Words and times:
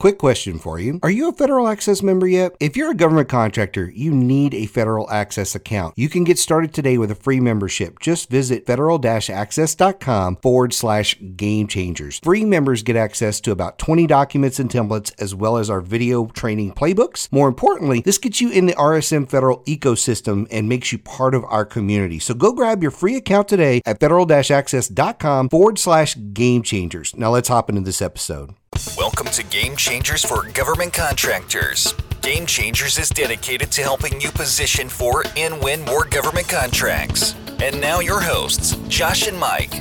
Quick 0.00 0.16
question 0.16 0.60
for 0.60 0.78
you. 0.78 1.00
Are 1.02 1.10
you 1.10 1.28
a 1.28 1.32
Federal 1.32 1.66
Access 1.66 2.04
member 2.04 2.28
yet? 2.28 2.54
If 2.60 2.76
you're 2.76 2.92
a 2.92 2.94
government 2.94 3.28
contractor, 3.28 3.90
you 3.90 4.12
need 4.12 4.54
a 4.54 4.66
Federal 4.66 5.10
Access 5.10 5.56
account. 5.56 5.94
You 5.96 6.08
can 6.08 6.22
get 6.22 6.38
started 6.38 6.72
today 6.72 6.98
with 6.98 7.10
a 7.10 7.16
free 7.16 7.40
membership. 7.40 7.98
Just 7.98 8.30
visit 8.30 8.64
federal-access.com 8.64 10.36
forward 10.36 10.72
slash 10.72 11.16
game 11.34 11.66
changers. 11.66 12.20
Free 12.20 12.44
members 12.44 12.84
get 12.84 12.94
access 12.94 13.40
to 13.40 13.50
about 13.50 13.80
20 13.80 14.06
documents 14.06 14.60
and 14.60 14.70
templates 14.70 15.12
as 15.20 15.34
well 15.34 15.56
as 15.56 15.68
our 15.68 15.80
video 15.80 16.26
training 16.26 16.74
playbooks. 16.74 17.26
More 17.32 17.48
importantly, 17.48 18.00
this 18.00 18.18
gets 18.18 18.40
you 18.40 18.52
in 18.52 18.66
the 18.66 18.74
RSM 18.74 19.28
Federal 19.28 19.64
ecosystem 19.64 20.46
and 20.52 20.68
makes 20.68 20.92
you 20.92 20.98
part 20.98 21.34
of 21.34 21.42
our 21.46 21.64
community. 21.64 22.20
So 22.20 22.34
go 22.34 22.52
grab 22.52 22.82
your 22.82 22.92
free 22.92 23.16
account 23.16 23.48
today 23.48 23.82
at 23.84 23.98
federal-access.com 23.98 25.48
forward 25.48 25.76
slash 25.80 26.16
game 26.32 26.62
changers. 26.62 27.16
Now 27.16 27.30
let's 27.30 27.48
hop 27.48 27.68
into 27.68 27.80
this 27.80 28.00
episode. 28.00 28.54
Welcome 28.96 29.26
to 29.28 29.42
Game 29.42 29.74
Changers 29.74 30.24
for 30.24 30.44
Government 30.52 30.92
Contractors. 30.92 31.94
Game 32.22 32.46
Changers 32.46 32.96
is 32.96 33.08
dedicated 33.08 33.72
to 33.72 33.82
helping 33.82 34.20
you 34.20 34.30
position 34.30 34.88
for 34.88 35.24
and 35.36 35.60
win 35.60 35.84
more 35.84 36.04
government 36.04 36.48
contracts. 36.48 37.34
And 37.60 37.80
now, 37.80 37.98
your 37.98 38.20
hosts, 38.20 38.76
Josh 38.88 39.26
and 39.26 39.36
Mike. 39.36 39.72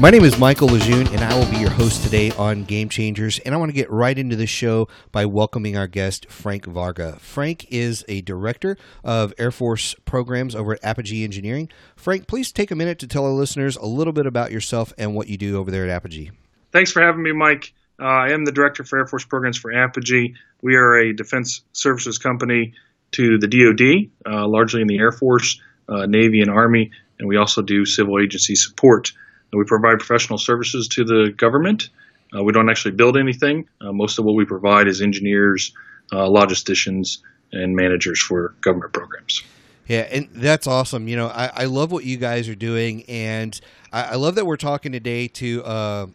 My 0.00 0.10
name 0.10 0.24
is 0.24 0.38
Michael 0.38 0.68
Lejeune, 0.68 1.08
and 1.08 1.22
I 1.22 1.36
will 1.36 1.50
be 1.50 1.56
your 1.56 1.70
host 1.70 2.04
today 2.04 2.30
on 2.38 2.62
Game 2.62 2.88
Changers. 2.88 3.40
And 3.40 3.52
I 3.52 3.58
want 3.58 3.70
to 3.70 3.74
get 3.74 3.90
right 3.90 4.16
into 4.16 4.36
the 4.36 4.46
show 4.46 4.86
by 5.10 5.26
welcoming 5.26 5.76
our 5.76 5.88
guest, 5.88 6.30
Frank 6.30 6.66
Varga. 6.66 7.16
Frank 7.18 7.66
is 7.72 8.04
a 8.06 8.20
director 8.20 8.76
of 9.02 9.34
Air 9.38 9.50
Force 9.50 9.96
programs 10.04 10.54
over 10.54 10.74
at 10.74 10.84
Apogee 10.84 11.24
Engineering. 11.24 11.68
Frank, 11.96 12.28
please 12.28 12.52
take 12.52 12.70
a 12.70 12.76
minute 12.76 13.00
to 13.00 13.08
tell 13.08 13.24
our 13.24 13.32
listeners 13.32 13.74
a 13.74 13.86
little 13.86 14.12
bit 14.12 14.24
about 14.24 14.52
yourself 14.52 14.92
and 14.98 15.16
what 15.16 15.26
you 15.26 15.36
do 15.36 15.58
over 15.58 15.72
there 15.72 15.82
at 15.82 15.90
Apogee. 15.90 16.30
Thanks 16.70 16.92
for 16.92 17.02
having 17.02 17.24
me, 17.24 17.32
Mike. 17.32 17.74
Uh, 18.00 18.04
I 18.04 18.30
am 18.30 18.44
the 18.44 18.52
director 18.52 18.84
for 18.84 19.00
Air 19.00 19.06
Force 19.08 19.24
programs 19.24 19.58
for 19.58 19.72
Apogee. 19.72 20.34
We 20.62 20.76
are 20.76 20.94
a 20.94 21.12
defense 21.12 21.62
services 21.72 22.18
company 22.18 22.74
to 23.12 23.38
the 23.38 23.48
DoD, 23.48 24.32
uh, 24.32 24.46
largely 24.46 24.80
in 24.80 24.86
the 24.86 25.00
Air 25.00 25.10
Force, 25.10 25.60
uh, 25.88 26.06
Navy, 26.06 26.40
and 26.40 26.50
Army, 26.50 26.92
and 27.18 27.28
we 27.28 27.36
also 27.36 27.62
do 27.62 27.84
civil 27.84 28.20
agency 28.20 28.54
support. 28.54 29.10
We 29.52 29.64
provide 29.64 29.98
professional 29.98 30.38
services 30.38 30.88
to 30.88 31.04
the 31.04 31.32
government. 31.36 31.90
Uh, 32.34 32.42
we 32.42 32.52
don't 32.52 32.68
actually 32.68 32.92
build 32.92 33.16
anything. 33.16 33.68
Uh, 33.80 33.92
most 33.92 34.18
of 34.18 34.24
what 34.24 34.34
we 34.34 34.44
provide 34.44 34.86
is 34.88 35.00
engineers, 35.00 35.72
uh, 36.12 36.26
logisticians, 36.26 37.18
and 37.52 37.74
managers 37.74 38.20
for 38.20 38.54
government 38.60 38.92
programs. 38.92 39.42
Yeah, 39.86 40.00
and 40.10 40.28
that's 40.34 40.66
awesome. 40.66 41.08
You 41.08 41.16
know, 41.16 41.28
I, 41.28 41.50
I 41.54 41.64
love 41.64 41.90
what 41.90 42.04
you 42.04 42.18
guys 42.18 42.48
are 42.48 42.54
doing, 42.54 43.04
and 43.08 43.58
I, 43.90 44.02
I 44.02 44.14
love 44.16 44.34
that 44.34 44.44
we're 44.44 44.58
talking 44.58 44.92
today 44.92 45.28
to. 45.28 45.64
Uh, 45.64 46.06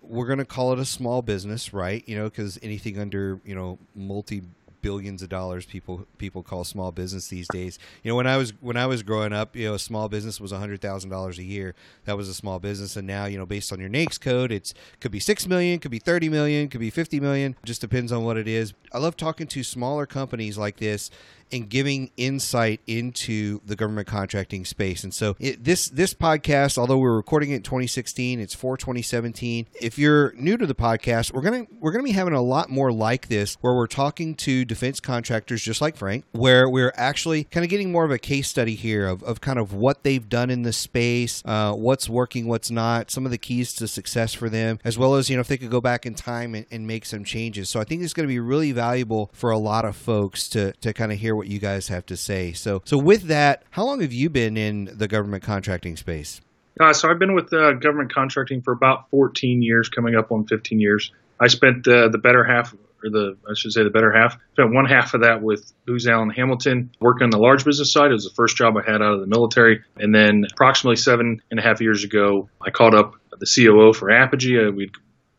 we're 0.00 0.26
going 0.26 0.38
to 0.38 0.44
call 0.44 0.72
it 0.72 0.78
a 0.78 0.84
small 0.84 1.20
business, 1.20 1.74
right? 1.74 2.02
You 2.06 2.16
know, 2.16 2.24
because 2.24 2.58
anything 2.62 2.98
under 2.98 3.40
you 3.44 3.56
know 3.56 3.78
multi 3.96 4.42
billions 4.82 5.22
of 5.22 5.28
dollars 5.28 5.66
people 5.66 6.06
people 6.18 6.42
call 6.42 6.64
small 6.64 6.92
business 6.92 7.28
these 7.28 7.48
days. 7.48 7.78
You 8.02 8.10
know, 8.10 8.16
when 8.16 8.26
I 8.26 8.36
was 8.36 8.52
when 8.60 8.76
I 8.76 8.86
was 8.86 9.02
growing 9.02 9.32
up, 9.32 9.56
you 9.56 9.68
know, 9.68 9.74
a 9.74 9.78
small 9.78 10.08
business 10.08 10.40
was 10.40 10.52
hundred 10.52 10.80
thousand 10.80 11.10
dollars 11.10 11.38
a 11.38 11.44
year. 11.44 11.74
That 12.04 12.16
was 12.16 12.28
a 12.28 12.34
small 12.34 12.58
business, 12.58 12.96
and 12.96 13.06
now 13.06 13.26
you 13.26 13.38
know, 13.38 13.46
based 13.46 13.72
on 13.72 13.80
your 13.80 13.90
NAICS 13.90 14.20
code, 14.20 14.52
it's 14.52 14.74
could 15.00 15.12
be 15.12 15.20
six 15.20 15.46
million, 15.46 15.78
could 15.78 15.90
be 15.90 15.98
thirty 15.98 16.28
million, 16.28 16.68
could 16.68 16.80
be 16.80 16.90
fifty 16.90 17.20
million. 17.20 17.56
Just 17.64 17.80
depends 17.80 18.12
on 18.12 18.24
what 18.24 18.36
it 18.36 18.48
is. 18.48 18.74
I 18.92 18.98
love 18.98 19.16
talking 19.16 19.46
to 19.48 19.62
smaller 19.62 20.06
companies 20.06 20.56
like 20.58 20.76
this 20.78 21.10
and 21.52 21.68
giving 21.68 22.10
insight 22.16 22.80
into 22.86 23.60
the 23.64 23.76
government 23.76 24.06
contracting 24.06 24.64
space. 24.64 25.04
And 25.04 25.12
so 25.12 25.36
it, 25.38 25.64
this 25.64 25.88
this 25.88 26.14
podcast, 26.14 26.78
although 26.78 26.98
we're 26.98 27.16
recording 27.16 27.50
it 27.50 27.56
in 27.56 27.62
2016, 27.62 28.40
it's 28.40 28.54
for 28.54 28.76
2017. 28.76 29.66
If 29.80 29.98
you're 29.98 30.32
new 30.32 30.56
to 30.56 30.66
the 30.66 30.74
podcast, 30.74 31.32
we're 31.32 31.42
gonna 31.42 31.66
we're 31.80 31.92
gonna 31.92 32.04
be 32.04 32.12
having 32.12 32.34
a 32.34 32.42
lot 32.42 32.70
more 32.70 32.92
like 32.92 33.28
this, 33.28 33.56
where 33.60 33.74
we're 33.74 33.86
talking 33.86 34.34
to 34.36 34.64
defense 34.64 35.00
contractors 35.00 35.62
just 35.62 35.80
like 35.80 35.96
Frank, 35.96 36.24
where 36.32 36.68
we're 36.68 36.92
actually 36.96 37.44
kind 37.44 37.64
of 37.64 37.70
getting 37.70 37.92
more 37.92 38.04
of 38.04 38.10
a 38.10 38.18
case 38.18 38.48
study 38.48 38.74
here 38.74 39.06
of, 39.06 39.22
of 39.22 39.40
kind 39.40 39.58
of 39.58 39.72
what 39.72 40.02
they've 40.02 40.28
done 40.28 40.50
in 40.50 40.62
the 40.62 40.72
space, 40.72 41.42
uh, 41.44 41.72
what's 41.72 42.08
working, 42.08 42.46
what's 42.46 42.70
not, 42.70 43.10
some 43.10 43.24
of 43.24 43.30
the 43.30 43.38
keys 43.38 43.72
to 43.74 43.88
success 43.88 44.34
for 44.34 44.48
them, 44.48 44.78
as 44.84 44.98
well 44.98 45.14
as 45.14 45.30
you 45.30 45.36
know 45.36 45.40
if 45.40 45.48
they 45.48 45.56
could 45.56 45.70
go 45.70 45.80
back 45.80 46.06
in 46.06 46.14
time 46.14 46.54
and, 46.54 46.66
and 46.70 46.86
make 46.86 47.04
some 47.04 47.24
changes. 47.24 47.68
So 47.68 47.80
I 47.80 47.84
think 47.84 48.02
it's 48.02 48.12
going 48.12 48.26
to 48.26 48.32
be 48.32 48.40
really 48.40 48.72
valuable 48.72 49.30
for 49.32 49.50
a 49.50 49.58
lot 49.58 49.84
of 49.84 49.96
folks 49.96 50.48
to 50.50 50.72
to 50.72 50.92
kind 50.92 51.12
of 51.12 51.18
hear 51.18 51.37
what 51.38 51.46
you 51.46 51.58
guys 51.58 51.88
have 51.88 52.04
to 52.06 52.16
say. 52.16 52.52
So, 52.52 52.82
so 52.84 52.98
with 52.98 53.22
that, 53.24 53.62
how 53.70 53.84
long 53.84 54.00
have 54.02 54.12
you 54.12 54.28
been 54.28 54.56
in 54.56 54.90
the 54.92 55.08
government 55.08 55.42
contracting 55.42 55.96
space? 55.96 56.40
Uh, 56.78 56.92
so 56.92 57.08
I've 57.08 57.18
been 57.18 57.34
with 57.34 57.52
uh, 57.52 57.72
government 57.72 58.12
contracting 58.12 58.62
for 58.62 58.72
about 58.72 59.08
14 59.10 59.62
years, 59.62 59.88
coming 59.88 60.14
up 60.14 60.30
on 60.30 60.46
15 60.46 60.78
years. 60.78 61.12
I 61.40 61.46
spent 61.48 61.88
uh, 61.88 62.08
the 62.08 62.18
better 62.18 62.44
half, 62.44 62.74
or 63.02 63.10
the 63.10 63.36
I 63.48 63.54
should 63.54 63.72
say 63.72 63.82
the 63.82 63.90
better 63.90 64.12
half, 64.12 64.38
spent 64.52 64.72
one 64.72 64.84
half 64.84 65.14
of 65.14 65.22
that 65.22 65.42
with 65.42 65.72
Booz 65.86 66.06
Allen 66.06 66.30
Hamilton, 66.30 66.90
working 67.00 67.24
on 67.24 67.30
the 67.30 67.38
large 67.38 67.64
business 67.64 67.92
side. 67.92 68.10
It 68.10 68.14
was 68.14 68.24
the 68.24 68.34
first 68.34 68.56
job 68.56 68.76
I 68.76 68.82
had 68.82 69.02
out 69.02 69.14
of 69.14 69.20
the 69.20 69.26
military. 69.26 69.82
And 69.96 70.14
then 70.14 70.44
approximately 70.52 70.96
seven 70.96 71.42
and 71.50 71.58
a 71.58 71.62
half 71.62 71.80
years 71.80 72.04
ago, 72.04 72.48
I 72.60 72.70
called 72.70 72.94
up 72.94 73.14
the 73.38 73.46
COO 73.46 73.92
for 73.92 74.10
Apogee. 74.10 74.58
Uh, 74.58 74.70
we'd 74.70 74.92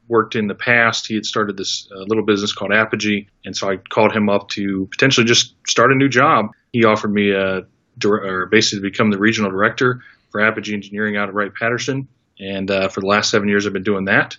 worked 0.10 0.36
in 0.36 0.48
the 0.48 0.56
past. 0.56 1.08
He 1.08 1.16
had 1.16 1.26
started 1.26 1.56
this 1.56 1.88
uh, 1.96 2.00
little 2.00 2.26
business 2.26 2.54
called 2.54 2.74
Apogee, 2.74 3.28
and 3.46 3.56
so 3.56 3.70
I 3.70 3.78
called 3.78 4.12
him 4.12 4.28
up 4.28 4.50
to 4.50 4.88
potentially 4.92 5.26
just 5.26 5.56
start 5.68 5.92
a 5.92 5.96
new 5.96 6.10
job. 6.10 6.48
He 6.74 6.84
offered 6.84 7.14
me 7.14 7.32
a 7.32 7.62
or 8.06 8.48
basically 8.48 8.80
to 8.80 8.92
become 8.92 9.12
the 9.12 9.18
regional 9.18 9.52
director 9.52 10.02
for 10.32 10.42
Apogee 10.42 10.74
Engineering 10.74 11.18
out 11.18 11.30
of 11.30 11.36
Wright 11.36 11.54
Patterson, 11.54 12.08
and 12.40 12.70
uh, 12.70 12.90
for 12.90 13.02
the 13.02 13.08
last 13.08 13.30
seven 13.30 13.48
years 13.48 13.66
I've 13.66 13.74
been 13.74 13.84
doing 13.84 14.06
that. 14.06 14.38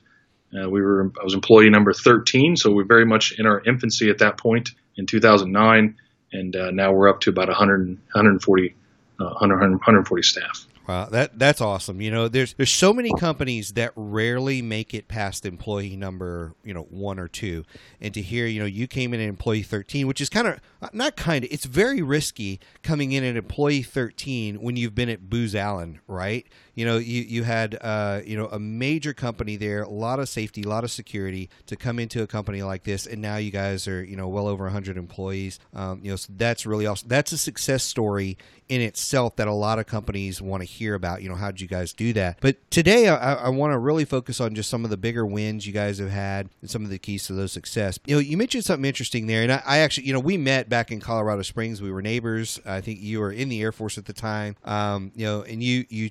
Uh, 0.53 0.69
we 0.69 0.81
were 0.81 1.13
I 1.21 1.25
was 1.25 1.35
employee 1.35 1.71
number 1.71 1.93
13, 1.93 2.57
so 2.57 2.73
we're 2.73 2.87
very 2.87 3.07
much 3.07 3.39
in 3.39 3.47
our 3.47 3.63
infancy 3.67 4.11
at 4.11 4.19
that 4.19 4.39
point 4.39 4.71
in 4.97 5.07
2009, 5.07 5.97
and 6.33 6.57
uh, 6.57 6.71
now 6.73 6.93
we're 6.93 7.09
up 7.09 7.21
to 7.21 7.31
about 7.31 7.49
100, 7.49 7.89
140, 7.89 8.75
100, 9.19 9.61
140 9.61 10.23
staff. 10.23 10.67
Wow, 10.91 11.05
that 11.11 11.39
that's 11.39 11.61
awesome. 11.61 12.01
You 12.01 12.11
know, 12.11 12.27
there's 12.27 12.55
there's 12.55 12.75
so 12.75 12.93
many 12.93 13.13
companies 13.15 13.75
that 13.75 13.93
rarely 13.95 14.61
make 14.61 14.93
it 14.93 15.07
past 15.07 15.47
employee 15.47 15.95
number, 15.95 16.57
you 16.65 16.75
know, 16.75 16.83
one 16.83 17.21
or 17.21 17.29
two. 17.29 17.65
And 18.01 18.13
to 18.13 18.21
hear, 18.21 18.45
you 18.49 18.59
know, 18.59 18.67
you 18.67 18.89
came 18.89 19.15
in 19.15 19.21
at 19.21 19.29
employee 19.29 19.63
13, 19.63 20.09
which 20.09 20.21
is 20.21 20.29
kind 20.29 20.49
of 20.49 20.59
not 20.93 21.15
kind 21.15 21.45
of, 21.45 21.53
it's 21.53 21.65
very 21.65 22.03
risky 22.03 22.59
coming 22.83 23.13
in 23.13 23.23
at 23.23 23.37
employee 23.37 23.83
13 23.83 24.57
when 24.57 24.77
you've 24.77 24.97
been 24.97 25.09
at 25.09 25.31
Booz 25.31 25.55
Allen, 25.55 26.01
right? 26.09 26.45
You 26.75 26.87
know, 26.87 26.99
you 26.99 27.23
you 27.23 27.45
had 27.45 27.79
uh, 27.81 28.21
you 28.25 28.37
know 28.37 28.47
a 28.47 28.59
major 28.59 29.13
company 29.13 29.57
there, 29.57 29.83
a 29.83 29.89
lot 29.89 30.19
of 30.19 30.29
safety, 30.29 30.63
a 30.63 30.69
lot 30.69 30.85
of 30.85 30.91
security 30.91 31.51
to 31.67 31.77
come 31.77 31.99
into 31.99 32.23
a 32.23 32.27
company 32.27 32.63
like 32.63 32.85
this, 32.85 33.07
and 33.07 33.21
now 33.21 33.37
you 33.37 33.51
guys 33.51 33.87
are 33.89 34.03
you 34.03 34.17
know 34.17 34.29
well 34.29 34.47
over 34.47 34.65
100 34.65 34.97
employees. 34.97 35.59
Um, 35.75 36.01
you 36.03 36.11
know, 36.11 36.17
so 36.17 36.33
that's 36.37 36.67
really 36.67 36.87
awesome. 36.87 37.09
That's 37.09 37.33
a 37.33 37.39
success 37.39 37.83
story 37.83 38.39
in 38.71 38.81
itself 38.81 39.35
that 39.35 39.49
a 39.49 39.53
lot 39.53 39.81
of 39.81 39.87
companies 39.87 40.41
want 40.41 40.63
to 40.63 40.65
hear 40.65 40.95
about. 40.95 41.23
You 41.23 41.29
know, 41.29 41.35
how 41.35 41.51
did 41.51 41.61
you 41.61 41.67
guys 41.67 41.93
do 41.93 42.13
that? 42.13 42.39
But 42.41 42.71
today, 42.71 43.09
I, 43.09 43.35
I 43.35 43.49
want 43.49 43.73
to 43.73 43.79
really 43.79 44.05
focus 44.05 44.41
on 44.41 44.55
just 44.55 44.71
some 44.71 44.85
of 44.85 44.91
the 44.91 44.97
bigger 44.97 45.27
wins 45.27 45.67
you 45.67 45.73
guys 45.73 45.99
have 45.99 46.11
had 46.11 46.49
and 46.61 46.71
some 46.71 46.85
of 46.85 46.91
the 46.91 46.99
keys 46.99 47.27
to 47.27 47.33
those 47.33 47.51
success. 47.51 47.99
You 48.07 48.15
know, 48.15 48.21
you 48.21 48.37
mentioned 48.37 48.65
something 48.65 48.85
interesting 48.85 49.27
there, 49.27 49.43
and 49.43 49.53
I, 49.53 49.63
I 49.67 49.79
actually, 49.79 50.07
you 50.07 50.13
know, 50.13 50.21
we 50.21 50.37
met 50.37 50.69
back 50.69 50.93
in 50.93 51.01
Colorado 51.01 51.43
Springs. 51.43 51.83
We 51.83 51.91
were 51.91 52.01
neighbors. 52.01 52.61
I 52.65 52.81
think 52.81 53.01
you 53.01 53.19
were 53.19 53.33
in 53.33 53.49
the 53.49 53.61
Air 53.61 53.73
Force 53.73 53.99
at 53.99 54.05
the 54.05 54.13
time. 54.13 54.55
Um, 54.65 55.11
you 55.17 55.27
know, 55.27 55.43
and 55.43 55.61
you 55.61 55.85
you 55.89 56.11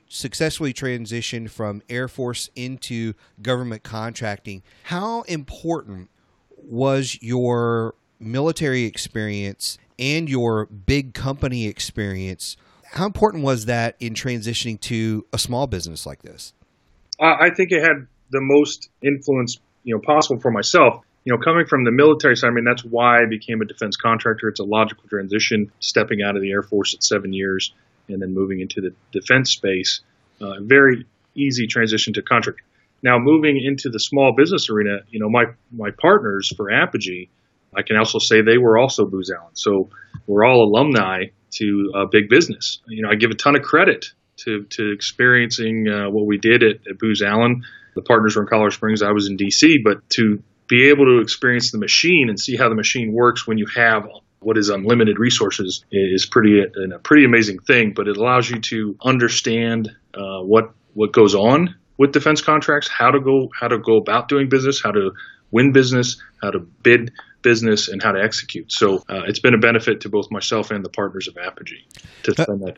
successfully 0.49 0.73
transitioned 0.73 1.49
from 1.51 1.81
Air 1.89 2.07
Force 2.07 2.49
into 2.55 3.13
government 3.39 3.83
contracting. 3.83 4.63
How 4.83 5.21
important 5.23 6.09
was 6.57 7.19
your 7.21 7.93
military 8.19 8.83
experience 8.83 9.77
and 9.99 10.27
your 10.27 10.65
big 10.65 11.13
company 11.13 11.67
experience, 11.67 12.57
how 12.83 13.05
important 13.05 13.43
was 13.43 13.65
that 13.65 13.95
in 13.99 14.15
transitioning 14.15 14.79
to 14.81 15.23
a 15.31 15.37
small 15.37 15.67
business 15.67 16.07
like 16.07 16.23
this? 16.23 16.53
Uh, 17.19 17.35
I 17.39 17.51
think 17.51 17.71
it 17.71 17.83
had 17.83 18.07
the 18.31 18.41
most 18.41 18.89
influence, 19.03 19.59
you 19.83 19.93
know, 19.93 20.01
possible 20.01 20.41
for 20.41 20.49
myself. 20.49 21.03
You 21.25 21.33
know, 21.33 21.39
coming 21.39 21.67
from 21.67 21.83
the 21.83 21.91
military 21.91 22.35
side, 22.35 22.47
I 22.47 22.51
mean, 22.51 22.65
that's 22.65 22.83
why 22.83 23.21
I 23.21 23.25
became 23.27 23.61
a 23.61 23.65
defense 23.65 23.97
contractor. 23.97 24.47
It's 24.47 24.59
a 24.59 24.63
logical 24.63 25.03
transition, 25.09 25.71
stepping 25.79 26.23
out 26.23 26.35
of 26.35 26.41
the 26.41 26.49
Air 26.49 26.63
Force 26.63 26.95
at 26.95 27.03
seven 27.03 27.33
years 27.33 27.71
and 28.07 28.21
then 28.21 28.33
moving 28.33 28.59
into 28.59 28.81
the 28.81 28.93
defense 29.11 29.51
space. 29.51 30.01
Uh, 30.41 30.61
very 30.61 31.05
easy 31.35 31.67
transition 31.67 32.13
to 32.13 32.21
contract. 32.21 32.59
Now, 33.01 33.17
moving 33.17 33.61
into 33.63 33.89
the 33.89 33.99
small 33.99 34.33
business 34.35 34.69
arena, 34.69 34.99
you 35.09 35.19
know, 35.19 35.29
my 35.29 35.45
my 35.71 35.91
partners 35.91 36.51
for 36.55 36.71
Apogee 36.71 37.29
I 37.75 37.83
can 37.83 37.97
also 37.97 38.19
say 38.19 38.41
they 38.41 38.57
were 38.57 38.77
also 38.77 39.05
Booz 39.05 39.31
Allen. 39.31 39.55
So 39.55 39.89
we're 40.27 40.45
all 40.45 40.63
alumni 40.63 41.25
to 41.51 41.91
uh, 41.95 42.05
big 42.05 42.29
business. 42.29 42.79
You 42.87 43.03
know, 43.03 43.09
I 43.09 43.15
give 43.15 43.31
a 43.31 43.35
ton 43.35 43.55
of 43.55 43.61
credit 43.61 44.07
to, 44.37 44.63
to 44.63 44.91
experiencing 44.91 45.87
uh, 45.87 46.09
what 46.09 46.25
we 46.25 46.37
did 46.37 46.63
at, 46.63 46.75
at 46.89 46.99
Booz 46.99 47.21
Allen. 47.21 47.63
The 47.95 48.01
partners 48.01 48.35
were 48.35 48.43
in 48.43 48.47
Colorado 48.47 48.75
Springs. 48.75 49.01
I 49.01 49.11
was 49.11 49.27
in 49.27 49.35
D.C., 49.35 49.79
but 49.83 50.07
to 50.11 50.41
be 50.67 50.89
able 50.89 51.05
to 51.05 51.21
experience 51.21 51.71
the 51.71 51.79
machine 51.79 52.29
and 52.29 52.39
see 52.39 52.55
how 52.55 52.69
the 52.69 52.75
machine 52.75 53.11
works 53.11 53.47
when 53.47 53.57
you 53.57 53.65
have 53.75 54.07
what 54.41 54.57
is 54.57 54.69
unlimited 54.69 55.19
resources 55.19 55.83
is 55.91 56.25
pretty 56.25 56.61
a 56.61 56.99
pretty 56.99 57.25
amazing 57.25 57.59
thing. 57.59 57.93
But 57.93 58.07
it 58.07 58.15
allows 58.15 58.49
you 58.49 58.61
to 58.61 58.95
understand 59.03 59.89
uh, 60.13 60.41
what 60.41 60.71
what 60.93 61.11
goes 61.11 61.35
on 61.35 61.75
with 61.97 62.11
defense 62.11 62.41
contracts, 62.41 62.87
how 62.87 63.11
to 63.11 63.19
go 63.19 63.49
how 63.59 63.67
to 63.67 63.77
go 63.77 63.97
about 63.97 64.29
doing 64.29 64.49
business, 64.49 64.81
how 64.81 64.91
to 64.91 65.11
win 65.51 65.71
business, 65.71 66.21
how 66.41 66.51
to 66.51 66.59
bid 66.59 67.11
business, 67.41 67.87
and 67.87 68.01
how 68.03 68.11
to 68.11 68.21
execute. 68.21 68.71
So 68.71 68.97
uh, 69.09 69.23
it's 69.27 69.39
been 69.39 69.53
a 69.53 69.59
benefit 69.59 70.01
to 70.01 70.09
both 70.09 70.29
myself 70.31 70.71
and 70.71 70.83
the 70.83 70.89
partners 70.89 71.27
of 71.27 71.37
Apogee 71.37 71.85
to 72.23 72.31
spend 72.31 72.61
that. 72.61 72.77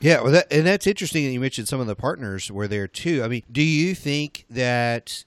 Yeah, 0.00 0.20
well, 0.20 0.32
that, 0.32 0.52
and 0.52 0.64
that's 0.64 0.86
interesting 0.86 1.24
that 1.24 1.32
you 1.32 1.40
mentioned 1.40 1.66
some 1.66 1.80
of 1.80 1.88
the 1.88 1.96
partners 1.96 2.52
were 2.52 2.68
there 2.68 2.86
too. 2.86 3.22
I 3.24 3.28
mean, 3.28 3.42
do 3.50 3.62
you 3.62 3.96
think 3.96 4.44
that 4.50 5.24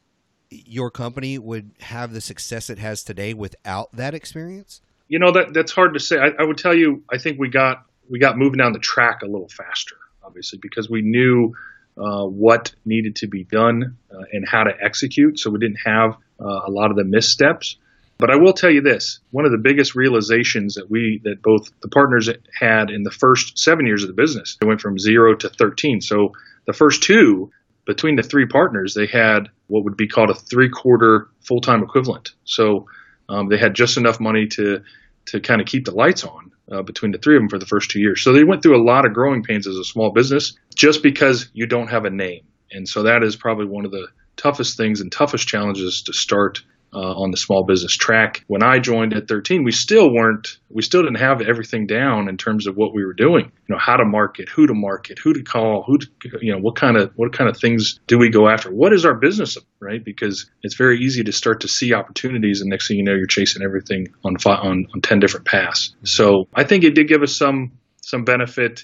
your 0.49 0.89
company 0.89 1.37
would 1.37 1.71
have 1.81 2.13
the 2.13 2.21
success 2.21 2.69
it 2.69 2.77
has 2.79 3.03
today 3.03 3.33
without 3.33 3.91
that 3.93 4.13
experience? 4.13 4.81
You 5.09 5.19
know 5.19 5.31
that 5.33 5.53
that's 5.53 5.73
hard 5.73 5.93
to 5.93 5.99
say. 5.99 6.17
I, 6.17 6.29
I 6.39 6.45
would 6.45 6.57
tell 6.57 6.75
you, 6.75 7.03
I 7.11 7.17
think 7.17 7.37
we 7.37 7.49
got 7.49 7.85
we 8.09 8.19
got 8.19 8.37
moving 8.37 8.57
down 8.57 8.71
the 8.71 8.79
track 8.79 9.21
a 9.23 9.25
little 9.25 9.49
faster, 9.49 9.97
obviously, 10.23 10.59
because 10.61 10.89
we 10.89 11.01
knew 11.01 11.53
uh, 11.97 12.25
what 12.25 12.73
needed 12.85 13.15
to 13.17 13.27
be 13.27 13.43
done 13.43 13.97
uh, 14.13 14.23
and 14.31 14.47
how 14.47 14.63
to 14.63 14.71
execute. 14.81 15.39
So 15.39 15.49
we 15.49 15.59
didn't 15.59 15.79
have 15.85 16.17
uh, 16.39 16.61
a 16.67 16.71
lot 16.71 16.91
of 16.91 16.97
the 16.97 17.03
missteps. 17.03 17.77
But 18.17 18.29
I 18.29 18.35
will 18.35 18.53
tell 18.53 18.69
you 18.69 18.81
this: 18.81 19.19
one 19.31 19.45
of 19.45 19.51
the 19.51 19.57
biggest 19.57 19.95
realizations 19.95 20.75
that 20.75 20.89
we 20.89 21.21
that 21.23 21.41
both 21.41 21.69
the 21.81 21.89
partners 21.89 22.29
had 22.59 22.91
in 22.91 23.03
the 23.03 23.11
first 23.11 23.57
seven 23.57 23.87
years 23.87 24.03
of 24.03 24.09
the 24.09 24.21
business, 24.21 24.57
it 24.61 24.65
went 24.65 24.79
from 24.79 24.99
zero 24.99 25.35
to 25.35 25.49
thirteen. 25.49 26.01
So 26.01 26.33
the 26.67 26.73
first 26.73 27.01
two, 27.01 27.51
between 27.85 28.15
the 28.15 28.23
three 28.23 28.45
partners, 28.45 28.93
they 28.93 29.07
had 29.07 29.49
what 29.67 29.83
would 29.85 29.97
be 29.97 30.07
called 30.07 30.29
a 30.29 30.35
three-quarter 30.35 31.29
full-time 31.47 31.81
equivalent. 31.81 32.33
So 32.43 32.85
um, 33.27 33.49
they 33.49 33.57
had 33.57 33.73
just 33.73 33.97
enough 33.97 34.19
money 34.19 34.47
to 34.47 34.83
to 35.27 35.39
kind 35.39 35.59
of 35.59 35.67
keep 35.67 35.85
the 35.85 35.91
lights 35.91 36.23
on 36.23 36.50
uh, 36.71 36.81
between 36.81 37.11
the 37.11 37.17
three 37.17 37.35
of 37.35 37.41
them 37.41 37.49
for 37.49 37.59
the 37.59 37.65
first 37.65 37.91
two 37.91 37.99
years. 37.99 38.23
So 38.23 38.33
they 38.33 38.43
went 38.43 38.63
through 38.63 38.81
a 38.81 38.83
lot 38.83 39.05
of 39.05 39.13
growing 39.13 39.43
pains 39.43 39.67
as 39.67 39.77
a 39.77 39.83
small 39.83 40.11
business 40.11 40.57
just 40.75 41.03
because 41.03 41.49
you 41.53 41.65
don't 41.65 41.89
have 41.89 42.05
a 42.05 42.09
name. 42.09 42.45
And 42.71 42.87
so 42.87 43.03
that 43.03 43.23
is 43.23 43.35
probably 43.35 43.65
one 43.65 43.85
of 43.85 43.91
the 43.91 44.07
toughest 44.37 44.77
things 44.77 45.01
and 45.01 45.11
toughest 45.11 45.47
challenges 45.47 46.03
to 46.03 46.13
start 46.13 46.61
uh, 46.93 46.99
on 46.99 47.31
the 47.31 47.37
small 47.37 47.63
business 47.63 47.95
track. 47.95 48.43
When 48.47 48.63
I 48.63 48.79
joined 48.79 49.13
at 49.13 49.27
13, 49.27 49.63
we 49.63 49.71
still 49.71 50.13
weren't, 50.13 50.57
we 50.69 50.81
still 50.81 51.03
didn't 51.03 51.19
have 51.19 51.41
everything 51.41 51.87
down 51.87 52.27
in 52.27 52.37
terms 52.37 52.67
of 52.67 52.75
what 52.75 52.93
we 52.93 53.05
were 53.05 53.13
doing. 53.13 53.45
You 53.45 53.75
know, 53.75 53.79
how 53.79 53.95
to 53.95 54.05
market, 54.05 54.49
who 54.49 54.67
to 54.67 54.73
market, 54.73 55.17
who 55.19 55.33
to 55.33 55.43
call, 55.43 55.83
who 55.83 55.99
to, 55.99 56.07
you 56.41 56.51
know, 56.51 56.59
what 56.59 56.75
kind 56.75 56.97
of 56.97 57.11
what 57.15 57.33
kind 57.33 57.49
of 57.49 57.57
things 57.57 57.99
do 58.07 58.17
we 58.17 58.29
go 58.29 58.49
after? 58.49 58.69
What 58.71 58.93
is 58.93 59.05
our 59.05 59.15
business, 59.15 59.57
right? 59.79 60.03
Because 60.03 60.49
it's 60.63 60.75
very 60.75 60.99
easy 60.99 61.23
to 61.23 61.31
start 61.31 61.61
to 61.61 61.67
see 61.67 61.93
opportunities, 61.93 62.61
and 62.61 62.69
next 62.69 62.87
thing 62.87 62.97
you 62.97 63.03
know, 63.03 63.13
you're 63.13 63.25
chasing 63.25 63.63
everything 63.63 64.09
on 64.25 64.35
on 64.45 64.87
on 64.93 65.01
10 65.01 65.19
different 65.19 65.45
paths. 65.45 65.95
So 66.03 66.47
I 66.53 66.63
think 66.65 66.83
it 66.83 66.95
did 66.95 67.07
give 67.07 67.23
us 67.23 67.35
some 67.35 67.71
some 68.01 68.25
benefit 68.25 68.83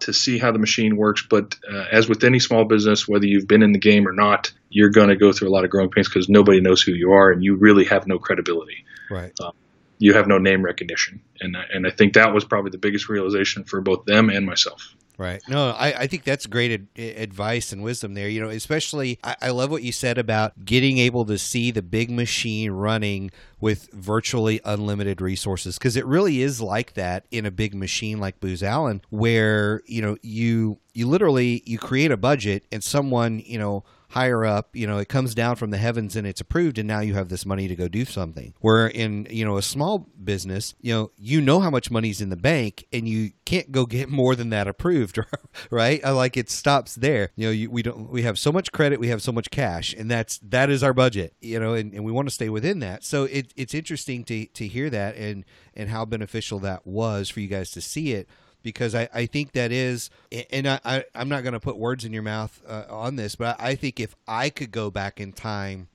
to 0.00 0.12
see 0.12 0.38
how 0.38 0.52
the 0.52 0.58
machine 0.58 0.96
works. 0.96 1.26
But 1.28 1.56
uh, 1.70 1.84
as 1.90 2.08
with 2.08 2.24
any 2.24 2.38
small 2.38 2.64
business, 2.64 3.08
whether 3.08 3.26
you've 3.26 3.48
been 3.48 3.62
in 3.62 3.72
the 3.72 3.78
game 3.78 4.06
or 4.06 4.12
not, 4.12 4.52
you're 4.68 4.90
going 4.90 5.08
to 5.08 5.16
go 5.16 5.32
through 5.32 5.48
a 5.48 5.54
lot 5.54 5.64
of 5.64 5.70
growing 5.70 5.90
pains 5.90 6.08
because 6.08 6.28
nobody 6.28 6.60
knows 6.60 6.82
who 6.82 6.92
you 6.92 7.12
are 7.12 7.30
and 7.30 7.42
you 7.42 7.56
really 7.56 7.84
have 7.84 8.06
no 8.06 8.18
credibility. 8.18 8.84
Right. 9.10 9.32
Uh, 9.40 9.52
you 9.98 10.14
have 10.14 10.28
no 10.28 10.38
name 10.38 10.62
recognition, 10.62 11.22
and 11.40 11.56
and 11.56 11.86
I 11.86 11.90
think 11.90 12.14
that 12.14 12.32
was 12.32 12.44
probably 12.44 12.70
the 12.70 12.78
biggest 12.78 13.08
realization 13.08 13.64
for 13.64 13.80
both 13.80 14.04
them 14.04 14.30
and 14.30 14.46
myself. 14.46 14.94
Right. 15.18 15.42
No, 15.48 15.70
I, 15.70 16.02
I 16.02 16.06
think 16.06 16.22
that's 16.22 16.46
great 16.46 16.70
ad- 16.70 17.02
advice 17.02 17.72
and 17.72 17.82
wisdom 17.82 18.14
there. 18.14 18.28
You 18.28 18.40
know, 18.40 18.50
especially 18.50 19.18
I, 19.24 19.34
I 19.42 19.50
love 19.50 19.68
what 19.68 19.82
you 19.82 19.90
said 19.90 20.16
about 20.16 20.64
getting 20.64 20.98
able 20.98 21.24
to 21.24 21.36
see 21.36 21.72
the 21.72 21.82
big 21.82 22.08
machine 22.08 22.70
running 22.70 23.32
with 23.60 23.90
virtually 23.92 24.60
unlimited 24.64 25.20
resources 25.20 25.76
because 25.76 25.96
it 25.96 26.06
really 26.06 26.40
is 26.40 26.60
like 26.60 26.94
that 26.94 27.26
in 27.32 27.44
a 27.46 27.50
big 27.50 27.74
machine 27.74 28.20
like 28.20 28.38
Booz 28.38 28.62
Allen, 28.62 29.02
where 29.10 29.82
you 29.86 30.00
know 30.00 30.16
you 30.22 30.78
you 30.94 31.08
literally 31.08 31.64
you 31.66 31.78
create 31.78 32.12
a 32.12 32.16
budget 32.16 32.64
and 32.70 32.84
someone 32.84 33.42
you 33.44 33.58
know 33.58 33.82
higher 34.10 34.44
up, 34.44 34.74
you 34.74 34.86
know, 34.86 34.98
it 34.98 35.08
comes 35.08 35.34
down 35.34 35.56
from 35.56 35.70
the 35.70 35.76
heavens 35.76 36.16
and 36.16 36.26
it's 36.26 36.40
approved, 36.40 36.78
and 36.78 36.88
now 36.88 37.00
you 37.00 37.14
have 37.14 37.28
this 37.28 37.44
money 37.44 37.68
to 37.68 37.76
go 37.76 37.88
do 37.88 38.04
something. 38.04 38.54
Where 38.60 38.86
in, 38.86 39.26
you 39.30 39.44
know, 39.44 39.58
a 39.58 39.62
small 39.62 40.08
business, 40.22 40.74
you 40.80 40.94
know, 40.94 41.10
you 41.18 41.40
know 41.40 41.60
how 41.60 41.70
much 41.70 41.90
money's 41.90 42.20
in 42.20 42.30
the 42.30 42.36
bank 42.36 42.86
and 42.92 43.08
you 43.08 43.32
can't 43.44 43.70
go 43.70 43.84
get 43.84 44.08
more 44.08 44.34
than 44.34 44.50
that 44.50 44.66
approved, 44.66 45.18
right? 45.70 46.02
Uh, 46.02 46.14
like 46.14 46.36
it 46.36 46.48
stops 46.48 46.94
there. 46.94 47.30
You 47.36 47.46
know, 47.46 47.52
you, 47.52 47.70
we 47.70 47.82
don't, 47.82 48.10
we 48.10 48.22
have 48.22 48.38
so 48.38 48.50
much 48.50 48.72
credit, 48.72 48.98
we 48.98 49.08
have 49.08 49.22
so 49.22 49.32
much 49.32 49.50
cash, 49.50 49.92
and 49.92 50.10
that's, 50.10 50.38
that 50.38 50.70
is 50.70 50.82
our 50.82 50.94
budget, 50.94 51.34
you 51.40 51.60
know, 51.60 51.74
and, 51.74 51.92
and 51.92 52.04
we 52.04 52.12
want 52.12 52.28
to 52.28 52.34
stay 52.34 52.48
within 52.48 52.78
that. 52.78 53.04
So 53.04 53.24
it, 53.24 53.52
it's 53.56 53.74
interesting 53.74 54.24
to, 54.24 54.46
to 54.46 54.66
hear 54.66 54.88
that 54.88 55.16
and, 55.16 55.44
and 55.74 55.90
how 55.90 56.06
beneficial 56.06 56.58
that 56.60 56.86
was 56.86 57.28
for 57.28 57.40
you 57.40 57.48
guys 57.48 57.70
to 57.72 57.82
see 57.82 58.12
it 58.12 58.28
because 58.62 58.94
I, 58.94 59.08
I 59.14 59.26
think 59.26 59.52
that 59.52 59.72
is, 59.72 60.10
and 60.50 60.68
I, 60.68 60.80
I 60.84 61.04
am 61.14 61.28
not 61.28 61.42
going 61.42 61.52
to 61.52 61.60
put 61.60 61.76
words 61.76 62.04
in 62.04 62.12
your 62.12 62.22
mouth 62.22 62.60
uh, 62.66 62.84
on 62.88 63.16
this, 63.16 63.34
but 63.36 63.56
I 63.60 63.74
think 63.74 64.00
if 64.00 64.14
I 64.26 64.50
could 64.50 64.70
go 64.70 64.90
back 64.90 65.20
in 65.20 65.32
time 65.32 65.88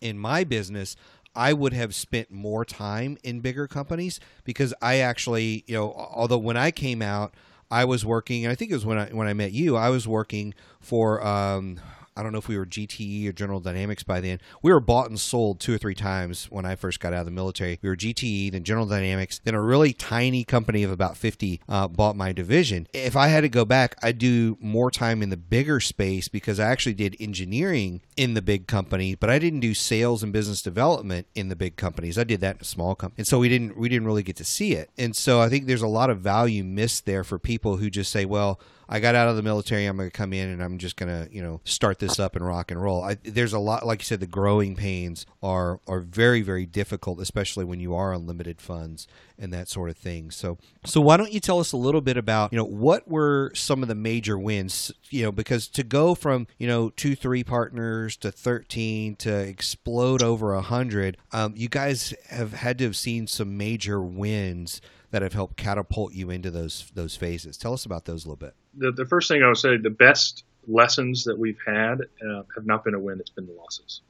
in 0.00 0.18
my 0.18 0.44
business, 0.44 0.96
I 1.34 1.52
would 1.52 1.72
have 1.72 1.94
spent 1.94 2.30
more 2.30 2.64
time 2.64 3.18
in 3.22 3.40
bigger 3.40 3.68
companies 3.68 4.20
because 4.44 4.74
I 4.80 4.98
actually, 4.98 5.64
you 5.66 5.74
know, 5.74 5.92
although 5.92 6.38
when 6.38 6.56
I 6.56 6.70
came 6.70 7.02
out, 7.02 7.34
I 7.70 7.84
was 7.84 8.04
working, 8.04 8.44
and 8.44 8.52
I 8.52 8.54
think 8.54 8.70
it 8.70 8.74
was 8.74 8.86
when 8.86 8.98
I 8.98 9.06
when 9.10 9.28
I 9.28 9.34
met 9.34 9.52
you, 9.52 9.76
I 9.76 9.90
was 9.90 10.08
working 10.08 10.54
for. 10.80 11.24
Um, 11.24 11.78
I 12.18 12.22
don't 12.24 12.32
know 12.32 12.38
if 12.38 12.48
we 12.48 12.58
were 12.58 12.66
GTE 12.66 13.28
or 13.28 13.32
General 13.32 13.60
Dynamics 13.60 14.02
by 14.02 14.20
then. 14.20 14.40
We 14.60 14.72
were 14.72 14.80
bought 14.80 15.08
and 15.08 15.20
sold 15.20 15.60
two 15.60 15.72
or 15.72 15.78
three 15.78 15.94
times 15.94 16.46
when 16.50 16.66
I 16.66 16.74
first 16.74 16.98
got 16.98 17.12
out 17.12 17.20
of 17.20 17.26
the 17.26 17.30
military. 17.30 17.78
We 17.80 17.88
were 17.88 17.96
GTE, 17.96 18.50
then 18.50 18.64
General 18.64 18.86
Dynamics, 18.86 19.40
then 19.44 19.54
a 19.54 19.62
really 19.62 19.92
tiny 19.92 20.42
company 20.42 20.82
of 20.82 20.90
about 20.90 21.16
50 21.16 21.60
uh, 21.68 21.86
bought 21.86 22.16
my 22.16 22.32
division. 22.32 22.88
If 22.92 23.14
I 23.14 23.28
had 23.28 23.42
to 23.42 23.48
go 23.48 23.64
back, 23.64 23.96
I'd 24.02 24.18
do 24.18 24.58
more 24.60 24.90
time 24.90 25.22
in 25.22 25.30
the 25.30 25.36
bigger 25.36 25.78
space 25.78 26.26
because 26.26 26.58
I 26.58 26.66
actually 26.66 26.94
did 26.94 27.16
engineering 27.20 28.00
in 28.16 28.34
the 28.34 28.42
big 28.42 28.66
company, 28.66 29.14
but 29.14 29.30
I 29.30 29.38
didn't 29.38 29.60
do 29.60 29.72
sales 29.72 30.24
and 30.24 30.32
business 30.32 30.60
development 30.60 31.28
in 31.36 31.48
the 31.48 31.56
big 31.56 31.76
companies. 31.76 32.18
I 32.18 32.24
did 32.24 32.40
that 32.40 32.56
in 32.56 32.62
a 32.62 32.64
small 32.64 32.96
company. 32.96 33.20
And 33.20 33.28
so 33.28 33.38
we 33.38 33.48
didn't 33.48 33.76
we 33.76 33.88
didn't 33.88 34.06
really 34.06 34.24
get 34.24 34.36
to 34.36 34.44
see 34.44 34.72
it. 34.72 34.90
And 34.98 35.14
so 35.14 35.40
I 35.40 35.48
think 35.48 35.66
there's 35.66 35.82
a 35.82 35.86
lot 35.86 36.10
of 36.10 36.18
value 36.18 36.64
missed 36.64 37.06
there 37.06 37.22
for 37.22 37.38
people 37.38 37.76
who 37.76 37.90
just 37.90 38.10
say, 38.10 38.24
well, 38.24 38.60
I 38.88 39.00
got 39.00 39.14
out 39.14 39.28
of 39.28 39.36
the 39.36 39.42
military. 39.42 39.84
I'm 39.84 39.96
going 39.96 40.10
to 40.10 40.16
come 40.16 40.32
in 40.32 40.48
and 40.48 40.62
I'm 40.62 40.78
just 40.78 40.96
going 40.96 41.10
to, 41.10 41.32
you 41.32 41.42
know, 41.42 41.60
start 41.64 41.98
this 41.98 42.07
up 42.16 42.36
and 42.36 42.46
rock 42.46 42.70
and 42.70 42.80
roll. 42.80 43.02
I, 43.02 43.16
there's 43.22 43.52
a 43.52 43.58
lot, 43.58 43.84
like 43.84 44.00
you 44.00 44.04
said, 44.04 44.20
the 44.20 44.26
growing 44.26 44.76
pains 44.76 45.26
are 45.42 45.80
are 45.88 46.00
very 46.00 46.42
very 46.42 46.64
difficult, 46.64 47.20
especially 47.20 47.64
when 47.64 47.80
you 47.80 47.94
are 47.94 48.14
on 48.14 48.26
limited 48.26 48.60
funds 48.60 49.08
and 49.36 49.52
that 49.52 49.68
sort 49.68 49.90
of 49.90 49.96
thing. 49.96 50.30
So, 50.30 50.58
so 50.84 51.00
why 51.00 51.16
don't 51.16 51.32
you 51.32 51.40
tell 51.40 51.60
us 51.60 51.72
a 51.72 51.76
little 51.76 52.00
bit 52.00 52.16
about, 52.16 52.52
you 52.52 52.58
know, 52.58 52.64
what 52.64 53.08
were 53.08 53.52
some 53.54 53.82
of 53.82 53.88
the 53.88 53.94
major 53.94 54.38
wins? 54.38 54.92
You 55.10 55.24
know, 55.24 55.32
because 55.32 55.68
to 55.68 55.82
go 55.82 56.14
from 56.14 56.46
you 56.58 56.66
know 56.66 56.90
two 56.90 57.16
three 57.16 57.44
partners 57.44 58.16
to 58.18 58.30
thirteen 58.30 59.16
to 59.16 59.32
explode 59.32 60.22
over 60.22 60.54
a 60.54 60.62
hundred, 60.62 61.16
um, 61.32 61.54
you 61.56 61.68
guys 61.68 62.14
have 62.28 62.52
had 62.52 62.78
to 62.78 62.84
have 62.84 62.96
seen 62.96 63.26
some 63.26 63.56
major 63.56 64.00
wins 64.00 64.80
that 65.10 65.22
have 65.22 65.32
helped 65.32 65.56
catapult 65.56 66.12
you 66.12 66.30
into 66.30 66.50
those 66.50 66.90
those 66.94 67.16
phases. 67.16 67.56
Tell 67.56 67.72
us 67.72 67.84
about 67.84 68.04
those 68.04 68.24
a 68.24 68.28
little 68.28 68.36
bit. 68.36 68.54
The, 68.76 68.92
the 68.92 69.06
first 69.06 69.28
thing 69.28 69.42
I 69.42 69.48
would 69.48 69.56
say, 69.56 69.76
the 69.76 69.90
best 69.90 70.44
lessons 70.68 71.24
that 71.24 71.38
we've 71.38 71.58
had 71.66 72.02
uh, 72.02 72.42
have 72.54 72.66
not 72.66 72.84
been 72.84 72.94
a 72.94 73.00
win; 73.00 73.20
it's 73.20 73.30
been 73.30 73.46
the 73.46 73.52
losses. 73.52 74.00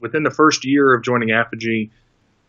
Within 0.00 0.22
the 0.22 0.30
first 0.30 0.64
year 0.64 0.94
of 0.94 1.02
joining 1.02 1.30
Apogee, 1.30 1.90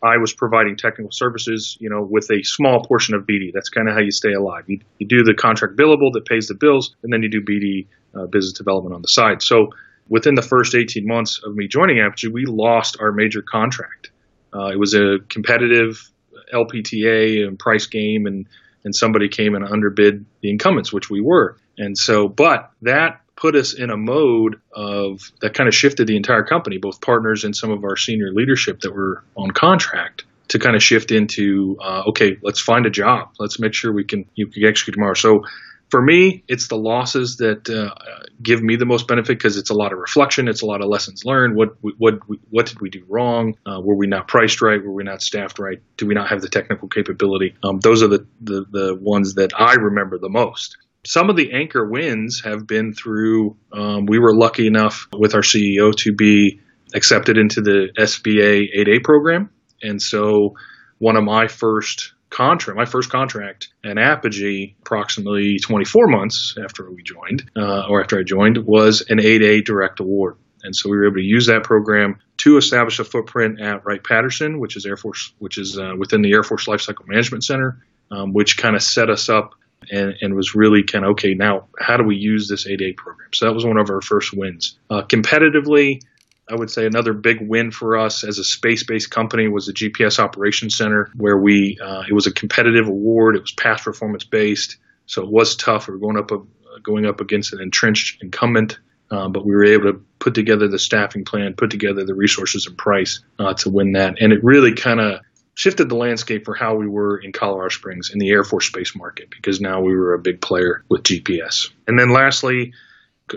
I 0.04 0.18
was 0.18 0.34
providing 0.34 0.78
technical 0.78 1.12
services, 1.12 1.78
you 1.80 1.90
know, 1.90 2.02
with 2.02 2.30
a 2.32 2.44
small 2.44 2.84
portion 2.84 3.14
of 3.14 3.24
BD. 3.24 3.52
That's 3.54 3.70
kind 3.70 3.88
of 3.88 3.94
how 3.94 4.02
you 4.02 4.12
stay 4.12 4.34
alive. 4.34 4.64
You, 4.68 4.80
you 4.98 5.08
do 5.08 5.24
the 5.24 5.34
contract 5.34 5.76
billable 5.76 6.14
that 6.14 6.26
pays 6.26 6.48
the 6.48 6.56
bills, 6.56 6.96
and 7.04 7.14
then 7.14 7.22
you 7.22 7.30
do 7.30 7.42
BD 7.42 7.88
uh, 8.16 8.26
business 8.26 8.54
development 8.54 8.96
on 8.96 9.02
the 9.02 9.08
side. 9.08 9.44
So 9.44 9.70
within 10.10 10.36
the 10.36 10.42
first 10.42 10.76
18 10.76 11.06
months 11.06 11.42
of 11.44 11.56
me 11.56 11.68
joining 11.68 12.00
Apogee, 12.00 12.30
we 12.30 12.46
lost 12.46 12.98
our 13.00 13.12
major 13.12 13.42
contract. 13.42 14.12
Uh, 14.54 14.68
it 14.68 14.80
was 14.80 14.94
a 14.96 15.20
competitive 15.30 16.10
LPTA 16.54 17.48
and 17.48 17.58
price 17.58 17.86
game, 17.86 18.26
and 18.26 18.48
and 18.84 18.96
somebody 18.96 19.30
came 19.30 19.54
and 19.54 19.64
underbid 19.64 20.26
the 20.42 20.50
incumbents, 20.50 20.92
which 20.92 21.10
we 21.10 21.22
were. 21.22 21.56
And 21.78 21.96
so, 21.96 22.28
but 22.28 22.72
that 22.82 23.22
put 23.42 23.56
us 23.56 23.74
in 23.74 23.90
a 23.90 23.98
mode 23.98 24.62
of 24.72 25.32
that 25.42 25.56
kind 25.56 25.68
of 25.68 25.74
shifted 25.74 26.06
the 26.06 26.16
entire 26.16 26.44
company, 26.44 26.78
both 26.78 27.02
partners 27.02 27.44
and 27.44 27.56
some 27.56 27.72
of 27.72 27.84
our 27.84 27.98
senior 27.98 28.32
leadership 28.32 28.80
that 28.82 28.94
were 28.94 29.24
on 29.36 29.50
contract 29.50 30.26
to 30.50 30.60
kind 30.60 30.76
of 30.76 30.84
shift 30.84 31.12
into 31.12 31.78
uh, 31.82 32.04
okay, 32.08 32.38
let's 32.44 32.60
find 32.60 32.86
a 32.86 32.90
job, 32.92 33.30
let's 33.40 33.60
make 33.60 33.74
sure 33.74 33.92
we 33.92 34.04
can 34.04 34.26
you 34.36 34.48
can 34.48 34.64
execute 34.64 34.94
tomorrow. 34.94 35.16
So 35.16 35.44
for 35.90 36.02
me, 36.02 36.44
it's 36.48 36.68
the 36.68 36.78
losses 36.78 37.38
that 37.38 37.70
uh, 37.70 37.96
give 38.42 38.62
me 38.62 38.76
the 38.78 38.86
most 38.86 39.08
benefit 39.08 39.38
because 39.38 39.58
it's 39.58 39.72
a 39.72 39.74
lot 39.74 39.92
of 39.92 40.00
reflection, 40.00 40.48
it's 40.48 40.62
a 40.62 40.66
lot 40.66 40.82
of 40.82 40.88
lessons 40.88 41.26
learned. 41.26 41.56
What 41.56 41.76
what 41.98 42.20
what 42.50 42.68
did 42.68 42.80
we 42.80 42.92
do 42.92 43.04
wrong? 43.10 43.56
Uh, 43.66 43.82
were 43.82 43.96
we 43.96 44.06
not 44.08 44.28
priced 44.28 44.62
right? 44.62 44.82
Were 44.84 44.94
we 44.94 45.04
not 45.04 45.22
staffed 45.24 45.58
right? 45.58 45.82
Do 45.98 46.06
we 46.06 46.14
not 46.14 46.30
have 46.30 46.42
the 46.42 46.50
technical 46.50 46.88
capability? 46.88 47.56
Um, 47.64 47.80
those 47.80 48.04
are 48.04 48.08
the, 48.08 48.28
the 48.40 48.66
the 48.70 48.96
ones 49.02 49.34
that 49.36 49.60
I 49.60 49.74
remember 49.74 50.20
the 50.20 50.30
most. 50.30 50.78
Some 51.06 51.30
of 51.30 51.36
the 51.36 51.52
anchor 51.54 51.88
wins 51.90 52.42
have 52.46 52.68
been 52.68 52.94
through. 52.94 53.58
Um, 53.74 54.06
we 54.06 54.20
were 54.20 54.36
lucky 54.36 54.68
enough 54.68 55.08
with 55.14 55.34
our 55.34 55.42
CEO 55.42 55.96
to 55.96 56.14
be 56.14 56.60
accepted 56.94 57.38
into 57.38 57.62
the 57.62 57.90
SBA 57.98 58.68
8A 58.78 59.04
program, 59.04 59.50
and 59.82 60.02
so 60.02 60.56
one 61.00 61.16
of 61.16 61.24
my 61.24 61.48
first 61.48 62.14
contract, 62.30 62.78
my 62.78 62.86
first 62.86 63.10
contract 63.10 63.70
at 63.84 63.98
Apogee, 63.98 64.76
approximately 64.82 65.58
24 65.60 66.08
months 66.08 66.56
after 66.64 66.90
we 66.90 67.04
joined, 67.04 67.50
uh, 67.56 67.88
or 67.88 68.02
after 68.02 68.20
I 68.20 68.24
joined, 68.24 68.58
was 68.66 69.04
an 69.10 69.18
8A 69.18 69.66
direct 69.66 70.00
award. 70.00 70.38
And 70.64 70.76
so 70.76 70.90
we 70.90 70.98
were 70.98 71.08
able 71.08 71.16
to 71.16 71.24
use 71.24 71.48
that 71.48 71.64
program 71.64 72.20
to 72.38 72.58
establish 72.58 73.00
a 73.00 73.04
footprint 73.04 73.60
at 73.60 73.84
Wright 73.86 74.04
Patterson, 74.04 74.60
which 74.60 74.76
is 74.76 74.86
Air 74.86 74.98
Force, 74.98 75.34
which 75.40 75.58
is 75.58 75.78
uh, 75.78 75.94
within 75.98 76.22
the 76.22 76.32
Air 76.32 76.44
Force 76.44 76.68
Lifecycle 76.68 77.08
Management 77.08 77.44
Center, 77.44 77.84
um, 78.12 78.34
which 78.34 78.58
kind 78.58 78.76
of 78.76 78.84
set 78.84 79.10
us 79.10 79.30
up 79.30 79.56
and, 79.90 80.16
and, 80.22 80.36
was 80.36 80.54
really 80.54 80.84
kind 80.84 81.06
of 81.06 81.12
okay. 81.12 81.34
Now, 81.34 81.68
how 81.80 81.98
do 81.98 82.04
we 82.04 82.16
use 82.16 82.48
this 82.48 82.68
8A 82.68 82.96
program? 82.98 83.30
So 83.34 83.46
that 83.46 83.54
was 83.54 83.66
one 83.66 83.78
of 83.78 83.90
our 83.90 84.02
first 84.02 84.34
wins. 84.34 84.78
Uh, 84.90 85.02
competitively, 85.02 86.02
I 86.50 86.56
would 86.56 86.70
say 86.70 86.86
another 86.86 87.14
big 87.14 87.38
win 87.42 87.72
for 87.72 87.98
us 87.98 88.24
as 88.24 88.38
a 88.38 88.44
space-based 88.44 89.10
company 89.10 89.48
was 89.48 89.68
the 89.68 89.74
GPS 89.74 90.20
Operations 90.20 90.76
Center, 90.76 91.10
where 91.16 91.38
we 91.38 91.78
uh, 91.82 92.04
it 92.08 92.14
was 92.14 92.28
a 92.28 92.34
competitive 92.34 92.88
award. 92.88 93.36
It 93.36 93.42
was 93.42 93.54
past 93.54 93.86
performance 93.86 94.26
based, 94.26 94.78
so 95.06 95.24
it 95.24 95.30
was 95.30 95.56
tough. 95.56 95.88
We 95.88 95.94
were 95.94 96.00
going 96.00 96.18
up 96.18 96.32
a, 96.32 96.40
going 96.84 97.06
up 97.06 97.22
against 97.22 97.54
an 97.54 97.62
entrenched 97.62 98.22
incumbent, 98.22 98.80
uh, 99.10 99.30
but 99.30 99.46
we 99.46 99.54
were 99.54 99.64
able 99.64 99.94
to 99.94 100.02
put 100.20 100.34
together 100.34 100.68
the 100.68 100.80
staffing 100.80 101.24
plan, 101.24 101.54
put 101.54 101.72
together 101.72 102.04
the 102.04 102.16
resources 102.16 102.68
and 102.68 102.78
price 102.78 103.22
uh, 103.40 103.54
to 103.56 103.70
win 103.70 103.94
that, 103.94 104.16
and 104.20 104.34
it 104.34 104.44
really 104.44 104.74
kind 104.74 105.00
of 105.00 105.22
shifted 105.54 105.90
the 105.90 105.96
landscape 105.96 106.46
for 106.46 106.56
how 106.56 106.76
we 106.76 106.88
were 106.88 107.18
in 107.18 107.32
Colorado 107.32 107.70
Springs 107.70 108.10
in 108.12 108.20
the 108.20 108.30
Air 108.30 108.44
Force 108.44 108.68
space 108.68 108.96
market 108.96 109.30
because 109.30 109.60
now 109.60 109.82
we 109.82 109.96
were 109.96 110.14
a 110.14 110.20
big 110.20 110.42
player 110.42 110.84
with 110.90 111.04
GPS. 111.04 111.70
And 111.88 112.00
then 112.00 112.10
lastly, 112.10 112.74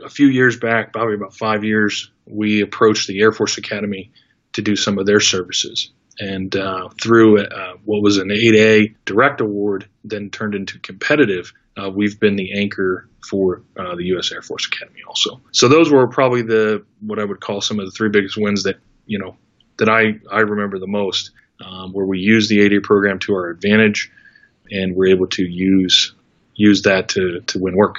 a 0.02 0.08
few 0.08 0.28
years 0.28 0.58
back, 0.58 0.92
probably 0.92 1.14
about 1.14 1.34
five 1.34 1.64
years, 1.64 2.10
we 2.26 2.60
approached 2.62 3.08
the 3.08 3.20
Air 3.20 3.32
Force 3.32 3.58
Academy 3.58 4.12
to 4.54 4.62
do 4.62 4.76
some 4.76 4.98
of 4.98 5.06
their 5.06 5.20
services. 5.20 5.90
And 6.18 6.54
uh, 6.54 6.88
through 7.00 7.42
uh, 7.42 7.74
what 7.84 8.02
was 8.02 8.18
an 8.18 8.28
8A 8.28 8.94
direct 9.04 9.40
award, 9.40 9.88
then 10.04 10.30
turned 10.30 10.54
into 10.54 10.78
competitive, 10.78 11.52
uh, 11.76 11.90
we've 11.90 12.20
been 12.20 12.36
the 12.36 12.58
anchor 12.58 13.08
for 13.28 13.62
uh, 13.76 13.96
the 13.96 14.04
U.S. 14.06 14.30
Air 14.30 14.42
Force 14.42 14.66
Academy 14.66 15.00
also. 15.08 15.40
So 15.52 15.68
those 15.68 15.90
were 15.90 16.06
probably 16.06 16.42
the 16.42 16.84
what 17.00 17.18
I 17.18 17.24
would 17.24 17.40
call 17.40 17.60
some 17.60 17.80
of 17.80 17.86
the 17.86 17.90
three 17.90 18.10
biggest 18.10 18.36
wins 18.36 18.62
that 18.64 18.76
you 19.06 19.18
know 19.18 19.36
that 19.78 19.88
I 19.88 20.20
I 20.30 20.40
remember 20.40 20.78
the 20.78 20.86
most, 20.86 21.32
um, 21.60 21.92
where 21.92 22.06
we 22.06 22.18
use 22.18 22.48
the 22.48 22.58
8A 22.58 22.82
program 22.82 23.18
to 23.20 23.34
our 23.34 23.48
advantage, 23.48 24.10
and 24.70 24.94
we're 24.96 25.10
able 25.10 25.26
to 25.28 25.42
use 25.42 26.14
use 26.54 26.82
that 26.82 27.08
to 27.10 27.40
to 27.40 27.58
win 27.58 27.76
work. 27.76 27.96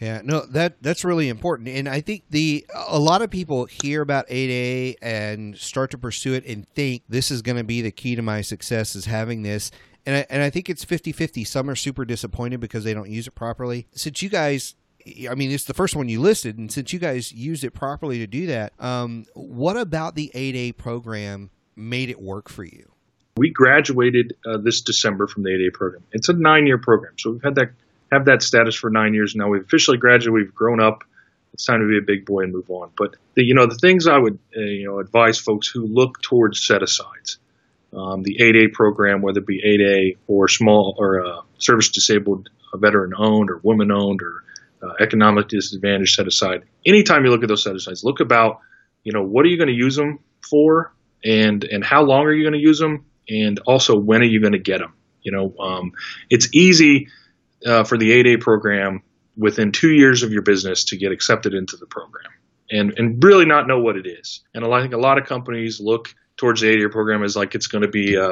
Yeah, 0.00 0.20
no, 0.24 0.44
that 0.46 0.82
that's 0.82 1.04
really 1.04 1.28
important, 1.28 1.68
and 1.68 1.88
I 1.88 2.00
think 2.00 2.24
the 2.30 2.66
a 2.74 2.98
lot 2.98 3.22
of 3.22 3.30
people 3.30 3.66
hear 3.66 4.02
about 4.02 4.28
8A 4.28 4.96
and 5.00 5.56
start 5.56 5.90
to 5.92 5.98
pursue 5.98 6.34
it 6.34 6.44
and 6.46 6.68
think 6.74 7.02
this 7.08 7.30
is 7.30 7.42
going 7.42 7.56
to 7.56 7.64
be 7.64 7.80
the 7.80 7.90
key 7.92 8.14
to 8.16 8.22
my 8.22 8.40
success 8.40 8.96
is 8.96 9.06
having 9.06 9.42
this, 9.42 9.70
and 10.04 10.16
I, 10.16 10.26
and 10.28 10.42
I 10.42 10.50
think 10.50 10.68
it's 10.68 10.84
50-50. 10.84 11.46
Some 11.46 11.70
are 11.70 11.76
super 11.76 12.04
disappointed 12.04 12.60
because 12.60 12.84
they 12.84 12.92
don't 12.92 13.08
use 13.08 13.26
it 13.26 13.34
properly. 13.34 13.86
Since 13.92 14.20
you 14.20 14.28
guys 14.28 14.74
I 15.30 15.34
mean, 15.34 15.50
it's 15.50 15.64
the 15.64 15.74
first 15.74 15.94
one 15.94 16.08
you 16.08 16.20
listed, 16.20 16.56
and 16.58 16.72
since 16.72 16.92
you 16.92 16.98
guys 16.98 17.32
used 17.32 17.62
it 17.62 17.72
properly 17.72 18.18
to 18.18 18.26
do 18.26 18.46
that, 18.46 18.72
um, 18.78 19.26
what 19.34 19.76
about 19.76 20.14
the 20.14 20.30
8A 20.34 20.76
program 20.76 21.50
made 21.76 22.08
it 22.08 22.20
work 22.20 22.48
for 22.48 22.64
you? 22.64 22.93
We 23.36 23.50
graduated 23.50 24.36
uh, 24.46 24.58
this 24.58 24.82
December 24.82 25.26
from 25.26 25.42
the 25.42 25.50
8A 25.50 25.72
program. 25.72 26.04
It's 26.12 26.28
a 26.28 26.32
nine 26.34 26.66
year 26.66 26.78
program, 26.78 27.14
so 27.18 27.32
we've 27.32 27.42
had 27.42 27.56
that 27.56 27.70
have 28.12 28.26
that 28.26 28.42
status 28.42 28.76
for 28.76 28.90
nine 28.90 29.12
years 29.12 29.34
now. 29.34 29.48
We've 29.48 29.62
officially 29.62 29.98
graduated. 29.98 30.32
We've 30.32 30.54
grown 30.54 30.80
up. 30.80 31.02
It's 31.52 31.64
time 31.64 31.80
to 31.80 31.88
be 31.88 31.98
a 31.98 32.02
big 32.02 32.26
boy 32.26 32.44
and 32.44 32.52
move 32.52 32.70
on. 32.70 32.90
But 32.96 33.16
the, 33.34 33.44
you 33.44 33.54
know 33.54 33.66
the 33.66 33.74
things 33.74 34.06
I 34.06 34.18
would 34.18 34.38
uh, 34.56 34.60
you 34.60 34.86
know 34.86 35.00
advise 35.00 35.38
folks 35.38 35.66
who 35.66 35.84
look 35.84 36.22
towards 36.22 36.64
set 36.64 36.84
asides, 36.84 37.38
um, 37.92 38.22
the 38.22 38.38
8A 38.40 38.72
program, 38.72 39.20
whether 39.20 39.40
it 39.40 39.46
be 39.46 39.60
8A 39.60 40.18
or 40.28 40.46
small 40.46 40.94
or 40.96 41.26
uh, 41.26 41.40
service 41.58 41.88
disabled, 41.90 42.50
uh, 42.72 42.76
veteran 42.76 43.14
owned 43.16 43.50
or 43.50 43.58
woman 43.58 43.90
owned 43.90 44.22
or 44.22 44.44
uh, 44.80 44.94
economic 45.00 45.48
disadvantage 45.48 46.14
set 46.14 46.28
aside. 46.28 46.62
Anytime 46.86 47.24
you 47.24 47.32
look 47.32 47.42
at 47.42 47.48
those 47.48 47.64
set 47.64 47.74
asides, 47.74 48.04
look 48.04 48.20
about 48.20 48.60
you 49.02 49.12
know 49.12 49.24
what 49.24 49.44
are 49.44 49.48
you 49.48 49.56
going 49.56 49.68
to 49.68 49.74
use 49.74 49.96
them 49.96 50.20
for, 50.48 50.92
and 51.24 51.64
and 51.64 51.84
how 51.84 52.04
long 52.04 52.26
are 52.26 52.32
you 52.32 52.44
going 52.44 52.60
to 52.60 52.64
use 52.64 52.78
them, 52.78 53.04
and 53.28 53.58
also 53.66 53.96
when 53.98 54.20
are 54.20 54.26
you 54.26 54.40
going 54.40 54.52
to 54.52 54.58
get 54.58 54.78
them. 54.78 54.94
You 55.22 55.32
know, 55.32 55.54
um, 55.58 55.92
it's 56.30 56.48
easy 56.52 57.08
uh, 57.66 57.84
for 57.84 57.96
the 57.96 58.10
8A 58.10 58.40
program 58.40 59.02
within 59.36 59.72
two 59.72 59.92
years 59.92 60.22
of 60.22 60.32
your 60.32 60.42
business 60.42 60.84
to 60.84 60.96
get 60.96 61.12
accepted 61.12 61.54
into 61.54 61.76
the 61.76 61.86
program 61.86 62.30
and, 62.70 62.94
and 62.98 63.22
really 63.22 63.46
not 63.46 63.66
know 63.66 63.80
what 63.80 63.96
it 63.96 64.06
is. 64.06 64.42
And 64.54 64.64
I 64.64 64.82
think 64.82 64.94
a 64.94 64.98
lot 64.98 65.18
of 65.18 65.26
companies 65.26 65.80
look 65.80 66.14
towards 66.36 66.60
the 66.60 66.68
8A 66.68 66.90
program 66.90 67.22
as 67.22 67.36
like 67.36 67.54
it's 67.54 67.66
going 67.66 67.82
to 67.82 67.88
be 67.88 68.16
a, 68.16 68.28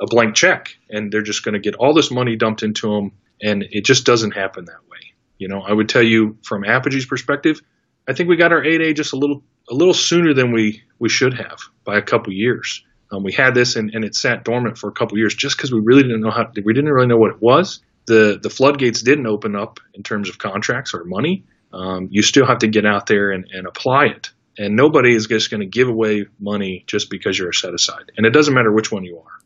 a 0.00 0.06
blank 0.06 0.34
check 0.34 0.76
and 0.88 1.12
they're 1.12 1.22
just 1.22 1.44
going 1.44 1.54
to 1.54 1.60
get 1.60 1.74
all 1.74 1.92
this 1.92 2.10
money 2.10 2.36
dumped 2.36 2.62
into 2.62 2.94
them. 2.94 3.12
And 3.42 3.64
it 3.70 3.84
just 3.84 4.04
doesn't 4.04 4.32
happen 4.32 4.64
that 4.66 4.88
way. 4.90 4.98
You 5.38 5.48
know, 5.48 5.60
I 5.60 5.72
would 5.72 5.88
tell 5.88 6.02
you 6.02 6.38
from 6.42 6.64
Apogee's 6.64 7.06
perspective, 7.06 7.60
I 8.08 8.12
think 8.12 8.28
we 8.28 8.36
got 8.36 8.52
our 8.52 8.62
8A 8.62 8.96
just 8.96 9.12
a 9.12 9.16
little 9.16 9.42
a 9.70 9.74
little 9.74 9.94
sooner 9.94 10.32
than 10.32 10.52
we, 10.52 10.82
we 10.98 11.08
should 11.08 11.34
have 11.34 11.58
by 11.84 11.98
a 11.98 12.02
couple 12.02 12.32
years. 12.32 12.82
Um, 13.10 13.22
we 13.22 13.32
had 13.32 13.54
this 13.54 13.76
and, 13.76 13.90
and 13.94 14.04
it 14.04 14.14
sat 14.14 14.44
dormant 14.44 14.76
for 14.76 14.88
a 14.88 14.92
couple 14.92 15.16
years 15.18 15.34
just 15.34 15.56
because 15.56 15.72
we 15.72 15.80
really 15.82 16.02
didn't 16.02 16.20
know 16.20 16.30
how 16.30 16.44
we 16.64 16.74
didn't 16.74 16.90
really 16.90 17.06
know 17.06 17.16
what 17.16 17.30
it 17.30 17.40
was 17.40 17.80
the 18.08 18.40
the 18.42 18.50
floodgates 18.50 19.02
didn't 19.02 19.26
open 19.28 19.54
up 19.54 19.78
in 19.94 20.02
terms 20.02 20.28
of 20.28 20.38
contracts 20.38 20.92
or 20.94 21.04
money. 21.04 21.44
Um, 21.72 22.08
you 22.10 22.22
still 22.22 22.46
have 22.46 22.58
to 22.58 22.68
get 22.68 22.84
out 22.86 23.06
there 23.06 23.30
and, 23.30 23.46
and 23.52 23.66
apply 23.66 24.06
it. 24.06 24.30
And 24.56 24.74
nobody 24.74 25.14
is 25.14 25.26
just 25.26 25.50
going 25.50 25.60
to 25.60 25.66
give 25.66 25.86
away 25.86 26.24
money 26.40 26.82
just 26.88 27.10
because 27.10 27.38
you're 27.38 27.50
a 27.50 27.54
set 27.54 27.74
aside. 27.74 28.10
And 28.16 28.26
it 28.26 28.32
doesn't 28.32 28.54
matter 28.54 28.72
which 28.72 28.90
one 28.90 29.04
you 29.04 29.18
are. 29.18 29.38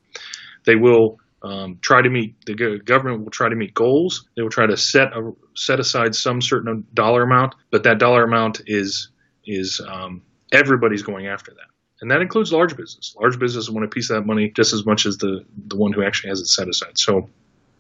They 0.65 0.77
will 0.77 1.19
um, 1.43 1.79
try 1.83 2.01
to 2.01 2.09
meet 2.09 2.37
the 2.47 2.55
government 2.85 3.25
will 3.25 3.31
try 3.31 3.49
to 3.51 3.57
meet 3.57 3.75
goals. 3.75 4.27
They 4.37 4.43
will 4.43 4.51
try 4.51 4.67
to 4.67 4.77
set 4.77 5.09
a, 5.09 5.33
set 5.55 5.81
aside 5.81 6.15
some 6.15 6.41
certain 6.41 6.87
dollar 6.95 7.25
amount, 7.25 7.57
but 7.71 7.83
that 7.83 7.99
dollar 7.99 8.23
amount 8.23 8.63
is 8.67 9.11
is 9.45 9.81
um, 9.87 10.23
everybody's 10.53 11.03
going 11.03 11.27
after 11.27 11.51
that, 11.51 11.72
and 12.03 12.11
that 12.11 12.21
includes 12.21 12.53
large 12.53 12.77
business. 12.77 13.15
Large 13.19 13.39
business 13.39 13.71
want 13.71 13.87
a 13.87 13.89
piece 13.89 14.11
of 14.11 14.17
that 14.17 14.27
money 14.27 14.51
just 14.51 14.75
as 14.75 14.85
much 14.85 15.07
as 15.07 15.17
the 15.19 15.45
the 15.69 15.77
one 15.77 15.93
who 15.93 16.03
actually 16.03 16.31
has 16.31 16.41
it 16.41 16.49
set 16.49 16.69
aside. 16.69 16.99
So 16.99 17.31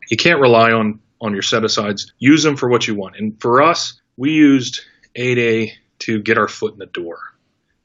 you 0.08 0.16
can't 0.16 0.40
rely 0.40 0.70
on 0.72 1.00
on 1.20 1.32
your 1.32 1.42
set 1.42 1.64
asides. 1.64 2.12
Use 2.18 2.42
them 2.42 2.56
for 2.56 2.68
what 2.68 2.86
you 2.86 2.94
want. 2.94 3.16
And 3.16 3.38
for 3.40 3.62
us, 3.62 4.00
we 4.16 4.30
used 4.30 4.80
8A 5.16 5.72
to 6.00 6.20
get 6.20 6.38
our 6.38 6.48
foot 6.48 6.72
in 6.72 6.78
the 6.78 6.86
door. 6.86 7.18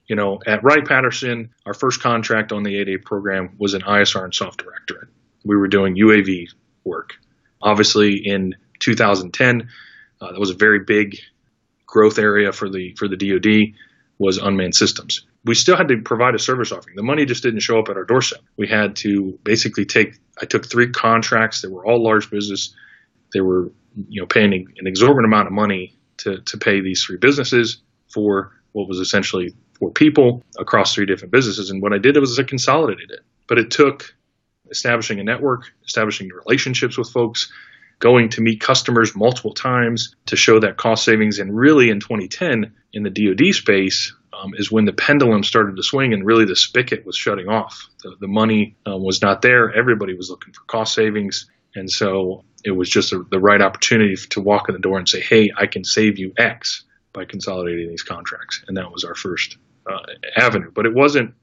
You 0.07 0.15
know, 0.15 0.39
at 0.47 0.63
Wright 0.63 0.85
Patterson, 0.85 1.49
our 1.65 1.73
first 1.73 2.01
contract 2.01 2.51
on 2.51 2.63
the 2.63 2.75
8A 2.85 3.03
program 3.03 3.55
was 3.57 3.73
an 3.73 3.81
ISR 3.81 4.23
and 4.23 4.33
SOF 4.33 4.57
directorate. 4.57 5.09
We 5.43 5.57
were 5.57 5.67
doing 5.67 5.95
UAV 5.95 6.47
work. 6.83 7.13
Obviously, 7.61 8.15
in 8.15 8.55
2010, 8.79 9.69
uh, 10.21 10.31
that 10.31 10.39
was 10.39 10.51
a 10.51 10.55
very 10.55 10.79
big 10.79 11.17
growth 11.85 12.19
area 12.19 12.51
for 12.51 12.69
the 12.69 12.93
for 12.93 13.07
the 13.07 13.17
DoD 13.17 13.75
was 14.19 14.37
unmanned 14.37 14.75
systems. 14.75 15.26
We 15.45 15.55
still 15.55 15.77
had 15.77 15.87
to 15.89 16.01
provide 16.01 16.35
a 16.35 16.39
service 16.39 16.71
offering. 16.71 16.95
The 16.95 17.03
money 17.03 17.25
just 17.25 17.43
didn't 17.43 17.61
show 17.61 17.79
up 17.79 17.89
at 17.89 17.95
our 17.95 18.03
doorstep. 18.03 18.41
We 18.57 18.67
had 18.67 18.95
to 18.97 19.39
basically 19.43 19.85
take. 19.85 20.19
I 20.41 20.45
took 20.45 20.69
three 20.69 20.89
contracts 20.89 21.61
that 21.61 21.71
were 21.71 21.85
all 21.85 22.03
large 22.03 22.29
business. 22.29 22.75
They 23.33 23.41
were, 23.41 23.71
you 23.95 24.21
know, 24.21 24.27
paying 24.27 24.53
an 24.53 24.87
exorbitant 24.87 25.25
amount 25.25 25.47
of 25.47 25.53
money 25.53 25.97
to 26.17 26.41
to 26.41 26.57
pay 26.57 26.81
these 26.81 27.03
three 27.03 27.17
businesses 27.17 27.81
for 28.09 28.51
what 28.73 28.87
was 28.87 28.99
essentially 28.99 29.53
four 29.79 29.91
people 29.91 30.43
across 30.57 30.93
three 30.93 31.05
different 31.05 31.31
businesses. 31.31 31.69
And 31.69 31.81
what 31.81 31.93
I 31.93 31.97
did 31.97 32.17
was 32.17 32.37
I 32.39 32.43
consolidated 32.43 33.11
it. 33.11 33.19
But 33.47 33.59
it 33.59 33.71
took 33.71 34.13
establishing 34.69 35.19
a 35.19 35.23
network, 35.23 35.71
establishing 35.85 36.29
relationships 36.29 36.97
with 36.97 37.09
folks, 37.09 37.51
going 37.99 38.29
to 38.29 38.41
meet 38.41 38.61
customers 38.61 39.15
multiple 39.15 39.53
times 39.53 40.15
to 40.27 40.35
show 40.35 40.59
that 40.59 40.77
cost 40.77 41.03
savings. 41.03 41.39
And 41.39 41.55
really, 41.55 41.89
in 41.89 41.99
2010, 41.99 42.73
in 42.93 43.03
the 43.03 43.09
DoD 43.09 43.53
space, 43.53 44.13
um, 44.37 44.53
is 44.55 44.71
when 44.71 44.85
the 44.85 44.93
pendulum 44.93 45.43
started 45.43 45.75
to 45.75 45.83
swing 45.83 46.13
and 46.13 46.25
really 46.25 46.45
the 46.45 46.55
spigot 46.55 47.05
was 47.05 47.17
shutting 47.17 47.47
off. 47.47 47.89
The, 48.03 48.15
the 48.19 48.27
money 48.27 48.75
um, 48.85 49.03
was 49.03 49.21
not 49.21 49.41
there. 49.41 49.73
Everybody 49.73 50.13
was 50.13 50.29
looking 50.29 50.53
for 50.53 50.61
cost 50.67 50.93
savings. 50.93 51.49
And 51.75 51.89
so 51.89 52.43
it 52.63 52.71
was 52.71 52.89
just 52.89 53.13
a, 53.13 53.23
the 53.29 53.39
right 53.39 53.61
opportunity 53.61 54.15
to 54.15 54.41
walk 54.41 54.69
in 54.69 54.73
the 54.73 54.79
door 54.79 54.97
and 54.97 55.07
say, 55.07 55.21
hey, 55.21 55.51
I 55.57 55.67
can 55.67 55.83
save 55.83 56.17
you 56.17 56.33
X 56.37 56.83
by 57.13 57.25
consolidating 57.25 57.89
these 57.89 58.03
contracts. 58.03 58.63
And 58.67 58.77
that 58.77 58.91
was 58.91 59.03
our 59.03 59.15
first 59.15 59.57
uh, 59.85 59.99
avenue. 60.35 60.71
But 60.73 60.85
it 60.85 60.93
wasn't, 60.93 61.33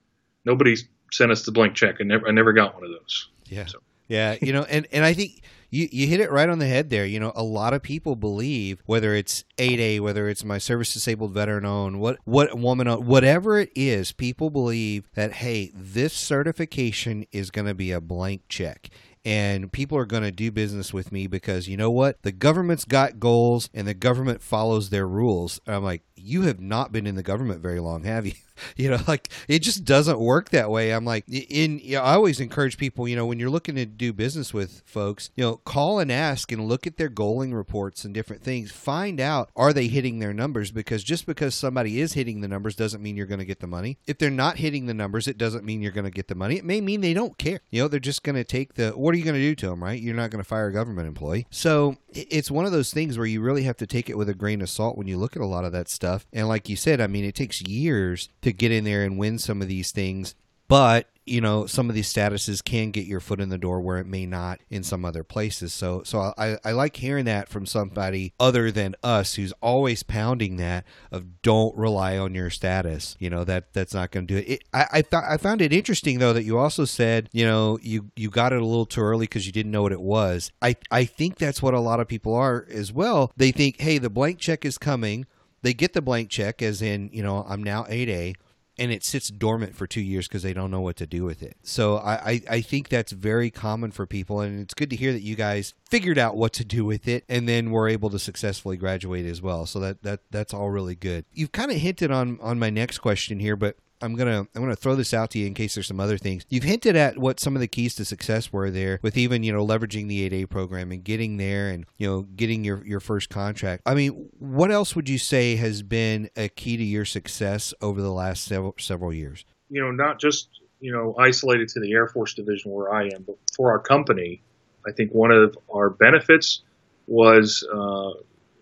nobody 0.45 0.77
sent 1.13 1.33
us 1.33 1.45
the 1.45 1.53
blank 1.53 1.75
check. 1.75 1.97
I 2.01 2.05
never, 2.05 2.29
I 2.29 2.31
never 2.31 2.53
got 2.53 2.75
one 2.75 2.85
of 2.85 2.91
those. 2.91 3.29
Yeah. 3.47 3.67
So. 3.67 3.79
Yeah. 4.09 4.37
You 4.41 4.53
know, 4.53 4.63
and, 4.65 4.87
and 4.93 5.05
I 5.05 5.15
think 5.15 5.43
you, 5.75 5.89
you 5.91 6.07
hit 6.07 6.21
it 6.21 6.31
right 6.31 6.49
on 6.49 6.61
the 6.61 6.67
head 6.67 6.89
there. 6.89 7.05
You 7.05 7.19
know, 7.19 7.33
a 7.35 7.43
lot 7.43 7.75
of 7.75 7.83
people 7.83 8.15
believe 8.15 8.81
whether 8.87 9.13
it's 9.15 9.45
8A, 9.59 10.01
whether 10.01 10.29
it's 10.29 10.45
my 10.45 10.59
service 10.59 10.95
disabled 10.95 11.33
veteran 11.33 11.65
owned, 11.65 12.01
what 12.01 12.19
what 12.25 12.57
woman 12.57 12.87
owned, 12.87 13.07
whatever 13.07 13.59
it 13.59 13.71
is, 13.75 14.13
people 14.13 14.51
believe 14.51 15.11
that 15.15 15.33
hey, 15.33 15.73
this 15.75 16.13
certification 16.13 17.27
is 17.33 17.51
going 17.51 17.67
to 17.67 17.75
be 17.75 17.91
a 17.91 18.01
blank 18.01 18.43
check 18.49 18.89
and 19.25 19.73
people 19.73 19.97
are 19.97 20.05
going 20.05 20.23
to 20.23 20.31
do 20.31 20.51
business 20.51 20.93
with 20.93 21.11
me 21.11 21.27
because 21.27 21.67
you 21.67 21.77
know 21.77 21.91
what? 21.91 22.23
The 22.23 22.33
government's 22.33 22.85
got 22.85 23.19
goals 23.19 23.71
and 23.73 23.87
the 23.89 23.95
government 23.95 24.43
follows 24.43 24.91
their 24.91 25.09
rules. 25.09 25.61
I'm 25.67 25.83
like, 25.83 26.03
you 26.17 26.43
have 26.43 26.61
not 26.61 26.93
been 26.93 27.07
in 27.07 27.15
the 27.15 27.23
government 27.23 27.61
very 27.61 27.81
long, 27.81 28.05
have 28.05 28.27
you? 28.27 28.33
you 28.77 28.91
know, 28.91 28.99
like 29.07 29.29
it 29.49 29.61
just 29.61 29.85
doesn't 29.85 30.19
work 30.19 30.51
that 30.51 30.71
way. 30.71 30.93
I'm 30.93 31.05
like, 31.05 31.25
in, 31.29 31.79
you 31.81 31.97
know, 31.97 32.03
I 32.03 32.15
always 32.15 32.41
encourage 32.41 32.79
people, 32.79 33.09
you 33.09 33.17
know, 33.17 33.27
when 33.27 33.39
you're 33.39 33.51
looking 33.51 33.75
to 33.77 33.87
do 33.87 34.13
business 34.13 34.55
with 34.55 34.83
folks, 34.85 35.31
you 35.37 35.45
know, 35.45 35.57
call 35.57 35.99
and 35.99 36.11
ask 36.11 36.53
and 36.53 36.69
look 36.69 36.87
at 36.87 36.97
their 36.97 37.11
goaling 37.11 37.55
reports 37.55 38.05
and 38.05 38.15
different 38.15 38.43
things. 38.43 38.71
Find 38.71 39.21
out, 39.21 39.51
are 39.57 39.73
they 39.73 39.89
hitting 39.89 40.19
their 40.19 40.33
numbers? 40.33 40.71
Because 40.71 41.03
just 41.03 41.27
because 41.27 41.55
somebody 41.55 42.01
is 42.01 42.13
hitting 42.13 42.41
the 42.41 42.49
numbers 42.49 42.77
doesn't 42.77 43.03
mean 43.03 43.17
you're 43.17 43.27
going 43.27 43.39
to 43.39 43.45
get 43.45 43.61
the 43.61 43.67
money. 43.67 43.99
If 44.07 44.19
they're 44.19 44.31
not 44.31 44.59
hitting 44.59 44.87
the 44.87 44.95
numbers, 44.95 45.27
it 45.27 45.39
doesn't 45.39 45.65
mean 45.65 45.83
you're 45.83 45.93
going 45.93 46.05
to 46.05 46.11
get 46.11 46.29
the 46.29 46.35
money. 46.35 46.57
It 46.57 46.65
may 46.65 46.81
mean 46.81 47.01
they 47.01 47.15
don't 47.15 47.37
care. 47.39 47.61
You 47.71 47.83
know, 47.83 47.89
they're 47.89 48.01
just 48.01 48.23
going 48.23 48.37
to 48.37 48.45
take 48.45 48.75
the, 48.75 48.91
what 48.91 49.15
are 49.15 49.19
you 49.19 49.25
going 49.25 49.35
to 49.35 49.41
do 49.41 49.55
to 49.57 49.69
them, 49.71 49.83
right? 49.83 50.01
You're 50.01 50.15
not 50.15 50.31
going 50.31 50.43
to 50.43 50.49
fire 50.49 50.69
a 50.69 50.73
government 50.73 51.09
employee. 51.09 51.47
So 51.51 51.97
it's 52.15 52.51
one 52.51 52.65
of 52.65 52.73
those 52.73 52.93
things 52.93 53.19
where 53.19 53.27
you 53.27 53.41
really 53.41 53.65
have 53.65 53.77
to 53.79 53.87
take 53.87 54.09
it 54.09 54.17
with 54.17 54.29
a 54.29 54.35
grain 54.35 54.61
of 54.61 54.71
salt 54.71 54.97
when 54.97 55.07
you 55.07 55.17
look 55.17 55.37
at 55.37 55.43
a 55.43 55.47
lot 55.47 55.65
of 55.65 55.73
that 55.73 55.89
stuff. 55.89 56.27
And 56.33 56.49
like 56.49 56.69
you 56.69 56.77
said, 56.77 57.01
I 57.01 57.07
mean, 57.07 57.25
it 57.25 57.35
takes 57.35 57.61
years 57.63 58.29
to 58.43 58.53
get 58.53 58.73
in 58.73 58.85
there 58.85 59.05
and 59.05 59.19
win 59.19 59.39
some 59.39 59.61
of 59.61 59.69
these 59.69 59.93
things. 59.93 60.35
But 60.69 61.09
you 61.27 61.41
know 61.41 61.67
some 61.67 61.89
of 61.89 61.95
these 61.95 62.13
statuses 62.13 62.63
can 62.63 62.91
get 62.91 63.07
your 63.07 63.21
foot 63.21 63.41
in 63.41 63.49
the 63.49 63.59
door 63.59 63.81
where 63.81 63.99
it 63.99 64.07
may 64.07 64.27
not 64.27 64.61
in 64.69 64.83
some 64.83 65.05
other 65.05 65.25
places. 65.25 65.73
So 65.73 66.03
so 66.05 66.35
i, 66.37 66.59
I 66.65 66.73
like 66.73 66.97
hearing 66.97 67.25
that 67.25 67.49
from 67.49 67.67
somebody 67.67 68.35
other 68.39 68.71
than 68.71 68.95
us 69.03 69.35
who's 69.35 69.53
always 69.63 70.03
pounding 70.03 70.57
that 70.59 70.85
of 71.11 71.43
don't 71.43 71.77
rely 71.77 72.19
on 72.19 72.35
your 72.35 72.51
status. 72.51 73.17
You 73.19 73.31
know 73.31 73.45
that 73.45 73.73
that's 73.73 73.95
not 73.95 74.11
going 74.11 74.27
to 74.27 74.35
do 74.35 74.39
it, 74.41 74.49
it 74.49 74.65
i 74.73 74.87
I, 74.95 75.03
th- 75.03 75.23
I 75.29 75.37
found 75.37 75.61
it 75.61 75.73
interesting 75.73 76.19
though 76.19 76.33
that 76.33 76.45
you 76.45 76.59
also 76.59 76.85
said 76.85 77.29
you 77.33 77.47
know 77.47 77.79
you 77.83 78.11
you 78.17 78.31
got 78.31 78.53
it 78.53 78.61
a 78.61 78.67
little 78.67 78.87
too 78.87 79.01
early 79.01 79.25
because 79.25 79.47
you 79.47 79.53
didn't 79.53 79.73
know 79.73 79.83
what 79.83 79.93
it 79.93 80.01
was. 80.01 80.53
I 80.61 80.77
i 80.91 81.05
think 81.05 81.39
that's 81.39 81.63
what 81.63 81.75
a 81.75 81.81
lot 81.81 82.01
of 82.01 82.09
people 82.09 82.35
are 82.35 82.67
as 82.71 82.93
well. 82.93 83.33
They 83.37 83.51
think 83.51 83.81
hey 83.81 83.99
the 83.99 84.11
blank 84.11 84.39
check 84.39 84.65
is 84.65 84.79
coming. 84.79 85.27
They 85.63 85.73
get 85.73 85.95
the 85.95 86.03
blank 86.03 86.29
check 86.29 86.61
as 86.61 86.83
in 86.83 87.09
you 87.13 87.23
know 87.23 87.47
i'm 87.49 87.63
now 87.63 87.85
8a 87.85 88.35
and 88.79 88.91
it 88.91 89.05
sits 89.05 89.29
dormant 89.29 89.77
for 89.77 89.87
two 89.87 90.01
years 90.01 90.27
because 90.27 90.43
they 90.43 90.53
don't 90.53 90.71
know 90.71 90.81
what 90.81 90.97
to 90.97 91.07
do 91.07 91.25
with 91.25 91.43
it. 91.43 91.57
So 91.63 91.97
I, 91.97 92.15
I, 92.15 92.43
I, 92.51 92.61
think 92.61 92.89
that's 92.89 93.13
very 93.13 93.51
common 93.51 93.93
for 93.93 94.07
people, 94.07 94.41
and 94.41 94.61
it's 94.61 94.75
good 94.75 94.91
to 94.91 94.97
hear 94.97 95.13
that 95.13 95.23
you 95.23 95.37
guys 95.37 95.75
figured 95.89 96.19
out 96.19 96.37
what 96.37 96.53
to 96.55 96.65
do 96.65 96.85
with 96.85 97.07
it, 97.07 97.25
and 97.29 97.49
then 97.49 97.71
were 97.71 97.89
able 97.89 98.11
to 98.11 98.19
successfully 98.19 98.77
graduate 98.77 99.27
as 99.27 99.41
well. 99.41 99.67
So 99.67 99.79
that 99.81 100.03
that 100.03 100.21
that's 100.31 100.53
all 100.53 100.71
really 100.71 100.97
good. 100.97 101.25
You've 101.33 101.53
kind 101.53 101.71
of 101.71 101.77
hinted 101.79 102.11
on 102.11 102.39
on 102.41 102.59
my 102.59 102.71
next 102.71 102.99
question 102.99 103.39
here, 103.39 103.57
but 103.57 103.77
I'm 104.05 104.15
gonna 104.15 104.47
I'm 104.55 104.63
gonna 104.63 104.77
throw 104.77 104.95
this 104.95 105.15
out 105.15 105.31
to 105.31 105.39
you 105.39 105.47
in 105.47 105.55
case 105.55 105.75
there's 105.75 105.87
some 105.87 105.99
other 105.99 106.19
things. 106.19 106.45
You've 106.51 106.65
hinted 106.65 106.95
at 106.95 107.17
what 107.17 107.41
some 107.41 107.57
of 107.57 107.61
the 107.61 107.67
keys 107.67 107.95
to 107.97 108.05
success 108.05 108.53
were 108.53 108.71
there, 108.71 109.01
with 109.03 109.17
even 109.17 109.43
you 109.43 109.53
know 109.53 109.67
leveraging 109.67 110.09
the 110.09 110.29
8A 110.29 110.51
program 110.51 110.93
and 110.93 111.03
getting 111.03 111.39
there, 111.39 111.71
and 111.71 111.87
you 111.97 112.07
know 112.07 112.23
getting 112.23 112.65
your 112.65 112.85
your 112.85 113.01
first 113.01 113.31
contract. 113.31 113.83
I 113.87 113.95
mean, 113.95 114.29
what 114.39 114.71
else 114.71 114.95
would 114.95 115.09
you 115.09 115.19
say 115.19 115.57
has 115.57 115.83
been 115.83 116.29
a 116.37 116.51
key 116.51 116.77
to 116.77 116.85
your 116.85 117.07
success 117.07 117.73
over 117.81 118.03
the 118.03 118.13
last 118.13 118.45
several 118.45 118.75
several 118.79 119.13
years? 119.13 119.45
You 119.71 119.81
know, 119.81 119.91
not 119.91 120.21
just 120.21 120.51
you 120.81 120.93
know 120.93 121.15
isolated 121.19 121.69
to 121.71 121.81
the 121.81 121.93
Air 121.93 122.07
Force 122.07 122.35
division 122.35 122.73
where 122.73 122.93
I 122.93 123.05
am, 123.05 123.25
but 123.27 123.39
for 123.57 123.71
our 123.71 123.79
company, 123.79 124.43
I 124.87 124.93
think 124.93 125.13
one 125.13 125.31
of 125.31 125.57
our 125.73 125.89
benefits 125.89 126.63
was. 127.07 127.67
Uh, 127.73 128.21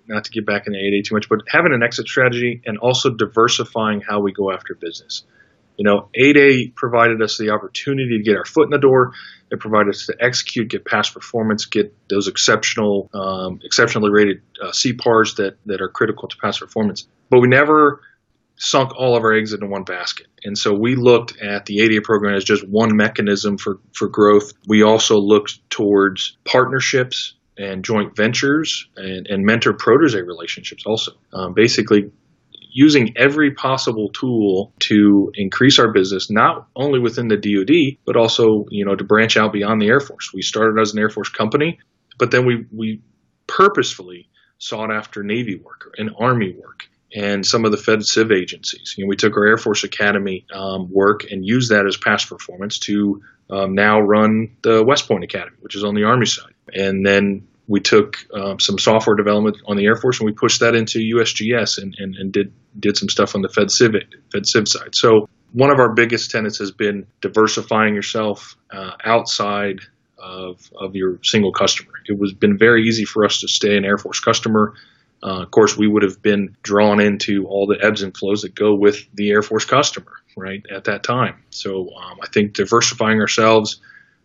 not 0.08 0.24
to 0.24 0.30
get 0.30 0.46
back 0.46 0.66
in 0.66 0.72
the 0.72 0.78
8A 0.78 1.04
too 1.04 1.14
much, 1.14 1.28
but 1.28 1.40
having 1.48 1.72
an 1.72 1.82
exit 1.82 2.06
strategy 2.06 2.62
and 2.66 2.78
also 2.78 3.10
diversifying 3.10 4.00
how 4.00 4.20
we 4.20 4.32
go 4.32 4.50
after 4.50 4.74
business. 4.74 5.24
You 5.76 5.84
know, 5.84 6.08
8A 6.18 6.74
provided 6.74 7.22
us 7.22 7.38
the 7.38 7.50
opportunity 7.50 8.18
to 8.18 8.22
get 8.22 8.36
our 8.36 8.44
foot 8.44 8.64
in 8.64 8.70
the 8.70 8.78
door. 8.78 9.12
It 9.50 9.60
provided 9.60 9.90
us 9.90 10.06
to 10.06 10.16
execute, 10.20 10.68
get 10.68 10.84
past 10.84 11.14
performance, 11.14 11.64
get 11.66 11.94
those 12.08 12.28
exceptional, 12.28 13.10
um, 13.14 13.60
exceptionally 13.64 14.10
rated 14.10 14.42
uh, 14.62 14.68
CPARs 14.68 15.36
that, 15.36 15.56
that 15.66 15.80
are 15.80 15.88
critical 15.88 16.28
to 16.28 16.36
past 16.36 16.60
performance. 16.60 17.06
But 17.30 17.40
we 17.40 17.48
never 17.48 18.00
sunk 18.56 18.94
all 18.96 19.16
of 19.16 19.24
our 19.24 19.32
eggs 19.32 19.52
into 19.52 19.66
one 19.66 19.84
basket. 19.84 20.26
And 20.44 20.56
so 20.56 20.72
we 20.72 20.94
looked 20.94 21.38
at 21.38 21.66
the 21.66 21.78
8A 21.78 22.04
program 22.04 22.34
as 22.34 22.44
just 22.44 22.66
one 22.66 22.94
mechanism 22.94 23.58
for, 23.58 23.80
for 23.92 24.08
growth. 24.08 24.52
We 24.68 24.82
also 24.82 25.18
looked 25.18 25.68
towards 25.70 26.36
partnerships 26.44 27.34
and 27.62 27.84
joint 27.84 28.16
ventures 28.16 28.88
and, 28.96 29.26
and 29.26 29.44
mentor 29.44 29.72
protege 29.72 30.20
relationships 30.20 30.84
also. 30.86 31.12
Um, 31.32 31.54
basically, 31.54 32.10
using 32.72 33.14
every 33.16 33.52
possible 33.52 34.08
tool 34.10 34.72
to 34.80 35.30
increase 35.34 35.78
our 35.78 35.92
business, 35.92 36.30
not 36.30 36.66
only 36.74 36.98
within 36.98 37.28
the 37.28 37.36
DoD, 37.36 37.98
but 38.04 38.16
also 38.16 38.66
you 38.70 38.84
know 38.84 38.96
to 38.96 39.04
branch 39.04 39.36
out 39.36 39.52
beyond 39.52 39.80
the 39.80 39.88
Air 39.88 40.00
Force. 40.00 40.32
We 40.32 40.42
started 40.42 40.80
as 40.80 40.92
an 40.92 40.98
Air 40.98 41.10
Force 41.10 41.28
company, 41.28 41.78
but 42.18 42.30
then 42.30 42.46
we 42.46 42.66
we 42.72 43.02
purposefully 43.46 44.28
sought 44.58 44.92
after 44.92 45.22
Navy 45.22 45.56
work 45.56 45.92
and 45.98 46.10
Army 46.18 46.54
work 46.56 46.88
and 47.14 47.44
some 47.44 47.64
of 47.64 47.72
the 47.72 47.76
Fed 47.76 48.04
Civ 48.04 48.32
agencies. 48.32 48.94
You 48.96 49.04
know, 49.04 49.08
we 49.08 49.16
took 49.16 49.36
our 49.36 49.46
Air 49.46 49.56
Force 49.56 49.84
Academy 49.84 50.46
um, 50.54 50.90
work 50.90 51.24
and 51.30 51.44
used 51.44 51.70
that 51.70 51.86
as 51.86 51.96
past 51.96 52.28
performance 52.28 52.78
to 52.80 53.22
um, 53.50 53.74
now 53.74 54.00
run 54.00 54.56
the 54.62 54.82
West 54.82 55.08
Point 55.08 55.24
Academy, 55.24 55.56
which 55.60 55.76
is 55.76 55.84
on 55.84 55.94
the 55.94 56.04
Army 56.04 56.26
side. 56.26 56.54
And 56.72 57.04
then 57.04 57.48
we 57.68 57.80
took 57.80 58.18
um, 58.34 58.58
some 58.58 58.78
software 58.78 59.16
development 59.16 59.56
on 59.66 59.76
the 59.76 59.84
Air 59.84 59.96
Force 59.96 60.18
and 60.20 60.26
we 60.26 60.32
pushed 60.32 60.60
that 60.60 60.74
into 60.74 60.98
USGS 60.98 61.80
and, 61.80 61.94
and, 61.98 62.16
and 62.16 62.32
did 62.32 62.52
did 62.78 62.96
some 62.96 63.08
stuff 63.08 63.34
on 63.34 63.42
the 63.42 63.48
Fed 63.48 63.70
Civ 63.70 63.94
Fed 64.32 64.46
Civ 64.46 64.68
side. 64.68 64.94
So 64.94 65.28
one 65.52 65.70
of 65.70 65.78
our 65.78 65.92
biggest 65.92 66.30
tenets 66.30 66.58
has 66.58 66.70
been 66.70 67.06
diversifying 67.20 67.94
yourself 67.94 68.56
uh, 68.70 68.92
outside 69.04 69.80
of, 70.18 70.70
of 70.78 70.94
your 70.94 71.18
single 71.22 71.52
customer. 71.52 71.92
It 72.06 72.18
was 72.18 72.32
been 72.32 72.56
very 72.56 72.84
easy 72.84 73.04
for 73.04 73.24
us 73.24 73.40
to 73.40 73.48
stay 73.48 73.76
an 73.76 73.84
Air 73.84 73.98
Force 73.98 74.20
customer. 74.20 74.74
Uh, 75.22 75.42
of 75.42 75.50
course, 75.50 75.76
we 75.76 75.86
would 75.86 76.02
have 76.02 76.22
been 76.22 76.56
drawn 76.62 77.00
into 77.00 77.46
all 77.46 77.66
the 77.66 77.78
ebbs 77.84 78.02
and 78.02 78.16
flows 78.16 78.42
that 78.42 78.54
go 78.54 78.74
with 78.74 79.04
the 79.14 79.30
Air 79.30 79.42
Force 79.42 79.64
customer, 79.64 80.12
right, 80.36 80.64
at 80.74 80.84
that 80.84 81.02
time. 81.02 81.42
So 81.50 81.90
um, 81.94 82.18
I 82.22 82.28
think 82.28 82.54
diversifying 82.54 83.20
ourselves, 83.20 83.80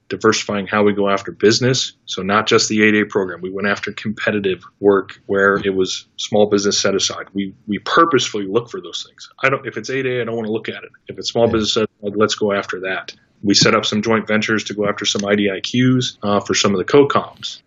diversifying 0.10 0.68
how 0.68 0.84
we 0.84 0.94
go 0.94 1.10
after 1.10 1.32
business. 1.32 1.94
So 2.06 2.22
not 2.22 2.48
just 2.48 2.70
the 2.70 2.80
8A 2.80 3.10
program. 3.10 3.42
We 3.42 3.50
went 3.50 3.68
after 3.68 3.92
competitive 3.92 4.64
work 4.80 5.20
where 5.26 5.58
it 5.58 5.76
was 5.76 6.08
small 6.18 6.50
business 6.50 6.80
set 6.80 6.96
aside. 6.96 7.28
We 7.34 7.54
we 7.68 7.80
purposefully 7.80 8.46
look 8.48 8.70
for 8.70 8.82
those 8.82 9.06
things. 9.08 9.30
I 9.42 9.50
don't 9.50 9.66
if 9.66 9.78
it's 9.78 9.90
8A, 9.90 10.22
I 10.22 10.26
don't 10.26 10.36
want 10.36 10.48
to 10.48 10.54
look 10.54 10.70
at 10.70 10.84
it. 10.84 10.92
If 11.08 11.18
it's 11.18 11.32
small 11.32 11.48
business 11.48 11.74
set 11.74 11.90
aside, 12.02 12.16
let's 12.16 12.36
go 12.36 12.54
after 12.54 12.82
that. 12.82 13.14
We 13.44 13.54
set 13.54 13.76
up 13.76 13.86
some 13.86 14.02
joint 14.02 14.28
ventures 14.28 14.64
to 14.66 14.74
go 14.74 14.88
after 14.88 15.06
some 15.06 15.22
IDIQs 15.22 16.18
uh, 16.24 16.40
for 16.40 16.54
some 16.54 16.74
of 16.74 16.80
the 16.80 16.86
co 16.86 17.06
coms 17.06 17.62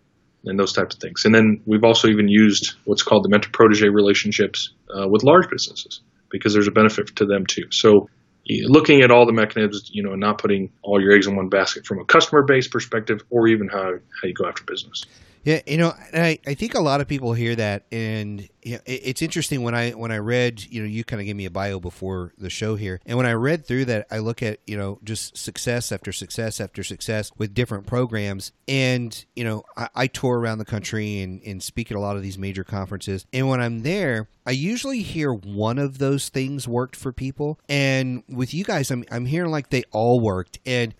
and 0.45 0.59
those 0.59 0.73
types 0.73 0.95
of 0.95 1.01
things. 1.01 1.25
And 1.25 1.33
then 1.33 1.61
we've 1.65 1.83
also 1.83 2.07
even 2.07 2.27
used 2.27 2.73
what's 2.85 3.03
called 3.03 3.23
the 3.23 3.29
mentor 3.29 3.51
protege 3.51 3.89
relationships 3.89 4.73
uh, 4.95 5.07
with 5.07 5.23
large 5.23 5.49
businesses 5.49 6.01
because 6.29 6.53
there's 6.53 6.67
a 6.67 6.71
benefit 6.71 7.15
to 7.17 7.25
them 7.25 7.45
too. 7.45 7.69
So 7.71 8.09
looking 8.47 9.01
at 9.01 9.11
all 9.11 9.25
the 9.25 9.33
mechanisms, 9.33 9.89
you 9.93 10.03
know, 10.03 10.15
not 10.15 10.37
putting 10.37 10.71
all 10.81 11.01
your 11.01 11.13
eggs 11.13 11.27
in 11.27 11.35
one 11.35 11.49
basket 11.49 11.85
from 11.85 11.99
a 11.99 12.05
customer 12.05 12.43
base 12.43 12.67
perspective 12.67 13.23
or 13.29 13.47
even 13.47 13.67
how, 13.67 13.93
how 14.21 14.27
you 14.27 14.33
go 14.33 14.47
after 14.47 14.63
business. 14.63 15.05
Yeah, 15.43 15.61
you 15.65 15.77
know, 15.77 15.93
I, 16.13 16.37
I 16.45 16.53
think 16.53 16.75
a 16.75 16.81
lot 16.81 17.01
of 17.01 17.07
people 17.07 17.33
hear 17.33 17.55
that, 17.55 17.85
and 17.91 18.47
you 18.61 18.73
know, 18.73 18.81
it, 18.85 19.01
it's 19.03 19.21
interesting 19.23 19.63
when 19.63 19.73
I 19.73 19.91
when 19.91 20.11
I 20.11 20.17
read, 20.17 20.63
you 20.63 20.81
know, 20.81 20.87
you 20.87 21.03
kind 21.03 21.19
of 21.19 21.25
gave 21.25 21.35
me 21.35 21.45
a 21.45 21.51
bio 21.51 21.79
before 21.79 22.31
the 22.37 22.49
show 22.49 22.75
here, 22.75 23.01
and 23.07 23.17
when 23.17 23.25
I 23.25 23.33
read 23.33 23.65
through 23.65 23.85
that, 23.85 24.05
I 24.11 24.19
look 24.19 24.43
at 24.43 24.59
you 24.67 24.77
know 24.77 24.99
just 25.03 25.35
success 25.35 25.91
after 25.91 26.11
success 26.11 26.61
after 26.61 26.83
success 26.83 27.31
with 27.39 27.55
different 27.55 27.87
programs, 27.87 28.51
and 28.67 29.25
you 29.35 29.43
know, 29.43 29.63
I, 29.75 29.89
I 29.95 30.07
tour 30.07 30.37
around 30.37 30.59
the 30.59 30.65
country 30.65 31.21
and, 31.21 31.41
and 31.43 31.63
speak 31.63 31.89
at 31.89 31.97
a 31.97 31.99
lot 31.99 32.15
of 32.15 32.21
these 32.21 32.37
major 32.37 32.63
conferences, 32.63 33.25
and 33.33 33.49
when 33.49 33.59
I'm 33.59 33.81
there, 33.81 34.29
I 34.45 34.51
usually 34.51 35.01
hear 35.01 35.33
one 35.33 35.79
of 35.79 35.97
those 35.97 36.29
things 36.29 36.67
worked 36.67 36.95
for 36.95 37.11
people, 37.11 37.59
and 37.67 38.21
with 38.29 38.53
you 38.53 38.63
guys, 38.63 38.91
I'm 38.91 39.05
I'm 39.09 39.25
hearing 39.25 39.49
like 39.49 39.71
they 39.71 39.83
all 39.91 40.19
worked, 40.19 40.59
and 40.67 40.93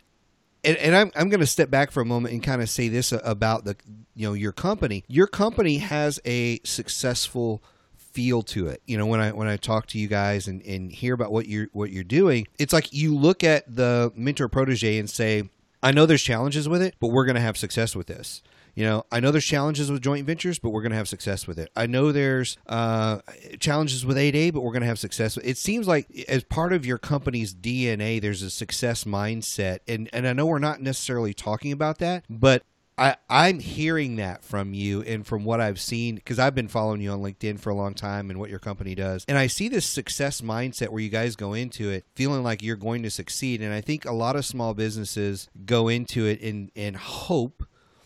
and, 0.64 0.78
and 0.78 0.96
I'm, 0.96 1.12
I'm 1.16 1.30
going 1.30 1.40
to 1.40 1.48
step 1.48 1.70
back 1.70 1.92
for 1.92 2.02
a 2.02 2.06
moment 2.06 2.34
and 2.34 2.44
kind 2.44 2.62
of 2.62 2.70
say 2.70 2.88
this 2.88 3.12
about 3.12 3.66
the 3.66 3.76
you 4.16 4.28
know 4.28 4.34
your 4.34 4.52
company. 4.52 5.04
Your 5.08 5.28
company 5.28 5.78
has 5.78 6.20
a 6.26 6.60
successful 6.64 7.64
feel 8.12 8.42
to 8.44 8.68
it. 8.68 8.82
You 8.86 8.98
know 8.98 9.06
when 9.06 9.20
i 9.20 9.32
when 9.32 9.48
i 9.48 9.56
talk 9.58 9.88
to 9.88 9.98
you 9.98 10.08
guys 10.08 10.48
and, 10.48 10.62
and 10.64 10.92
hear 10.92 11.14
about 11.14 11.32
what 11.32 11.48
you're 11.48 11.68
what 11.72 11.92
you're 11.92 12.04
doing 12.04 12.48
it's 12.60 12.74
like 12.74 12.92
you 12.92 13.16
look 13.16 13.44
at 13.44 13.74
the 13.74 14.12
mentor 14.16 14.50
protege 14.50 14.98
and 15.00 15.10
say 15.10 15.50
i 15.82 15.92
know 15.92 16.06
there's 16.06 16.22
challenges 16.22 16.68
with 16.68 16.82
it 16.82 16.96
but 17.00 17.08
we're 17.08 17.26
going 17.26 17.36
to 17.36 17.42
have 17.42 17.56
success 17.58 17.96
with 17.96 18.08
this 18.08 18.42
you 18.76 18.86
know, 18.86 19.06
I 19.12 19.20
know 19.20 19.32
there's 19.32 19.46
challenges 19.46 19.92
with 19.92 20.02
joint 20.02 20.26
ventures, 20.26 20.60
but 20.60 20.70
we're 20.70 20.82
going 20.82 20.92
to 20.92 20.98
have 20.98 21.10
success 21.10 21.48
with 21.48 21.60
it. 21.60 21.70
I 21.76 21.88
know 21.88 22.12
there's 22.12 22.58
uh, 22.68 23.20
challenges 23.60 24.06
with 24.06 24.18
8A, 24.18 24.54
but 24.54 24.62
we're 24.62 24.72
going 24.72 24.82
to 24.82 24.88
have 24.88 25.00
success. 25.00 25.38
It 25.38 25.58
seems 25.58 25.88
like 25.88 26.26
as 26.28 26.44
part 26.44 26.74
of 26.74 26.86
your 26.86 26.98
company's 26.98 27.54
DNA, 27.54 28.22
there's 28.22 28.42
a 28.42 28.50
success 28.50 29.04
mindset, 29.04 29.80
and 29.88 30.10
and 30.14 30.28
I 30.28 30.34
know 30.34 30.46
we're 30.46 30.60
not 30.60 30.82
necessarily 30.82 31.34
talking 31.34 31.72
about 31.72 32.00
that, 32.00 32.26
but 32.30 32.64
I, 32.98 33.16
I'm 33.30 33.60
hearing 33.60 34.18
that 34.18 34.44
from 34.44 34.76
you 34.76 35.02
and 35.02 35.26
from 35.26 35.44
what 35.44 35.60
I've 35.60 35.80
seen 35.80 36.16
because 36.16 36.38
I've 36.38 36.54
been 36.54 36.68
following 36.68 37.02
you 37.02 37.10
on 37.12 37.22
LinkedIn 37.22 37.60
for 37.60 37.72
a 37.72 37.76
long 37.76 37.96
time 37.96 38.30
and 38.30 38.40
what 38.40 38.52
your 38.52 38.60
company 38.60 38.94
does. 38.94 39.26
And 39.28 39.40
I 39.40 39.48
see 39.48 39.70
this 39.70 39.88
success 39.88 40.42
mindset 40.42 40.90
where 40.90 41.02
you 41.02 41.10
guys 41.10 41.36
go 41.36 41.54
into 41.54 41.90
it 41.90 42.06
feeling 42.16 42.44
like 42.44 42.62
you're 42.62 42.76
going 42.76 43.02
to 43.02 43.10
succeed. 43.10 43.62
And 43.62 43.74
I 43.74 43.82
think 43.82 44.06
a 44.06 44.12
lot 44.12 44.36
of 44.36 44.46
small 44.46 44.76
businesses 44.76 45.50
go 45.66 45.88
into 45.88 46.28
it 46.28 46.42
in, 46.42 46.70
in 46.76 46.94
hope 46.94 47.66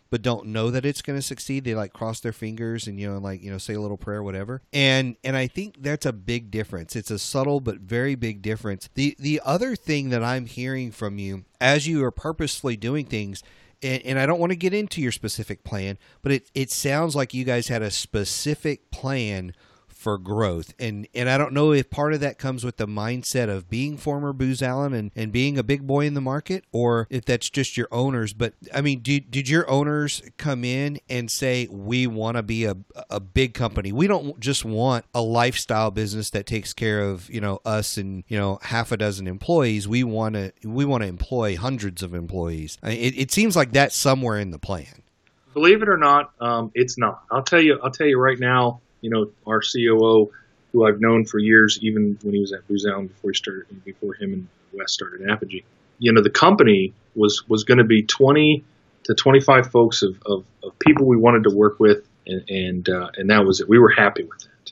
but 0.10 0.22
don't 0.22 0.48
know 0.48 0.72
that 0.72 0.86
it's 0.86 1.02
going 1.02 1.18
to 1.18 1.22
succeed. 1.22 1.64
They 1.64 1.76
like 1.76 1.94
cross 1.94 2.20
their 2.20 2.34
fingers 2.34 2.88
and 2.88 3.00
you 3.00 3.12
know 3.12 3.18
like 3.18 3.42
you 3.42 3.52
know 3.52 3.58
say 3.58 3.74
a 3.74 3.82
little 3.82 3.98
prayer, 3.98 4.24
whatever. 4.24 4.62
And 4.74 5.16
and 5.24 5.36
I 5.36 5.48
think 5.48 5.82
that's 5.82 6.06
a 6.06 6.14
big 6.14 6.52
difference. 6.52 6.96
It's 6.96 7.12
a 7.12 7.20
subtle 7.20 7.60
but 7.60 7.80
very 7.80 8.16
big 8.16 8.42
difference. 8.42 8.90
The 8.94 9.16
the 9.20 9.42
other 9.44 9.76
thing 9.76 10.10
that 10.10 10.24
I'm 10.24 10.46
hearing 10.46 10.92
from 10.92 11.18
you 11.18 11.46
as 11.60 11.88
you 11.88 12.04
are 12.04 12.12
purposefully 12.12 12.78
doing 12.78 13.06
things 13.06 13.44
and, 13.84 14.02
and, 14.06 14.20
I 14.20 14.26
don't 14.26 14.40
want 14.40 14.52
to 14.52 14.56
get 14.56 14.74
into 14.74 15.02
your 15.02 15.12
specific 15.12 15.64
plan, 15.64 15.98
but 16.22 16.32
it, 16.32 16.50
it 16.56 16.72
sounds 16.72 17.16
like 17.16 17.34
you 17.34 17.44
guys 17.44 17.68
had 17.68 17.82
a 17.82 17.92
specific 17.92 18.90
plan 18.90 19.54
for 20.06 20.20
growth. 20.20 20.72
And 20.78 21.08
and 21.16 21.28
I 21.28 21.36
don't 21.36 21.52
know 21.52 21.72
if 21.72 21.90
part 21.90 22.14
of 22.14 22.20
that 22.20 22.38
comes 22.38 22.64
with 22.64 22.78
the 22.78 22.86
mindset 22.86 23.50
of 23.50 23.68
being 23.72 23.98
former 23.98 24.34
Booz 24.34 24.62
Allen 24.62 24.94
and, 24.94 25.10
and 25.16 25.32
being 25.32 25.58
a 25.58 25.64
big 25.64 25.88
boy 25.88 26.06
in 26.06 26.14
the 26.14 26.22
market, 26.22 26.64
or 26.72 27.08
if 27.10 27.26
that's 27.26 27.50
just 27.50 27.76
your 27.76 27.88
owners. 27.92 28.32
But 28.32 28.54
I 28.72 28.82
mean, 28.82 29.00
did, 29.00 29.32
did 29.32 29.50
your 29.50 29.68
owners 29.68 30.22
come 30.38 30.64
in 30.64 31.00
and 31.10 31.32
say, 31.32 31.68
we 31.72 32.06
want 32.06 32.38
to 32.38 32.44
be 32.44 32.66
a, 32.66 32.78
a 33.10 33.20
big 33.20 33.56
company? 33.56 33.92
We 33.92 34.06
don't 34.06 34.40
just 34.40 34.64
want 34.64 35.06
a 35.16 35.24
lifestyle 35.24 35.90
business 35.90 36.30
that 36.30 36.46
takes 36.46 36.72
care 36.72 37.02
of, 37.02 37.28
you 37.32 37.42
know, 37.42 37.60
us 37.66 37.98
and, 37.98 38.24
you 38.28 38.38
know, 38.38 38.60
half 38.62 38.92
a 38.92 38.98
dozen 38.98 39.26
employees. 39.26 39.88
We 39.88 40.04
want 40.04 40.36
to 40.36 40.54
we 40.64 40.86
want 40.86 41.02
to 41.02 41.08
employ 41.08 41.58
hundreds 41.58 42.04
of 42.04 42.14
employees. 42.14 42.78
It, 42.84 43.18
it 43.18 43.32
seems 43.32 43.56
like 43.56 43.72
that's 43.72 43.98
somewhere 43.98 44.38
in 44.38 44.52
the 44.52 44.60
plan. 44.60 45.02
Believe 45.56 45.82
it 45.82 45.90
or 45.90 45.98
not, 45.98 46.32
um, 46.40 46.72
it's 46.76 46.96
not. 46.96 47.24
I'll 47.32 47.42
tell 47.42 47.62
you. 47.62 47.80
I'll 47.82 47.90
tell 47.90 48.06
you 48.06 48.20
right 48.20 48.38
now 48.38 48.82
you 49.06 49.12
know, 49.12 49.30
our 49.46 49.62
COO, 49.62 50.32
who 50.72 50.86
I've 50.86 51.00
known 51.00 51.26
for 51.26 51.38
years, 51.38 51.78
even 51.84 52.18
when 52.24 52.34
he 52.34 52.42
was 52.42 52.52
at 52.52 52.68
Booz 52.68 52.88
Allen 52.88 53.06
before 53.06 53.30
he 53.30 53.36
started, 53.36 53.86
before 53.86 54.16
him 54.16 54.34
and 54.34 54.48
Wes 54.74 54.92
started 54.92 55.30
Apogee. 55.30 55.64
You 56.00 56.12
know, 56.12 56.24
the 56.24 56.32
company 56.32 56.94
was 57.14 57.48
was 57.48 57.66
going 57.66 57.78
to 57.78 57.84
be 57.84 58.02
20 58.02 58.64
to 59.04 59.14
25 59.14 59.70
folks 59.70 60.02
of, 60.02 60.20
of, 60.26 60.44
of, 60.64 60.80
people 60.80 61.06
we 61.06 61.18
wanted 61.18 61.44
to 61.44 61.56
work 61.56 61.80
with, 61.80 62.08
and 62.26 62.50
and, 62.50 62.90
uh, 62.90 63.10
and 63.16 63.30
that 63.30 63.46
was 63.46 63.62
it. 63.62 63.70
We 63.70 63.78
were 63.78 63.92
happy 63.92 64.24
with 64.24 64.40
that. 64.40 64.72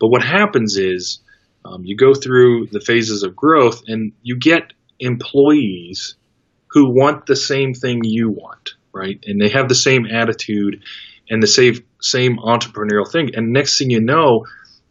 But 0.00 0.08
what 0.08 0.24
happens 0.24 0.78
is 0.78 1.20
um, 1.66 1.84
you 1.84 1.96
go 1.96 2.14
through 2.14 2.68
the 2.68 2.80
phases 2.80 3.22
of 3.24 3.36
growth, 3.36 3.82
and 3.88 4.12
you 4.22 4.38
get 4.38 4.72
employees 4.98 6.14
who 6.68 6.88
want 6.88 7.26
the 7.26 7.36
same 7.36 7.74
thing 7.74 8.04
you 8.04 8.30
want, 8.30 8.70
right? 8.94 9.22
And 9.26 9.38
they 9.38 9.50
have 9.50 9.68
the 9.68 9.74
same 9.74 10.06
attitude 10.06 10.82
and 11.28 11.42
the 11.42 11.46
same 11.46 11.84
same 12.10 12.36
entrepreneurial 12.38 13.10
thing. 13.10 13.30
And 13.34 13.52
next 13.52 13.78
thing 13.78 13.90
you 13.90 14.00
know, 14.00 14.44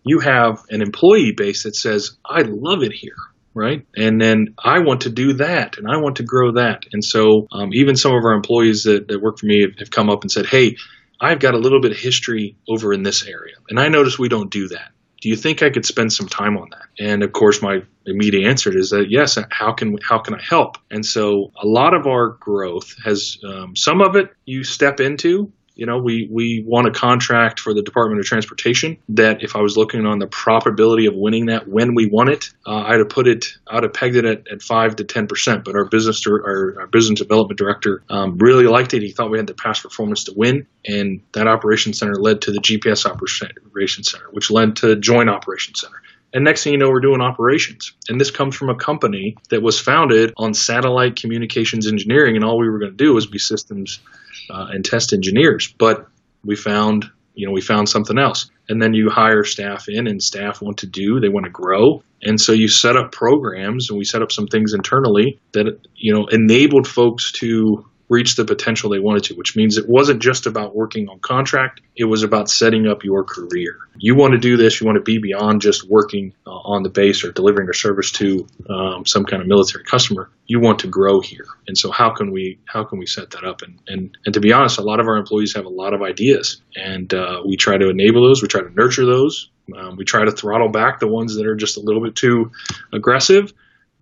you 0.04 0.20
have 0.20 0.60
an 0.70 0.82
employee 0.82 1.34
base 1.36 1.64
that 1.64 1.76
says, 1.76 2.18
"I 2.26 2.42
love 2.42 2.84
it 2.84 2.92
here." 2.94 3.16
Right. 3.58 3.88
And 3.96 4.20
then 4.20 4.54
I 4.62 4.80
want 4.80 5.02
to 5.02 5.10
do 5.10 5.32
that 5.36 5.78
and 5.78 5.88
I 5.88 5.96
want 5.96 6.18
to 6.18 6.24
grow 6.24 6.52
that. 6.56 6.84
And 6.92 7.02
so, 7.02 7.48
um, 7.54 7.70
even 7.72 7.96
some 7.96 8.12
of 8.12 8.26
our 8.26 8.34
employees 8.34 8.84
that, 8.84 9.08
that 9.08 9.22
work 9.22 9.40
for 9.40 9.46
me 9.46 9.62
have, 9.62 9.80
have 9.80 9.90
come 9.90 10.10
up 10.10 10.24
and 10.24 10.30
said, 10.30 10.46
Hey, 10.46 10.76
I've 11.22 11.40
got 11.40 11.54
a 11.54 11.58
little 11.58 11.82
bit 11.82 11.92
of 11.92 11.98
history 11.98 12.58
over 12.68 12.94
in 12.94 13.04
this 13.04 13.26
area. 13.26 13.56
And 13.70 13.80
I 13.80 13.88
notice 13.88 14.20
we 14.20 14.30
don't 14.30 14.52
do 14.52 14.68
that. 14.70 14.92
Do 15.22 15.30
you 15.30 15.36
think 15.36 15.64
I 15.64 15.70
could 15.70 15.86
spend 15.86 16.12
some 16.14 16.28
time 16.28 16.58
on 16.58 16.68
that? 16.72 17.04
And 17.04 17.24
of 17.24 17.32
course, 17.32 17.62
my 17.62 17.80
immediate 18.06 18.48
answer 18.48 18.78
is 18.78 18.90
that 18.90 19.08
yes. 19.10 19.38
How 19.50 19.72
can 19.72 19.98
how 20.04 20.20
can 20.20 20.36
I 20.36 20.42
help? 20.42 20.78
And 20.92 21.06
so, 21.06 21.52
a 21.62 21.66
lot 21.66 21.96
of 21.96 22.06
our 22.06 22.38
growth 22.40 22.94
has 23.04 23.38
um, 23.48 23.76
some 23.76 24.02
of 24.02 24.16
it 24.16 24.30
you 24.46 24.64
step 24.64 25.00
into, 25.00 25.52
you 25.76 25.86
know, 25.86 25.98
we, 25.98 26.28
we 26.32 26.64
won 26.66 26.86
a 26.86 26.92
contract 26.92 27.60
for 27.60 27.74
the 27.74 27.82
Department 27.82 28.20
of 28.20 28.26
Transportation 28.26 28.98
that 29.10 29.44
if 29.44 29.56
I 29.56 29.62
was 29.62 29.76
looking 29.76 30.06
on 30.06 30.20
the 30.20 30.28
probability 30.28 31.06
of 31.06 31.16
winning 31.16 31.48
that 31.48 31.68
when 31.68 31.96
we 31.96 32.08
won 32.08 32.30
it, 32.30 32.50
uh, 32.66 32.84
I'd 32.88 33.00
have 33.00 33.10
put 33.10 33.28
it, 33.28 33.46
I'd 33.68 33.84
have 33.84 33.94
pegged 33.94 34.16
it 34.16 34.26
at, 34.26 34.48
at 34.52 34.62
5 34.62 34.96
to 34.98 35.04
10%. 35.04 35.64
But 35.66 35.76
our 35.76 35.86
business, 35.86 36.26
our, 36.26 36.80
our 36.80 36.88
business 36.88 37.20
development 37.20 37.58
director 37.58 38.04
um, 38.10 38.38
really 38.38 38.66
liked 38.66 38.94
it. 38.94 39.02
He 39.02 39.12
thought 39.12 39.30
we 39.30 39.38
had 39.38 39.48
the 39.48 39.54
past 39.54 39.84
performance 39.84 40.24
to 40.26 40.34
win. 40.34 40.66
And 40.86 41.22
that 41.34 41.48
operations 41.48 42.00
center 42.00 42.16
led 42.16 42.42
to 42.44 42.52
the 42.52 42.60
GPS 42.60 43.06
operations 43.06 44.12
center, 44.12 44.26
which 44.32 44.50
led 44.50 44.78
to 44.78 44.96
joint 44.96 45.30
operations 45.30 45.82
center. 45.82 46.02
And 46.34 46.44
next 46.44 46.64
thing 46.64 46.74
you 46.74 46.80
know, 46.80 46.90
we're 46.90 47.00
doing 47.00 47.22
operations. 47.22 47.94
And 48.10 48.20
this 48.20 48.30
comes 48.30 48.58
from 48.58 48.70
a 48.70 48.76
company 48.76 49.38
that 49.52 49.62
was 49.62 49.80
founded 49.80 50.34
on 50.36 50.54
satellite 50.54 51.16
communications 51.16 51.88
engineering. 51.88 52.36
And 52.36 52.44
all 52.44 52.58
we 52.58 52.70
were 52.70 52.78
going 52.78 52.92
to 52.92 52.98
do 52.98 53.14
was 53.14 53.26
be 53.26 53.40
systems 53.40 54.00
uh, 54.50 54.68
and 54.72 54.84
test 54.84 55.14
engineers. 55.14 55.74
But 55.78 56.08
we 56.44 56.56
found, 56.56 57.06
you 57.34 57.48
know, 57.48 57.54
we 57.54 57.62
found 57.62 57.90
something 57.90 58.18
else. 58.18 58.50
And 58.68 58.82
then 58.82 58.94
you 58.94 59.10
hire 59.12 59.44
staff 59.44 59.86
in, 59.88 60.08
and 60.08 60.22
staff 60.22 60.62
want 60.62 60.78
to 60.80 60.88
do, 60.88 61.20
they 61.20 61.30
want 61.30 61.46
to 61.46 61.52
grow. 61.52 62.04
And 62.24 62.40
so 62.40 62.52
you 62.52 62.68
set 62.68 62.98
up 62.98 63.12
programs, 63.12 63.90
and 63.90 64.00
we 64.00 64.06
set 64.06 64.24
up 64.24 64.32
some 64.32 64.48
things 64.48 64.74
internally 64.74 65.40
that, 65.54 65.80
you 65.96 66.14
know, 66.14 66.26
enabled 66.32 66.88
folks 66.88 67.32
to 67.34 67.86
reach 68.10 68.36
the 68.36 68.46
potential 68.46 68.90
they 68.90 69.00
wanted 69.00 69.24
to, 69.24 69.36
which 69.36 69.56
means 69.56 69.78
it 69.78 69.88
wasn't 69.88 70.22
just 70.22 70.46
about 70.46 70.76
working 70.76 71.10
on 71.10 71.20
contract, 71.20 71.82
it 71.96 72.06
was 72.06 72.24
about 72.24 72.50
setting 72.50 72.88
up 72.88 73.04
your 73.04 73.24
career. 73.24 73.78
You 73.98 74.16
want 74.16 74.34
to 74.34 74.38
do 74.38 74.58
this, 74.58 74.80
you 74.80 74.86
want 74.86 74.98
to 74.98 75.02
be 75.02 75.18
beyond 75.18 75.62
just 75.62 75.90
working 75.90 76.34
uh, 76.46 76.52
on 76.52 76.84
the 76.84 76.90
base 76.90 77.24
or 77.24 77.32
delivering 77.32 77.70
a 77.70 77.74
service 77.74 78.12
to 78.14 78.48
um, 78.70 79.06
some 79.06 79.26
kind 79.26 79.42
of 79.42 79.48
military 79.48 79.84
customer. 79.84 80.30
You 80.46 80.60
want 80.60 80.80
to 80.80 80.88
grow 80.88 81.22
here. 81.22 81.48
And 81.68 81.78
so 81.78 81.92
how 81.92 82.12
can 82.12 82.32
we 82.32 82.60
how 82.66 82.84
can 82.84 83.00
we 83.00 83.08
set 83.08 83.32
that 83.32 83.44
up? 83.44 83.62
And 83.62 83.80
and, 83.88 84.18
and 84.26 84.34
to 84.34 84.40
be 84.40 84.54
honest, 84.54 84.78
a 84.78 84.84
lot 84.84 85.00
of 85.00 85.08
our 85.08 85.18
employees 85.18 85.56
have 85.56 85.66
a 85.66 85.70
lot 85.70 85.94
of 85.94 86.02
ideas 86.02 86.62
and 86.76 87.14
uh, 87.14 87.42
we 87.46 87.56
try 87.56 87.78
to 87.78 87.90
enable 87.90 88.28
those, 88.28 88.42
we 88.42 88.48
try 88.48 88.62
to 88.62 88.74
nurture 88.74 89.06
those. 89.06 89.50
Um, 89.76 89.96
we 89.96 90.06
try 90.06 90.24
to 90.24 90.32
throttle 90.32 90.70
back 90.70 91.00
the 91.00 91.08
ones 91.08 91.36
that 91.38 91.48
are 91.48 91.56
just 91.56 91.78
a 91.78 91.80
little 91.80 92.04
bit 92.04 92.16
too 92.16 92.52
aggressive 92.94 93.52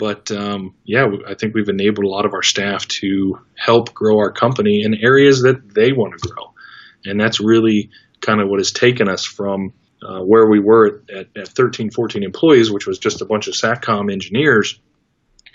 but 0.03 0.29
um, 0.31 0.75
yeah, 0.83 1.07
I 1.25 1.33
think 1.33 1.55
we've 1.55 1.69
enabled 1.69 2.05
a 2.05 2.09
lot 2.09 2.25
of 2.25 2.33
our 2.33 2.43
staff 2.43 2.85
to 2.99 3.39
help 3.55 3.93
grow 3.93 4.17
our 4.17 4.33
company 4.33 4.81
in 4.83 4.95
areas 4.95 5.43
that 5.43 5.73
they 5.73 5.93
want 5.93 6.19
to 6.19 6.27
grow. 6.27 6.53
And 7.05 7.17
that's 7.17 7.39
really 7.39 7.89
kind 8.19 8.41
of 8.41 8.49
what 8.49 8.59
has 8.59 8.73
taken 8.73 9.07
us 9.07 9.23
from 9.23 9.71
uh, 10.05 10.19
where 10.19 10.49
we 10.49 10.59
were 10.59 11.03
at, 11.09 11.27
at 11.37 11.47
13, 11.47 11.91
14 11.91 12.21
employees, 12.21 12.69
which 12.69 12.85
was 12.85 12.99
just 12.99 13.21
a 13.21 13.25
bunch 13.25 13.47
of 13.47 13.53
SATCOM 13.53 14.11
engineers, 14.11 14.77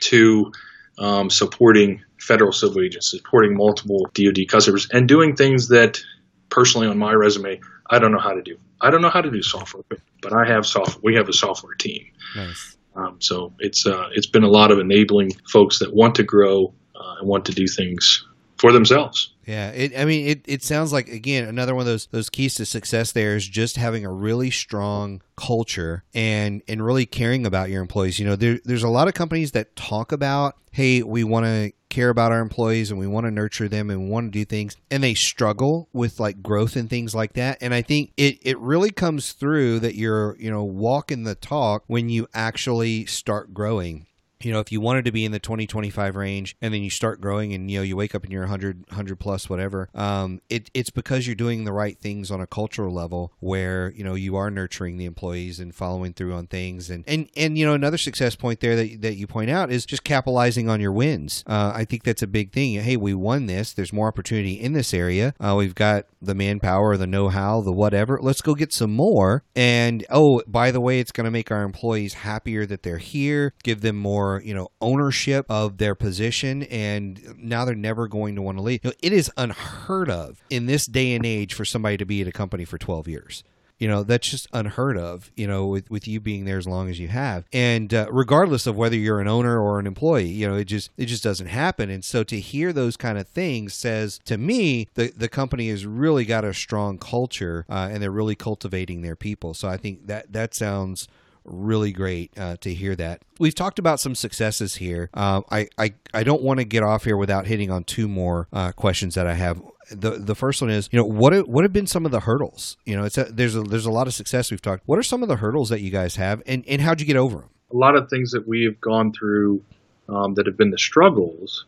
to 0.05 0.51
um, 0.99 1.29
supporting 1.29 2.03
federal 2.19 2.53
civil 2.53 2.81
agents, 2.83 3.11
supporting 3.11 3.55
multiple 3.55 4.07
DoD 4.15 4.49
customers, 4.49 4.89
and 4.91 5.07
doing 5.07 5.37
things 5.37 5.69
that 5.69 6.01
personally 6.49 6.87
on 6.87 6.97
my 6.97 7.13
resume 7.13 7.61
I 7.91 7.99
don't 7.99 8.13
know 8.13 8.19
how 8.19 8.33
to 8.33 8.43
do. 8.43 8.57
I 8.81 8.91
don't 8.91 9.03
know 9.03 9.11
how 9.11 9.21
to 9.21 9.31
do 9.31 9.43
software, 9.43 9.83
but, 9.91 9.99
but 10.23 10.33
I 10.33 10.51
have 10.51 10.65
software. 10.65 11.01
We 11.03 11.17
have 11.17 11.29
a 11.29 11.35
software 11.35 11.75
team. 11.75 12.07
Nice. 12.35 12.78
Um, 12.99 13.21
so 13.21 13.53
it's 13.61 13.87
uh, 13.87 14.09
it's 14.13 14.27
been 14.27 14.43
a 14.43 14.49
lot 14.49 14.71
of 14.71 14.79
enabling 14.79 15.33
folks 15.51 15.79
that 15.79 15.95
want 15.95 16.17
to 16.17 16.25
grow 16.25 16.75
uh, 16.97 17.15
and 17.21 17.29
want 17.29 17.45
to 17.47 17.53
do 17.53 17.67
things 17.67 18.27
for 18.57 18.73
themselves. 18.73 19.33
Yeah, 19.47 19.71
it, 19.71 19.97
I 19.97 20.05
mean, 20.05 20.27
it, 20.27 20.45
it 20.47 20.63
sounds 20.65 20.93
like 20.93 21.09
again 21.09 21.49
another 21.49 21.75
one 21.75 21.83
of 21.83 21.87
those 21.87 22.07
those 22.09 22.29
keys 22.29 22.57
to 22.57 22.67
success. 22.67 23.13
There 23.13 23.37
is 23.37 23.47
just 23.47 23.77
having 23.77 24.05
a 24.05 24.13
really 24.13 24.51
strong 24.51 25.23
culture 25.37 26.05
and 26.13 26.61
and 26.67 26.85
really 26.85 27.07
caring 27.07 27.47
about 27.47 27.71
your 27.71 27.81
employees. 27.81 28.19
You 28.19 28.27
know, 28.27 28.37
there, 28.37 28.59
there's 28.65 28.83
a 28.83 28.89
lot 28.89 29.07
of 29.07 29.15
companies 29.15 29.53
that 29.53 29.77
talk 29.77 30.11
about, 30.11 30.57
hey, 30.73 31.03
we 31.03 31.23
want 31.23 31.47
to 31.47 31.73
care 31.89 32.11
about 32.11 32.33
our 32.33 32.41
employees 32.41 32.91
and 32.91 32.99
we 32.99 33.07
want 33.07 33.27
to 33.27 33.31
nurture 33.31 33.69
them 33.69 33.91
and 33.91 34.11
want 34.11 34.27
to 34.33 34.39
do 34.39 34.45
things, 34.45 34.77
and 34.91 35.03
they 35.03 35.15
struggle 35.15 35.89
with 35.93 36.21
like 36.21 36.43
growth 36.43 36.77
and 36.77 36.91
things 36.91 37.15
like 37.15 37.35
that. 37.35 37.59
And 37.61 37.73
I 37.73 37.83
think 37.83 38.13
it 38.17 38.39
it 38.43 38.59
really 38.59 38.91
comes 38.91 39.33
through 39.33 39.81
that 39.81 39.95
you're 39.95 40.37
you 40.39 40.51
know 40.51 40.65
walking 40.65 41.25
the 41.25 41.35
talk 41.35 41.85
when 41.87 42.09
you 42.09 42.29
actually 42.35 43.07
start 43.07 43.55
growing 43.55 44.08
you 44.41 44.53
know, 44.53 44.61
if 44.61 44.71
you 44.71 44.81
wanted 44.81 45.05
to 45.05 45.13
be 45.13 45.25
in 45.25 45.33
the 45.33 45.39
2025 45.39 46.17
range 46.17 46.57
and 46.63 46.73
then 46.73 46.83
you 46.83 46.91
start 46.91 47.21
growing 47.21 47.53
and, 47.53 47.71
you 47.71 47.79
know, 47.79 47.83
you 47.83 47.97
wake 47.97 48.15
up 48.15 48.23
and 48.23 48.33
you're 48.33 48.43
100, 48.43 48.85
100 48.89 49.17
plus, 49.19 49.51
whatever, 49.51 49.89
um, 49.95 50.41
it, 50.49 50.71
it's 50.75 50.91
because 50.91 51.27
you're 51.27 51.35
doing 51.35 51.65
the 51.65 51.73
right 51.73 51.99
things 51.99 52.31
on 52.31 52.41
a 52.41 52.47
cultural 52.47 52.93
level 52.93 53.33
where, 53.41 53.93
you 53.93 54.05
know, 54.05 54.15
you 54.15 54.37
are 54.37 54.51
nurturing 54.51 54.97
the 54.97 55.05
employees 55.05 55.59
and 55.59 55.75
following 55.75 56.13
through 56.13 56.35
on 56.35 56.47
things. 56.47 56.89
And, 56.89 57.05
and, 57.09 57.29
and 57.37 57.59
you 57.59 57.67
know, 57.67 57.75
another 57.75 57.99
success 57.99 58.37
point 58.37 58.61
there 58.61 58.77
that, 58.77 59.03
that 59.03 59.17
you 59.17 59.27
point 59.27 59.51
out 59.51 59.73
is 59.73 59.85
just 59.85 60.05
capitalizing 60.05 60.69
on 60.69 60.81
your 60.81 60.93
wins. 60.93 61.43
Uh, 61.47 61.73
I 61.75 61.85
think 61.85 62.05
that's 62.05 62.23
a 62.23 62.29
big 62.29 62.53
thing. 62.53 62.81
Hey, 62.81 62.97
we 62.97 63.15
won 63.15 63.47
this. 63.47 63.73
There's 63.73 63.93
more 63.93 64.09
opportunity 64.09 64.55
in 64.55 64.73
this 64.73 64.95
area. 64.95 65.35
Uh, 65.41 65.57
we've 65.59 65.75
got 65.75 66.07
the 66.23 66.35
manpower, 66.35 66.97
the 66.97 67.07
know 67.07 67.29
how, 67.29 67.61
the 67.61 67.73
whatever. 67.73 68.19
Let's 68.21 68.41
go 68.41 68.55
get 68.55 68.73
some 68.73 68.93
more. 68.93 69.43
And, 69.57 70.07
oh, 70.11 70.43
by 70.47 70.71
the 70.71 70.81
way, 70.81 71.01
it's 71.01 71.13
going 71.13 71.25
to 71.25 71.31
make 71.31 71.51
our 71.51 71.63
employees 71.63 72.15
happier 72.15 72.67
that 72.67 72.83
they're 72.83 72.99
here, 72.99 73.55
give 73.63 73.81
them 73.81 73.97
more 73.97 74.28
you 74.37 74.55
know, 74.55 74.69
ownership 74.81 75.47
of 75.49 75.79
their 75.79 75.95
position, 75.95 76.63
and 76.65 77.37
now 77.39 77.65
they're 77.65 77.75
never 77.75 78.09
going 78.09 78.35
to 78.37 78.43
want 78.43 78.59
to 78.59 78.63
leave. 78.63 78.81
You 78.85 78.91
know, 78.91 78.97
it 79.03 79.13
is 79.13 79.31
unheard 79.37 80.11
of 80.11 80.43
in 80.51 80.67
this 80.67 80.87
day 80.87 81.15
and 81.15 81.25
age 81.25 81.55
for 81.55 81.65
somebody 81.65 81.97
to 81.97 82.05
be 82.05 82.21
at 82.21 82.29
a 82.29 82.33
company 82.33 82.65
for 82.65 82.79
12 82.79 83.09
years. 83.09 83.45
You 83.79 83.87
know 83.87 84.03
that's 84.03 84.29
just 84.29 84.49
unheard 84.53 84.99
of 84.99 85.31
you 85.37 85.47
know 85.47 85.67
with, 85.69 85.89
with 85.89 86.09
you 86.09 86.19
being 86.19 86.45
there 86.45 86.59
as 86.59 86.67
long 86.67 86.91
as 86.91 86.99
you 86.99 87.09
have. 87.09 87.45
And 87.53 87.95
uh, 87.95 88.09
regardless 88.11 88.67
of 88.67 88.77
whether 88.77 88.97
you're 88.97 89.21
an 89.21 89.29
owner 89.29 89.61
or 89.61 89.79
an 89.79 89.87
employee 89.87 90.27
you 90.27 90.49
know 90.49 90.57
it 90.57 90.65
just 90.65 90.91
it 90.97 91.07
just 91.07 91.23
doesn't 91.23 91.47
happen. 91.47 91.89
And 91.89 92.05
so 92.05 92.25
to 92.25 92.41
hear 92.41 92.73
those 92.73 92.97
kind 92.97 93.19
of 93.19 93.29
things 93.29 93.75
says 93.75 94.19
to 94.25 94.37
me 94.37 94.89
the 94.95 95.13
the 95.17 95.29
company 95.29 95.69
has 95.69 95.87
really 95.87 96.25
got 96.25 96.45
a 96.45 96.53
strong 96.53 96.99
culture 96.99 97.65
uh, 97.71 97.89
and 97.93 98.03
they're 98.03 98.11
really 98.11 98.35
cultivating 98.35 99.03
their 99.03 99.17
people. 99.17 99.55
So 99.55 99.69
i 99.69 99.77
think 99.77 100.09
that 100.09 100.33
that 100.33 100.55
sounds 100.55 101.07
really 101.45 101.93
great 101.93 102.31
uh, 102.39 102.57
to 102.61 102.73
hear 102.73 102.95
that. 102.97 103.23
We've 103.39 103.55
talked 103.55 103.79
about 103.79 104.01
some 104.01 104.15
successes 104.15 104.77
here. 104.77 105.11
Uh, 105.15 105.43
I, 105.51 105.69
I 105.79 105.95
I 106.15 106.23
don't 106.23 106.43
want 106.43 106.61
to 106.61 106.65
get 106.65 106.83
off 106.83 107.05
here 107.05 107.17
without 107.17 107.47
hitting 107.47 107.71
on 107.71 107.85
two 107.85 108.09
more 108.09 108.49
uh, 108.53 108.73
questions 108.73 109.15
that 109.15 109.27
I 109.27 109.35
have. 109.35 109.61
The 109.91 110.13
the 110.13 110.35
first 110.35 110.61
one 110.61 110.71
is, 110.71 110.89
you 110.93 110.99
know, 110.99 111.05
what 111.05 111.49
what 111.49 111.65
have 111.65 111.73
been 111.73 111.87
some 111.87 112.05
of 112.05 112.13
the 112.13 112.21
hurdles? 112.21 112.77
You 112.85 112.97
know, 112.97 113.05
it's 113.05 113.19
a, 113.19 113.25
there's 113.25 113.57
a, 113.57 113.63
there's 113.63 113.87
a 113.87 113.91
lot 113.91 114.07
of 114.07 114.15
success 114.15 114.51
we've 114.51 114.63
talked. 114.63 114.83
What 114.87 114.99
are 114.99 115.03
some 115.03 115.23
of 115.23 115.29
the 115.29 115.37
hurdles 115.37 115.71
that 115.71 115.81
you 115.81 115.91
guys 115.91 116.17
have, 116.17 116.43
and 116.47 116.65
and 116.69 116.81
how'd 116.81 117.01
you 117.01 117.07
get 117.07 117.17
over 117.17 117.39
them? 117.39 117.51
A 117.73 117.77
lot 117.77 117.97
of 117.97 118.09
things 118.09 118.33
that 118.33 118.47
we 118.47 118.65
have 118.65 118.81
gone 118.81 119.13
through 119.13 119.63
um, 120.09 120.35
that 120.35 120.47
have 120.47 120.57
been 120.57 120.71
the 120.71 120.79
struggles 120.79 121.67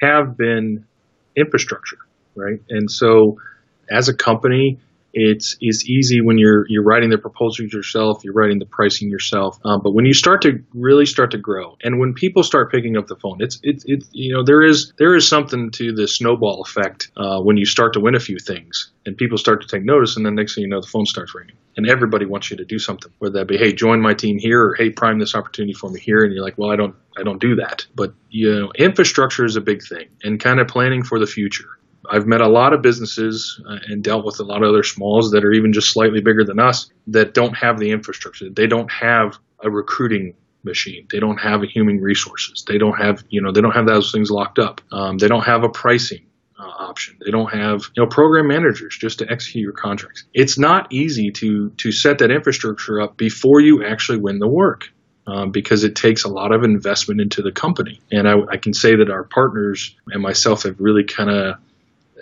have 0.00 0.36
been 0.36 0.84
infrastructure, 1.36 1.98
right? 2.34 2.60
And 2.68 2.90
so, 2.90 3.38
as 3.90 4.08
a 4.08 4.14
company, 4.14 4.78
it's 5.12 5.56
it's 5.60 5.88
easy 5.88 6.20
when 6.20 6.38
you're 6.38 6.64
you're 6.68 6.82
writing 6.82 7.10
the 7.10 7.18
proposals 7.18 7.72
yourself, 7.72 8.24
you're 8.24 8.34
writing 8.34 8.58
the 8.58 8.66
pricing 8.66 9.10
yourself. 9.10 9.58
Um, 9.64 9.80
but 9.82 9.92
when 9.92 10.06
you 10.06 10.14
start 10.14 10.42
to 10.42 10.62
really 10.74 11.06
start 11.06 11.32
to 11.32 11.38
grow, 11.38 11.76
and 11.82 11.98
when 11.98 12.14
people 12.14 12.42
start 12.42 12.70
picking 12.70 12.96
up 12.96 13.06
the 13.06 13.16
phone, 13.16 13.38
it's 13.40 13.58
it's 13.62 13.84
it, 13.86 14.04
you 14.12 14.34
know 14.34 14.42
there 14.44 14.62
is 14.62 14.92
there 14.98 15.14
is 15.14 15.28
something 15.28 15.70
to 15.72 15.92
the 15.92 16.08
snowball 16.08 16.62
effect 16.62 17.10
uh, 17.16 17.40
when 17.40 17.56
you 17.56 17.66
start 17.66 17.92
to 17.94 18.00
win 18.00 18.14
a 18.14 18.20
few 18.20 18.38
things, 18.38 18.90
and 19.04 19.16
people 19.16 19.36
start 19.36 19.60
to 19.62 19.68
take 19.68 19.84
notice, 19.84 20.16
and 20.16 20.24
then 20.24 20.34
next 20.34 20.54
thing 20.54 20.62
you 20.62 20.70
know, 20.70 20.80
the 20.80 20.86
phone 20.86 21.06
starts 21.06 21.34
ringing, 21.34 21.56
and 21.76 21.88
everybody 21.88 22.24
wants 22.24 22.50
you 22.50 22.56
to 22.56 22.64
do 22.64 22.78
something, 22.78 23.12
whether 23.18 23.38
that 23.38 23.48
be 23.48 23.58
hey 23.58 23.72
join 23.72 24.00
my 24.00 24.14
team 24.14 24.38
here, 24.38 24.62
or 24.68 24.74
hey 24.74 24.90
prime 24.90 25.18
this 25.18 25.34
opportunity 25.34 25.74
for 25.74 25.90
me 25.90 26.00
here, 26.00 26.24
and 26.24 26.32
you're 26.32 26.44
like, 26.44 26.56
well 26.56 26.70
I 26.70 26.76
don't 26.76 26.94
I 27.16 27.22
don't 27.22 27.40
do 27.40 27.56
that, 27.56 27.86
but 27.94 28.14
you 28.30 28.50
know 28.50 28.72
infrastructure 28.78 29.44
is 29.44 29.56
a 29.56 29.60
big 29.60 29.82
thing, 29.82 30.08
and 30.22 30.40
kind 30.40 30.60
of 30.60 30.68
planning 30.68 31.02
for 31.02 31.18
the 31.18 31.26
future. 31.26 31.68
I've 32.10 32.26
met 32.26 32.40
a 32.40 32.48
lot 32.48 32.72
of 32.72 32.82
businesses 32.82 33.60
uh, 33.68 33.78
and 33.88 34.02
dealt 34.02 34.24
with 34.24 34.40
a 34.40 34.44
lot 34.44 34.62
of 34.62 34.68
other 34.68 34.82
smalls 34.82 35.30
that 35.32 35.44
are 35.44 35.52
even 35.52 35.72
just 35.72 35.90
slightly 35.92 36.20
bigger 36.20 36.44
than 36.44 36.58
us 36.58 36.90
that 37.08 37.34
don't 37.34 37.54
have 37.54 37.78
the 37.78 37.90
infrastructure. 37.90 38.50
They 38.50 38.66
don't 38.66 38.90
have 38.90 39.38
a 39.62 39.70
recruiting 39.70 40.34
machine. 40.64 41.06
They 41.10 41.20
don't 41.20 41.38
have 41.38 41.62
human 41.62 42.00
resources. 42.00 42.64
They 42.66 42.78
don't 42.78 42.96
have, 42.96 43.24
you 43.28 43.42
know, 43.42 43.52
they 43.52 43.60
don't 43.60 43.72
have 43.72 43.86
those 43.86 44.12
things 44.12 44.30
locked 44.30 44.58
up. 44.58 44.80
Um, 44.90 45.18
they 45.18 45.28
don't 45.28 45.44
have 45.44 45.64
a 45.64 45.68
pricing 45.68 46.26
uh, 46.58 46.62
option. 46.62 47.18
They 47.24 47.30
don't 47.30 47.52
have, 47.52 47.82
you 47.94 48.02
know, 48.02 48.08
program 48.08 48.48
managers 48.48 48.96
just 48.98 49.18
to 49.20 49.30
execute 49.30 49.62
your 49.62 49.72
contracts. 49.72 50.24
It's 50.34 50.58
not 50.58 50.92
easy 50.92 51.30
to 51.32 51.70
to 51.70 51.92
set 51.92 52.18
that 52.18 52.30
infrastructure 52.30 53.00
up 53.00 53.16
before 53.16 53.60
you 53.60 53.84
actually 53.84 54.18
win 54.18 54.38
the 54.38 54.48
work. 54.48 54.88
Um, 55.24 55.52
because 55.52 55.84
it 55.84 55.94
takes 55.94 56.24
a 56.24 56.28
lot 56.28 56.50
of 56.50 56.64
investment 56.64 57.20
into 57.20 57.42
the 57.42 57.52
company. 57.52 58.00
And 58.10 58.28
I, 58.28 58.40
I 58.50 58.56
can 58.56 58.74
say 58.74 58.96
that 58.96 59.08
our 59.08 59.22
partners 59.22 59.94
and 60.08 60.20
myself 60.20 60.64
have 60.64 60.80
really 60.80 61.04
kind 61.04 61.30
of 61.30 61.58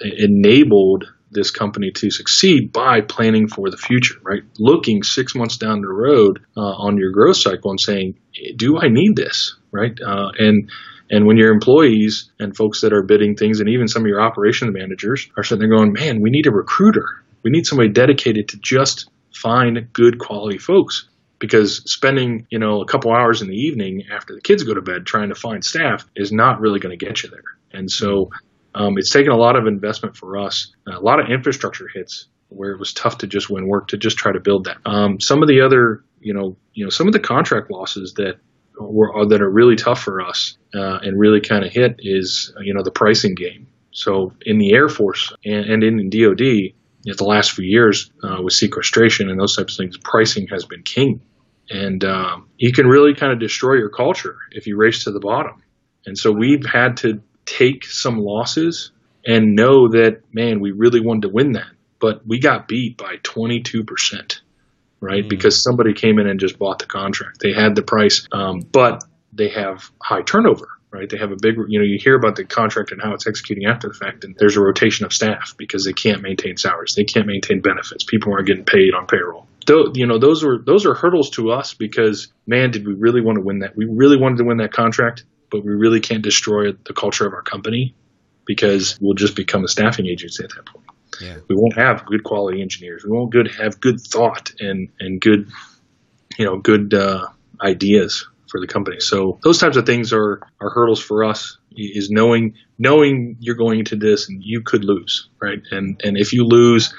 enabled 0.00 1.04
this 1.30 1.50
company 1.50 1.90
to 1.94 2.10
succeed 2.10 2.72
by 2.72 3.00
planning 3.00 3.46
for 3.46 3.70
the 3.70 3.76
future, 3.76 4.16
right? 4.22 4.42
Looking 4.58 5.02
six 5.02 5.34
months 5.34 5.56
down 5.56 5.80
the 5.80 5.88
road 5.88 6.40
uh, 6.56 6.60
on 6.60 6.96
your 6.96 7.12
growth 7.12 7.36
cycle 7.36 7.70
and 7.70 7.80
saying, 7.80 8.18
"Do 8.56 8.78
I 8.78 8.88
need 8.88 9.16
this?" 9.16 9.56
Right? 9.72 9.96
Uh, 10.04 10.30
and 10.38 10.70
and 11.10 11.26
when 11.26 11.36
your 11.36 11.52
employees 11.52 12.30
and 12.38 12.56
folks 12.56 12.80
that 12.80 12.92
are 12.92 13.02
bidding 13.02 13.36
things, 13.36 13.60
and 13.60 13.68
even 13.68 13.88
some 13.88 14.02
of 14.02 14.08
your 14.08 14.20
operations 14.20 14.72
managers 14.74 15.28
are 15.36 15.44
sitting 15.44 15.60
there 15.60 15.76
going, 15.76 15.92
"Man, 15.92 16.20
we 16.20 16.30
need 16.30 16.46
a 16.46 16.52
recruiter. 16.52 17.06
We 17.42 17.50
need 17.50 17.66
somebody 17.66 17.90
dedicated 17.90 18.48
to 18.48 18.58
just 18.62 19.08
find 19.34 19.88
good 19.92 20.18
quality 20.18 20.58
folks." 20.58 21.06
Because 21.38 21.80
spending, 21.90 22.46
you 22.50 22.58
know, 22.58 22.82
a 22.82 22.84
couple 22.84 23.14
hours 23.14 23.40
in 23.40 23.48
the 23.48 23.56
evening 23.56 24.02
after 24.12 24.34
the 24.34 24.42
kids 24.42 24.62
go 24.62 24.74
to 24.74 24.82
bed 24.82 25.06
trying 25.06 25.30
to 25.30 25.34
find 25.34 25.64
staff 25.64 26.04
is 26.14 26.30
not 26.30 26.60
really 26.60 26.80
going 26.80 26.96
to 26.98 27.02
get 27.02 27.22
you 27.22 27.30
there. 27.30 27.40
And 27.72 27.90
so 27.90 28.28
um, 28.74 28.94
it's 28.98 29.10
taken 29.10 29.32
a 29.32 29.36
lot 29.36 29.56
of 29.56 29.66
investment 29.66 30.16
for 30.16 30.38
us, 30.38 30.72
a 30.86 31.00
lot 31.00 31.20
of 31.20 31.30
infrastructure 31.30 31.88
hits 31.92 32.26
where 32.48 32.72
it 32.72 32.78
was 32.78 32.92
tough 32.92 33.18
to 33.18 33.26
just 33.26 33.48
win 33.48 33.66
work 33.66 33.88
to 33.88 33.96
just 33.96 34.16
try 34.16 34.32
to 34.32 34.40
build 34.40 34.64
that. 34.64 34.78
Um, 34.84 35.20
some 35.20 35.42
of 35.42 35.48
the 35.48 35.60
other, 35.60 36.04
you 36.20 36.34
know, 36.34 36.56
you 36.72 36.84
know, 36.84 36.90
some 36.90 37.06
of 37.06 37.12
the 37.12 37.20
contract 37.20 37.70
losses 37.70 38.14
that 38.14 38.38
were 38.78 39.26
that 39.26 39.40
are 39.40 39.50
really 39.50 39.76
tough 39.76 40.02
for 40.02 40.20
us 40.20 40.56
uh, 40.74 40.98
and 41.02 41.18
really 41.18 41.40
kind 41.40 41.64
of 41.64 41.72
hit 41.72 41.96
is, 41.98 42.52
you 42.60 42.74
know, 42.74 42.82
the 42.82 42.90
pricing 42.90 43.34
game. 43.34 43.68
So 43.92 44.32
in 44.42 44.58
the 44.58 44.72
Air 44.72 44.88
Force 44.88 45.32
and, 45.44 45.64
and 45.66 45.82
in, 45.82 46.10
DoD, 46.10 46.40
in 46.40 47.16
the 47.16 47.24
last 47.24 47.52
few 47.52 47.64
years 47.64 48.10
uh, 48.22 48.40
with 48.42 48.52
sequestration 48.52 49.30
and 49.30 49.38
those 49.38 49.56
types 49.56 49.74
of 49.74 49.78
things, 49.78 49.96
pricing 49.98 50.46
has 50.48 50.64
been 50.64 50.82
king, 50.82 51.22
and 51.70 52.04
um, 52.04 52.48
you 52.56 52.72
can 52.72 52.86
really 52.86 53.14
kind 53.14 53.32
of 53.32 53.38
destroy 53.38 53.74
your 53.74 53.90
culture 53.90 54.38
if 54.52 54.66
you 54.66 54.76
race 54.76 55.04
to 55.04 55.10
the 55.10 55.20
bottom. 55.20 55.62
And 56.06 56.16
so 56.16 56.32
we've 56.32 56.64
had 56.64 56.96
to 56.98 57.22
take 57.50 57.84
some 57.84 58.18
losses 58.18 58.92
and 59.26 59.56
know 59.56 59.88
that, 59.88 60.22
man, 60.32 60.60
we 60.60 60.70
really 60.70 61.00
wanted 61.00 61.22
to 61.22 61.28
win 61.28 61.52
that. 61.52 61.70
But 61.98 62.26
we 62.26 62.38
got 62.38 62.68
beat 62.68 62.96
by 62.96 63.16
22%, 63.16 64.40
right? 65.00 65.24
Mm. 65.24 65.28
Because 65.28 65.62
somebody 65.62 65.92
came 65.92 66.18
in 66.18 66.26
and 66.26 66.40
just 66.40 66.58
bought 66.58 66.78
the 66.78 66.86
contract. 66.86 67.40
They 67.40 67.52
had 67.52 67.74
the 67.74 67.82
price, 67.82 68.26
um, 68.32 68.60
but 68.60 69.04
they 69.32 69.48
have 69.48 69.90
high 70.00 70.22
turnover, 70.22 70.68
right? 70.90 71.10
They 71.10 71.18
have 71.18 71.32
a 71.32 71.36
big, 71.36 71.56
you 71.68 71.78
know, 71.78 71.84
you 71.84 71.98
hear 72.00 72.14
about 72.14 72.36
the 72.36 72.44
contract 72.44 72.92
and 72.92 73.02
how 73.02 73.12
it's 73.12 73.26
executing 73.26 73.66
after 73.66 73.88
the 73.88 73.94
fact, 73.94 74.24
and 74.24 74.34
there's 74.38 74.56
a 74.56 74.62
rotation 74.62 75.04
of 75.04 75.12
staff 75.12 75.54
because 75.58 75.84
they 75.84 75.92
can't 75.92 76.22
maintain 76.22 76.56
salaries, 76.56 76.94
they 76.94 77.04
can't 77.04 77.26
maintain 77.26 77.60
benefits. 77.60 78.04
People 78.04 78.32
aren't 78.32 78.46
getting 78.46 78.64
paid 78.64 78.94
on 78.94 79.06
payroll. 79.06 79.46
Though, 79.66 79.92
you 79.94 80.06
know, 80.06 80.18
those 80.18 80.42
are 80.42 80.58
those 80.58 80.86
are 80.86 80.94
hurdles 80.94 81.30
to 81.30 81.50
us 81.50 81.74
because, 81.74 82.32
man, 82.46 82.70
did 82.70 82.86
we 82.86 82.94
really 82.94 83.20
want 83.20 83.36
to 83.36 83.42
win 83.42 83.58
that? 83.58 83.76
We 83.76 83.84
really 83.84 84.16
wanted 84.16 84.38
to 84.38 84.44
win 84.44 84.56
that 84.56 84.72
contract 84.72 85.24
but 85.50 85.64
we 85.64 85.72
really 85.72 86.00
can't 86.00 86.22
destroy 86.22 86.72
the 86.72 86.94
culture 86.94 87.26
of 87.26 87.32
our 87.32 87.42
company 87.42 87.94
because 88.46 88.98
we'll 89.00 89.14
just 89.14 89.36
become 89.36 89.64
a 89.64 89.68
staffing 89.68 90.06
agency 90.06 90.44
at 90.44 90.50
that 90.50 90.66
point. 90.66 90.86
Yeah. 91.20 91.36
We 91.48 91.56
won't 91.56 91.76
have 91.76 92.06
good 92.06 92.24
quality 92.24 92.62
engineers. 92.62 93.04
We 93.04 93.10
won't 93.10 93.30
good 93.30 93.50
have 93.58 93.80
good 93.80 94.00
thought 94.00 94.52
and 94.58 94.88
and 94.98 95.20
good, 95.20 95.50
you 96.38 96.44
know, 96.46 96.58
good 96.58 96.94
uh, 96.94 97.28
ideas 97.62 98.26
for 98.48 98.60
the 98.60 98.66
company. 98.66 99.00
So 99.00 99.38
those 99.44 99.58
types 99.58 99.76
of 99.76 99.86
things 99.86 100.12
are 100.12 100.40
are 100.60 100.70
hurdles 100.70 101.00
for 101.00 101.24
us. 101.24 101.58
Is 101.76 102.10
knowing 102.10 102.54
knowing 102.78 103.36
you're 103.40 103.54
going 103.54 103.80
into 103.80 103.96
this 103.96 104.28
and 104.28 104.42
you 104.42 104.62
could 104.62 104.84
lose, 104.84 105.28
right? 105.40 105.60
And 105.70 106.00
and 106.02 106.16
if 106.16 106.32
you 106.32 106.44
lose, 106.44 106.94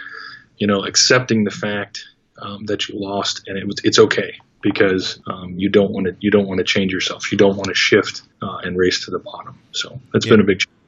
you 0.57 0.67
know, 0.67 0.85
accepting 0.85 1.43
the 1.43 1.51
fact 1.51 2.05
um, 2.41 2.65
that 2.65 2.87
you 2.87 2.99
lost 2.99 3.43
and 3.47 3.57
it 3.57 3.65
was 3.65 3.77
it's 3.83 3.99
okay 3.99 4.39
because 4.61 5.19
um, 5.27 5.55
you 5.57 5.69
don't 5.69 5.91
want 5.91 6.07
to 6.07 6.15
you 6.19 6.31
don't 6.31 6.47
want 6.47 6.59
to 6.59 6.63
change 6.63 6.91
yourself. 6.91 7.31
You 7.31 7.37
don't 7.37 7.55
want 7.55 7.67
to 7.67 7.73
shift 7.75 8.21
uh, 8.41 8.57
and 8.63 8.77
race 8.77 9.05
to 9.05 9.11
the 9.11 9.19
bottom. 9.19 9.59
So 9.71 9.99
that's 10.13 10.25
yeah. 10.25 10.31
been 10.31 10.41
a 10.41 10.45
big 10.45 10.59
change. 10.59 10.80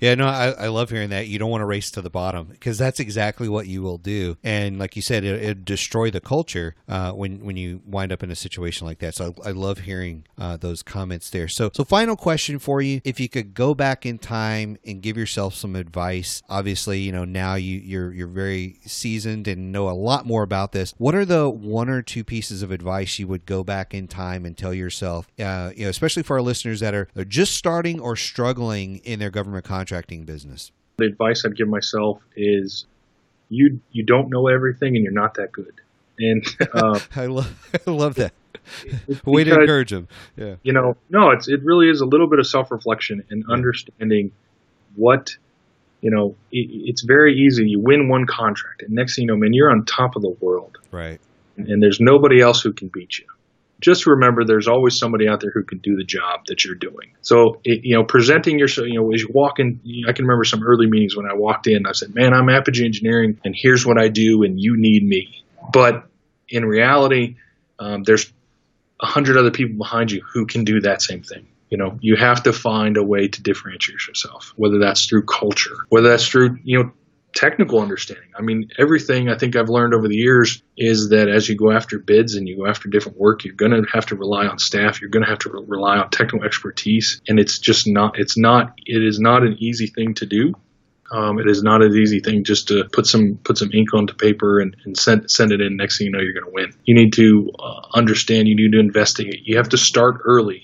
Yeah, 0.00 0.14
no, 0.14 0.28
I, 0.28 0.50
I 0.50 0.68
love 0.68 0.90
hearing 0.90 1.10
that. 1.10 1.26
You 1.26 1.38
don't 1.38 1.50
want 1.50 1.62
to 1.62 1.66
race 1.66 1.90
to 1.92 2.02
the 2.02 2.10
bottom 2.10 2.46
because 2.46 2.78
that's 2.78 3.00
exactly 3.00 3.48
what 3.48 3.66
you 3.66 3.82
will 3.82 3.98
do. 3.98 4.36
And 4.44 4.78
like 4.78 4.94
you 4.94 5.02
said, 5.02 5.24
it, 5.24 5.42
it 5.42 5.64
destroy 5.64 6.10
the 6.10 6.20
culture 6.20 6.76
uh, 6.88 7.12
when 7.12 7.44
when 7.44 7.56
you 7.56 7.82
wind 7.84 8.12
up 8.12 8.22
in 8.22 8.30
a 8.30 8.36
situation 8.36 8.86
like 8.86 9.00
that. 9.00 9.14
So 9.14 9.34
I, 9.44 9.48
I 9.48 9.52
love 9.52 9.80
hearing 9.80 10.24
uh, 10.38 10.56
those 10.56 10.82
comments 10.82 11.30
there. 11.30 11.48
So 11.48 11.70
so 11.74 11.84
final 11.84 12.16
question 12.16 12.58
for 12.58 12.80
you: 12.80 13.00
If 13.04 13.18
you 13.18 13.28
could 13.28 13.54
go 13.54 13.74
back 13.74 14.06
in 14.06 14.18
time 14.18 14.78
and 14.86 15.02
give 15.02 15.16
yourself 15.16 15.54
some 15.54 15.74
advice, 15.74 16.42
obviously 16.48 17.00
you 17.00 17.10
know 17.10 17.24
now 17.24 17.56
you 17.56 17.78
you're 17.78 18.12
you're 18.12 18.28
very 18.28 18.78
seasoned 18.86 19.48
and 19.48 19.72
know 19.72 19.88
a 19.88 19.92
lot 19.92 20.26
more 20.26 20.44
about 20.44 20.72
this. 20.72 20.94
What 20.98 21.16
are 21.16 21.24
the 21.24 21.50
one 21.50 21.88
or 21.88 22.02
two 22.02 22.22
pieces 22.22 22.62
of 22.62 22.70
advice 22.70 23.18
you 23.18 23.26
would 23.26 23.46
go 23.46 23.64
back 23.64 23.94
in 23.94 24.06
time 24.06 24.44
and 24.46 24.56
tell 24.56 24.72
yourself? 24.72 25.26
Uh, 25.38 25.72
you 25.74 25.84
know, 25.84 25.90
especially 25.90 26.22
for 26.22 26.36
our 26.36 26.42
listeners 26.42 26.78
that 26.80 26.94
are, 26.94 27.08
are 27.16 27.24
just 27.24 27.56
starting 27.56 27.98
or 27.98 28.14
struggling 28.14 28.98
in 28.98 29.18
their 29.18 29.30
government 29.30 29.64
contract 29.64 29.87
contracting 29.88 30.24
business? 30.24 30.70
The 30.98 31.06
advice 31.06 31.44
I'd 31.44 31.56
give 31.56 31.68
myself 31.68 32.20
is 32.36 32.86
you 33.48 33.80
you 33.90 34.02
don't 34.02 34.28
know 34.28 34.48
everything 34.48 34.96
and 34.96 35.04
you're 35.04 35.12
not 35.12 35.34
that 35.34 35.52
good. 35.52 35.72
And 36.18 36.44
uh, 36.74 37.00
I 37.16 37.26
love 37.26 37.70
I 37.86 37.90
love 37.90 38.16
that. 38.16 38.32
Way 39.24 39.44
because, 39.44 39.56
to 39.56 39.60
encourage 39.62 39.90
them. 39.90 40.08
Yeah. 40.36 40.56
You 40.62 40.74
know, 40.74 40.96
no, 41.08 41.30
it's 41.30 41.48
it 41.48 41.62
really 41.62 41.88
is 41.88 42.02
a 42.02 42.06
little 42.06 42.26
bit 42.26 42.38
of 42.38 42.46
self 42.46 42.70
reflection 42.70 43.24
and 43.30 43.44
yeah. 43.48 43.54
understanding 43.54 44.32
what 44.94 45.36
you 46.02 46.10
know. 46.10 46.34
It, 46.52 46.68
it's 46.70 47.02
very 47.02 47.38
easy. 47.38 47.70
You 47.70 47.80
win 47.80 48.08
one 48.08 48.26
contract, 48.26 48.82
and 48.82 48.90
next 48.90 49.16
thing 49.16 49.22
you 49.22 49.28
know, 49.28 49.36
man, 49.36 49.54
you're 49.54 49.70
on 49.70 49.86
top 49.86 50.16
of 50.16 50.22
the 50.22 50.36
world. 50.40 50.76
Right. 50.90 51.20
And, 51.56 51.68
and 51.68 51.82
there's 51.82 51.98
nobody 51.98 52.40
else 52.40 52.60
who 52.60 52.72
can 52.72 52.88
beat 52.88 53.18
you 53.18 53.24
just 53.80 54.06
remember 54.06 54.44
there's 54.44 54.68
always 54.68 54.98
somebody 54.98 55.28
out 55.28 55.40
there 55.40 55.52
who 55.52 55.62
can 55.62 55.78
do 55.78 55.96
the 55.96 56.04
job 56.04 56.46
that 56.46 56.64
you're 56.64 56.74
doing. 56.74 57.12
So, 57.22 57.60
it, 57.64 57.84
you 57.84 57.94
know, 57.94 58.04
presenting 58.04 58.58
yourself, 58.58 58.88
you 58.88 59.00
know, 59.00 59.12
as 59.12 59.22
you 59.22 59.28
walk 59.32 59.60
in, 59.60 59.80
I 60.08 60.12
can 60.12 60.24
remember 60.24 60.44
some 60.44 60.64
early 60.64 60.86
meetings 60.86 61.16
when 61.16 61.26
I 61.26 61.34
walked 61.34 61.66
in, 61.66 61.86
I 61.86 61.92
said, 61.92 62.14
man, 62.14 62.32
I'm 62.34 62.48
Apogee 62.48 62.84
Engineering 62.84 63.40
and 63.44 63.54
here's 63.56 63.86
what 63.86 63.98
I 63.98 64.08
do 64.08 64.42
and 64.42 64.60
you 64.60 64.76
need 64.76 65.06
me. 65.06 65.44
But 65.72 66.08
in 66.48 66.64
reality, 66.64 67.36
um, 67.78 68.02
there's 68.02 68.32
a 69.00 69.06
hundred 69.06 69.36
other 69.36 69.50
people 69.50 69.76
behind 69.76 70.10
you 70.10 70.22
who 70.32 70.46
can 70.46 70.64
do 70.64 70.80
that 70.80 71.02
same 71.02 71.22
thing. 71.22 71.46
You 71.70 71.76
know, 71.76 71.98
you 72.00 72.16
have 72.16 72.44
to 72.44 72.52
find 72.52 72.96
a 72.96 73.04
way 73.04 73.28
to 73.28 73.42
differentiate 73.42 74.06
yourself, 74.08 74.54
whether 74.56 74.78
that's 74.78 75.06
through 75.06 75.24
culture, 75.24 75.76
whether 75.90 76.08
that's 76.08 76.26
through, 76.26 76.58
you 76.64 76.82
know, 76.82 76.92
technical 77.34 77.80
understanding. 77.80 78.30
I 78.36 78.42
mean, 78.42 78.70
everything 78.78 79.28
I 79.28 79.36
think 79.36 79.56
I've 79.56 79.68
learned 79.68 79.94
over 79.94 80.08
the 80.08 80.16
years 80.16 80.62
is 80.76 81.10
that 81.10 81.28
as 81.28 81.48
you 81.48 81.56
go 81.56 81.70
after 81.70 81.98
bids 81.98 82.34
and 82.34 82.48
you 82.48 82.56
go 82.56 82.66
after 82.66 82.88
different 82.88 83.18
work, 83.18 83.44
you're 83.44 83.54
going 83.54 83.72
to 83.72 83.82
have 83.92 84.06
to 84.06 84.16
rely 84.16 84.46
on 84.46 84.58
staff. 84.58 85.00
You're 85.00 85.10
going 85.10 85.24
to 85.24 85.30
have 85.30 85.40
to 85.40 85.50
re- 85.50 85.64
rely 85.66 85.98
on 85.98 86.10
technical 86.10 86.44
expertise, 86.44 87.20
and 87.28 87.38
it's 87.38 87.58
just 87.58 87.86
not. 87.86 88.18
It's 88.18 88.36
not. 88.36 88.72
It 88.84 89.04
is 89.04 89.18
not 89.18 89.42
an 89.42 89.56
easy 89.58 89.86
thing 89.86 90.14
to 90.14 90.26
do. 90.26 90.54
Um, 91.10 91.38
it 91.38 91.48
is 91.48 91.62
not 91.62 91.82
an 91.82 91.94
easy 91.96 92.20
thing 92.20 92.44
just 92.44 92.68
to 92.68 92.84
put 92.92 93.06
some 93.06 93.38
put 93.42 93.56
some 93.56 93.70
ink 93.72 93.94
onto 93.94 94.14
paper 94.14 94.60
and, 94.60 94.76
and 94.84 94.96
send 94.96 95.30
send 95.30 95.52
it 95.52 95.60
in. 95.60 95.76
Next 95.76 95.98
thing 95.98 96.06
you 96.06 96.12
know, 96.12 96.20
you're 96.20 96.34
going 96.34 96.44
to 96.46 96.52
win. 96.52 96.72
You 96.84 96.94
need 96.94 97.14
to 97.14 97.50
uh, 97.58 97.80
understand. 97.94 98.48
You 98.48 98.56
need 98.56 98.72
to 98.72 98.80
investigate. 98.80 99.40
You 99.44 99.56
have 99.56 99.70
to 99.70 99.78
start 99.78 100.20
early, 100.24 100.62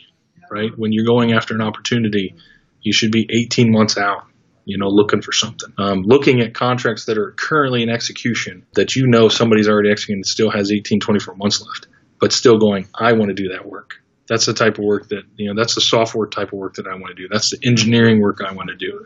right? 0.51 0.71
When 0.77 0.93
you're 0.93 1.07
going 1.07 1.33
after 1.33 1.55
an 1.55 1.63
opportunity, 1.63 2.35
you 2.83 2.93
should 2.93 3.11
be 3.11 3.27
18 3.31 3.73
months 3.73 3.97
out. 3.97 4.25
You 4.65 4.79
know, 4.79 4.89
looking 4.89 5.21
for 5.21 5.33
something. 5.33 5.73
Um, 5.79 6.03
looking 6.03 6.41
at 6.41 6.55
contracts 6.55 7.05
that 7.07 7.19
are 7.19 7.33
currently 7.33 7.83
in 7.83 7.91
execution 7.91 8.65
that 8.75 8.97
you 8.97 9.07
know 9.07 9.29
somebody's 9.29 9.69
already 9.69 9.91
executing 9.91 10.21
and 10.21 10.27
still 10.27 10.51
has 10.51 10.73
18, 10.73 11.01
24 11.01 11.35
months 11.35 11.61
left, 11.61 11.87
but 12.21 12.33
still 12.33 12.59
going. 12.59 12.89
I 12.95 13.13
want 13.13 13.29
to 13.29 13.35
do 13.35 13.51
that 13.51 13.67
work. 13.67 13.97
That's 14.27 14.47
the 14.47 14.55
type 14.55 14.79
of 14.79 14.85
work 14.85 15.09
that 15.09 15.25
you 15.37 15.49
know. 15.49 15.61
That's 15.61 15.75
the 15.75 15.83
software 15.83 16.27
type 16.27 16.49
of 16.49 16.59
work 16.59 16.75
that 16.77 16.87
I 16.87 16.95
want 16.95 17.09
to 17.09 17.23
do. 17.23 17.29
That's 17.31 17.51
the 17.51 17.59
engineering 17.67 18.21
work 18.21 18.41
I 18.41 18.53
want 18.53 18.71
to 18.71 18.77
do 18.77 19.05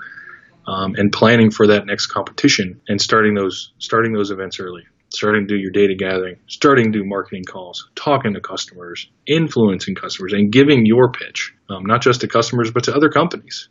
um, 0.69 0.95
and 0.97 1.11
planning 1.11 1.51
for 1.51 1.67
that 1.69 1.87
next 1.87 2.07
competition 2.07 2.81
and 2.89 3.01
starting 3.01 3.35
those 3.35 3.73
starting 3.79 4.13
those 4.13 4.31
events 4.31 4.61
early 4.61 4.85
starting 5.11 5.47
to 5.49 5.55
do 5.55 5.59
your 5.59 5.71
data 5.71 5.95
gathering 5.99 6.37
starting 6.47 6.93
to 6.93 6.99
do 6.99 7.05
marketing 7.05 7.45
calls 7.45 7.89
talking 7.95 8.35
to 8.35 8.41
customers 8.41 9.09
influencing 9.27 9.95
customers 9.95 10.35
and 10.35 10.53
giving 10.53 10.85
your 10.85 11.11
pitch 11.11 11.55
um, 11.71 11.85
not 11.85 12.03
just 12.03 12.21
to 12.21 12.29
customers 12.29 12.71
but 12.71 12.85
to 12.85 12.95
other 12.95 13.09
companies 13.09 13.71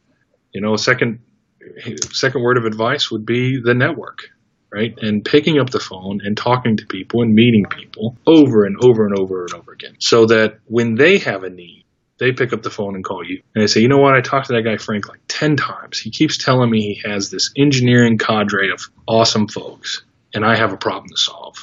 you 0.54 0.62
know 0.62 0.74
a 0.74 0.78
second 0.78 1.20
second 2.12 2.42
word 2.42 2.58
of 2.58 2.66
advice 2.66 3.12
would 3.12 3.26
be 3.26 3.60
the 3.64 3.74
network 3.74 4.30
right 4.72 4.98
and 5.02 5.24
picking 5.24 5.60
up 5.60 5.70
the 5.70 5.80
phone 5.80 6.20
and 6.24 6.36
talking 6.36 6.76
to 6.76 6.86
people 6.88 7.22
and 7.22 7.34
meeting 7.34 7.66
people 7.70 8.18
over 8.28 8.66
and 8.66 8.76
over 8.84 9.06
and 9.06 9.18
over 9.18 9.44
and 9.44 9.54
over 9.54 9.72
again 9.72 9.96
so 10.00 10.26
that 10.26 10.60
when 10.66 10.96
they 10.96 11.18
have 11.18 11.44
a 11.44 11.50
need 11.50 11.86
they 12.20 12.32
pick 12.32 12.54
up 12.54 12.64
the 12.64 12.70
phone 12.70 12.96
and 12.96 13.04
call 13.04 13.24
you. 13.24 13.42
And 13.54 13.62
they 13.62 13.68
say, 13.68 13.82
you 13.82 13.88
know 13.88 13.98
what? 13.98 14.16
I 14.16 14.22
talked 14.22 14.48
to 14.48 14.54
that 14.54 14.64
guy, 14.64 14.78
Frank, 14.78 15.08
like 15.08 15.22
10 15.28 15.56
times. 15.56 16.00
He 16.00 16.10
keeps 16.10 16.38
telling 16.38 16.70
me 16.70 16.82
he 16.82 17.10
has 17.10 17.30
this 17.30 17.52
engineering 17.58 18.18
cadre 18.18 18.72
of 18.72 18.82
awesome 19.08 19.48
folks, 19.48 20.04
and 20.34 20.46
I 20.46 20.56
have 20.56 20.74
a 20.74 20.78
problem 20.78 21.10
to 21.10 21.18
solve. 21.18 21.56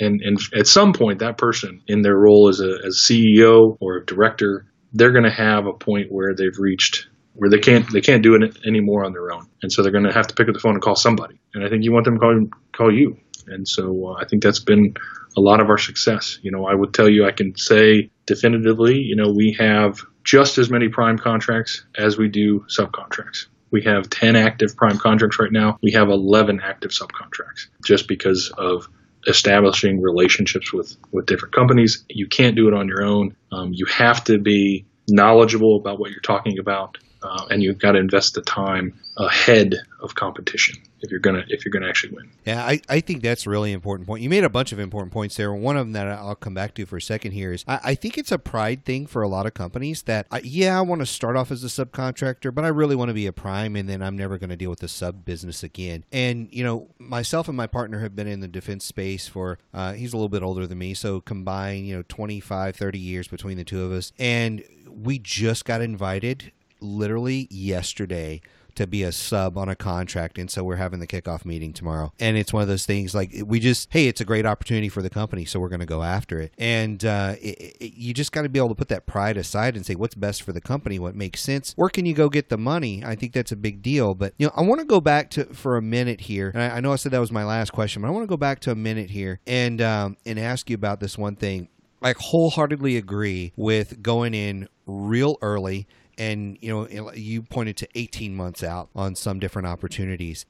And, 0.00 0.20
and 0.22 0.40
at 0.56 0.66
some 0.66 0.92
point, 0.92 1.20
that 1.20 1.38
person, 1.38 1.80
in 1.86 2.02
their 2.02 2.16
role 2.16 2.48
as 2.48 2.60
a 2.60 2.78
as 2.84 3.00
CEO 3.00 3.76
or 3.80 3.98
a 3.98 4.04
director, 4.04 4.66
they're 4.92 5.12
going 5.12 5.24
to 5.24 5.30
have 5.30 5.66
a 5.66 5.72
point 5.72 6.10
where 6.10 6.34
they've 6.34 6.58
reached 6.58 7.06
where 7.34 7.50
they 7.50 7.58
can't 7.58 7.90
they 7.92 8.00
can't 8.00 8.22
do 8.22 8.34
it 8.34 8.58
anymore 8.66 9.04
on 9.04 9.12
their 9.12 9.32
own, 9.32 9.46
and 9.62 9.72
so 9.72 9.82
they're 9.82 9.92
going 9.92 10.04
to 10.04 10.12
have 10.12 10.26
to 10.28 10.34
pick 10.34 10.48
up 10.48 10.54
the 10.54 10.60
phone 10.60 10.74
and 10.74 10.82
call 10.82 10.96
somebody. 10.96 11.40
And 11.54 11.64
I 11.64 11.68
think 11.68 11.84
you 11.84 11.92
want 11.92 12.04
them 12.04 12.14
to 12.14 12.20
call 12.20 12.46
call 12.72 12.94
you. 12.94 13.16
And 13.46 13.68
so 13.68 14.08
uh, 14.08 14.22
I 14.22 14.24
think 14.26 14.42
that's 14.42 14.60
been 14.60 14.94
a 15.36 15.40
lot 15.40 15.60
of 15.60 15.68
our 15.68 15.78
success. 15.78 16.38
You 16.42 16.50
know, 16.50 16.66
I 16.66 16.74
would 16.74 16.94
tell 16.94 17.08
you, 17.08 17.26
I 17.26 17.32
can 17.32 17.56
say 17.56 18.10
definitively, 18.26 18.96
you 18.96 19.16
know, 19.16 19.32
we 19.34 19.56
have 19.58 20.00
just 20.24 20.58
as 20.58 20.70
many 20.70 20.88
prime 20.88 21.18
contracts 21.18 21.84
as 21.96 22.16
we 22.16 22.28
do 22.28 22.64
subcontracts. 22.74 23.46
We 23.70 23.82
have 23.84 24.08
10 24.08 24.36
active 24.36 24.76
prime 24.76 24.98
contracts 24.98 25.38
right 25.38 25.52
now. 25.52 25.78
We 25.82 25.92
have 25.92 26.08
11 26.08 26.60
active 26.62 26.92
subcontracts 26.92 27.66
just 27.84 28.08
because 28.08 28.52
of 28.56 28.86
establishing 29.26 30.00
relationships 30.00 30.72
with, 30.72 30.96
with 31.12 31.26
different 31.26 31.54
companies. 31.54 32.04
You 32.08 32.28
can't 32.28 32.56
do 32.56 32.68
it 32.68 32.74
on 32.74 32.88
your 32.88 33.04
own. 33.04 33.36
Um, 33.52 33.70
you 33.72 33.86
have 33.86 34.22
to 34.24 34.38
be 34.38 34.86
knowledgeable 35.08 35.76
about 35.76 35.98
what 35.98 36.10
you're 36.10 36.20
talking 36.20 36.58
about, 36.58 36.98
uh, 37.24 37.46
and 37.50 37.62
you've 37.62 37.78
got 37.78 37.92
to 37.92 37.98
invest 37.98 38.34
the 38.34 38.42
time 38.42 38.94
ahead 39.16 39.76
of 40.00 40.14
competition 40.14 40.76
if 41.00 41.10
you're 41.10 41.20
gonna 41.20 41.44
if 41.48 41.64
you're 41.64 41.70
gonna 41.70 41.88
actually 41.88 42.14
win. 42.14 42.30
Yeah, 42.44 42.64
I, 42.64 42.80
I 42.88 43.00
think 43.00 43.22
that's 43.22 43.46
a 43.46 43.50
really 43.50 43.72
important 43.72 44.06
point. 44.06 44.22
You 44.22 44.28
made 44.28 44.44
a 44.44 44.50
bunch 44.50 44.72
of 44.72 44.78
important 44.78 45.12
points 45.12 45.36
there. 45.36 45.52
One 45.52 45.76
of 45.76 45.86
them 45.86 45.92
that 45.92 46.08
I'll 46.08 46.34
come 46.34 46.54
back 46.54 46.74
to 46.74 46.86
for 46.86 46.96
a 46.96 47.02
second 47.02 47.32
here 47.32 47.52
is 47.52 47.64
I, 47.68 47.80
I 47.84 47.94
think 47.94 48.18
it's 48.18 48.32
a 48.32 48.38
pride 48.38 48.84
thing 48.84 49.06
for 49.06 49.22
a 49.22 49.28
lot 49.28 49.46
of 49.46 49.54
companies 49.54 50.02
that 50.02 50.26
I, 50.30 50.40
yeah 50.44 50.78
I 50.78 50.82
want 50.82 51.00
to 51.00 51.06
start 51.06 51.36
off 51.36 51.50
as 51.50 51.62
a 51.64 51.68
subcontractor, 51.68 52.54
but 52.54 52.64
I 52.64 52.68
really 52.68 52.96
want 52.96 53.08
to 53.08 53.14
be 53.14 53.26
a 53.26 53.32
prime, 53.32 53.76
and 53.76 53.88
then 53.88 54.02
I'm 54.02 54.16
never 54.16 54.38
going 54.38 54.50
to 54.50 54.56
deal 54.56 54.70
with 54.70 54.80
the 54.80 54.88
sub 54.88 55.24
business 55.24 55.62
again. 55.62 56.04
And 56.12 56.48
you 56.50 56.64
know, 56.64 56.88
myself 56.98 57.48
and 57.48 57.56
my 57.56 57.66
partner 57.66 58.00
have 58.00 58.16
been 58.16 58.26
in 58.26 58.40
the 58.40 58.48
defense 58.48 58.84
space 58.84 59.28
for 59.28 59.58
uh, 59.72 59.92
he's 59.92 60.12
a 60.12 60.16
little 60.16 60.28
bit 60.28 60.42
older 60.42 60.66
than 60.66 60.78
me, 60.78 60.94
so 60.94 61.20
combined 61.20 61.86
you 61.86 61.96
know 61.96 62.04
25, 62.08 62.76
30 62.76 62.98
years 62.98 63.28
between 63.28 63.56
the 63.56 63.64
two 63.64 63.82
of 63.82 63.92
us, 63.92 64.12
and 64.18 64.64
we 64.90 65.18
just 65.18 65.64
got 65.64 65.80
invited 65.80 66.52
literally 66.84 67.48
yesterday 67.50 68.40
to 68.74 68.86
be 68.86 69.02
a 69.02 69.12
sub 69.12 69.56
on 69.56 69.68
a 69.68 69.76
contract 69.76 70.38
and 70.38 70.50
so 70.50 70.64
we're 70.64 70.76
having 70.76 71.00
the 71.00 71.06
kickoff 71.06 71.44
meeting 71.44 71.72
tomorrow. 71.72 72.12
And 72.18 72.36
it's 72.36 72.52
one 72.52 72.62
of 72.62 72.68
those 72.68 72.86
things 72.86 73.14
like 73.14 73.32
we 73.44 73.60
just 73.60 73.88
hey 73.92 74.08
it's 74.08 74.20
a 74.20 74.24
great 74.24 74.46
opportunity 74.46 74.88
for 74.88 75.02
the 75.02 75.10
company 75.10 75.44
so 75.44 75.60
we're 75.60 75.68
going 75.68 75.80
to 75.80 75.86
go 75.86 76.02
after 76.02 76.40
it. 76.40 76.52
And 76.58 77.04
uh, 77.04 77.36
it, 77.40 77.76
it, 77.80 77.94
you 77.94 78.12
just 78.12 78.32
got 78.32 78.42
to 78.42 78.48
be 78.48 78.58
able 78.58 78.70
to 78.70 78.74
put 78.74 78.88
that 78.88 79.06
pride 79.06 79.36
aside 79.36 79.76
and 79.76 79.86
say 79.86 79.94
what's 79.94 80.14
best 80.14 80.42
for 80.42 80.52
the 80.52 80.60
company 80.60 80.98
what 80.98 81.14
makes 81.14 81.40
sense 81.40 81.72
where 81.76 81.88
can 81.88 82.06
you 82.06 82.14
go 82.14 82.28
get 82.28 82.48
the 82.48 82.58
money? 82.58 83.02
I 83.04 83.14
think 83.14 83.32
that's 83.32 83.52
a 83.52 83.56
big 83.56 83.82
deal. 83.82 84.14
But 84.14 84.34
you 84.38 84.46
know 84.46 84.52
i 84.56 84.62
want 84.62 84.80
to 84.80 84.86
go 84.86 85.00
back 85.00 85.30
to 85.30 85.44
for 85.46 85.76
a 85.76 85.82
minute 85.82 86.22
here 86.22 86.50
and 86.52 86.62
I, 86.62 86.76
I, 86.76 86.80
know 86.80 86.92
i 86.92 86.96
said 86.96 87.12
that 87.12 87.18
was 87.18 87.32
my 87.32 87.44
last 87.44 87.72
question 87.72 88.02
but 88.02 88.08
i 88.08 88.10
want 88.10 88.24
to 88.24 88.28
go 88.28 88.36
back 88.36 88.60
to 88.60 88.70
a 88.70 88.74
minute 88.74 89.10
here 89.10 89.40
and 89.46 89.80
um, 89.80 90.16
and 90.26 90.38
ask 90.38 90.68
you 90.68 90.74
about 90.74 91.00
this 91.00 91.16
one 91.16 91.36
thing. 91.36 91.68
I 92.02 92.14
wholeheartedly 92.18 92.96
agree 92.98 93.52
with 93.56 94.02
going 94.02 94.34
in 94.34 94.68
real 94.86 95.38
early 95.40 95.86
and 96.18 96.58
you 96.60 96.70
know 96.70 97.12
you 97.12 97.42
pointed 97.42 97.76
to 97.78 97.88
18 97.94 98.34
months 98.34 98.62
out 98.62 98.88
on 98.94 99.14
some 99.14 99.38
different 99.38 99.68
opportunities. 99.68 100.46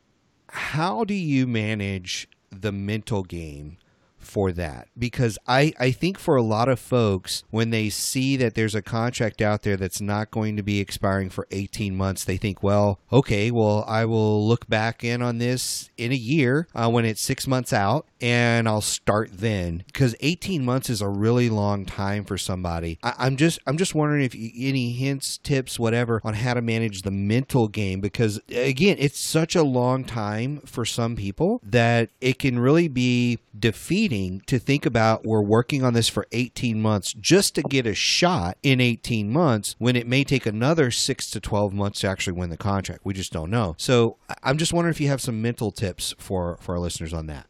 How 0.48 1.04
do 1.04 1.14
you 1.14 1.46
manage 1.46 2.28
the 2.50 2.72
mental 2.72 3.24
game 3.24 3.78
for 4.18 4.52
that? 4.52 4.88
Because 4.98 5.38
I, 5.46 5.72
I 5.78 5.90
think 5.90 6.18
for 6.18 6.36
a 6.36 6.42
lot 6.42 6.68
of 6.68 6.78
folks 6.78 7.44
when 7.50 7.70
they 7.70 7.90
see 7.90 8.36
that 8.36 8.54
there's 8.54 8.74
a 8.74 8.82
contract 8.82 9.42
out 9.42 9.62
there 9.62 9.76
that's 9.76 10.00
not 10.00 10.30
going 10.30 10.56
to 10.56 10.62
be 10.62 10.80
expiring 10.80 11.30
for 11.30 11.46
18 11.50 11.96
months 11.96 12.24
they 12.24 12.36
think 12.36 12.62
well 12.62 13.00
okay 13.12 13.50
well 13.50 13.84
i 13.86 14.04
will 14.04 14.46
look 14.46 14.68
back 14.68 15.04
in 15.04 15.22
on 15.22 15.38
this 15.38 15.90
in 15.96 16.12
a 16.12 16.16
year 16.16 16.66
uh, 16.74 16.88
when 16.88 17.04
it's 17.04 17.20
six 17.20 17.46
months 17.46 17.72
out 17.72 18.06
and 18.24 18.66
i'll 18.66 18.80
start 18.80 19.28
then 19.34 19.84
because 19.86 20.16
18 20.20 20.64
months 20.64 20.88
is 20.88 21.02
a 21.02 21.08
really 21.08 21.50
long 21.50 21.84
time 21.84 22.24
for 22.24 22.38
somebody 22.38 22.98
I, 23.02 23.26
am 23.26 23.36
just 23.36 23.58
i'm 23.66 23.76
just 23.76 23.94
wondering 23.94 24.24
if 24.24 24.34
you, 24.34 24.50
any 24.56 24.92
hints 24.92 25.36
tips 25.36 25.78
whatever 25.78 26.22
on 26.24 26.32
how 26.32 26.54
to 26.54 26.62
manage 26.62 27.02
the 27.02 27.10
mental 27.10 27.68
game 27.68 28.00
because 28.00 28.40
again 28.48 28.96
it's 28.98 29.20
such 29.20 29.54
a 29.54 29.62
long 29.62 30.04
time 30.04 30.60
for 30.60 30.86
some 30.86 31.16
people 31.16 31.60
that 31.62 32.08
it 32.22 32.38
can 32.38 32.58
really 32.58 32.88
be 32.88 33.40
defeating 33.58 34.40
to 34.46 34.58
think 34.58 34.86
about 34.86 35.26
we're 35.26 35.42
working 35.42 35.84
on 35.84 35.92
this 35.92 36.08
for 36.08 36.26
18 36.32 36.80
months 36.80 37.12
just 37.12 37.54
to 37.54 37.62
get 37.62 37.86
a 37.86 37.94
shot 37.94 38.56
in 38.62 38.80
18 38.80 39.30
months 39.30 39.76
when 39.78 39.96
it 39.96 40.06
may 40.06 40.24
take 40.24 40.46
another 40.46 40.90
6 40.90 41.30
to 41.30 41.40
12 41.40 41.72
months 41.72 42.00
to 42.00 42.08
actually 42.08 42.32
win 42.32 42.50
the 42.50 42.56
contract. 42.56 43.04
We 43.04 43.14
just 43.14 43.32
don't 43.32 43.50
know. 43.50 43.74
So 43.78 44.16
I'm 44.42 44.58
just 44.58 44.72
wondering 44.72 44.92
if 44.92 45.00
you 45.00 45.08
have 45.08 45.20
some 45.20 45.42
mental 45.42 45.70
tips 45.70 46.14
for, 46.18 46.58
for 46.60 46.74
our 46.74 46.80
listeners 46.80 47.12
on 47.12 47.26
that. 47.26 47.46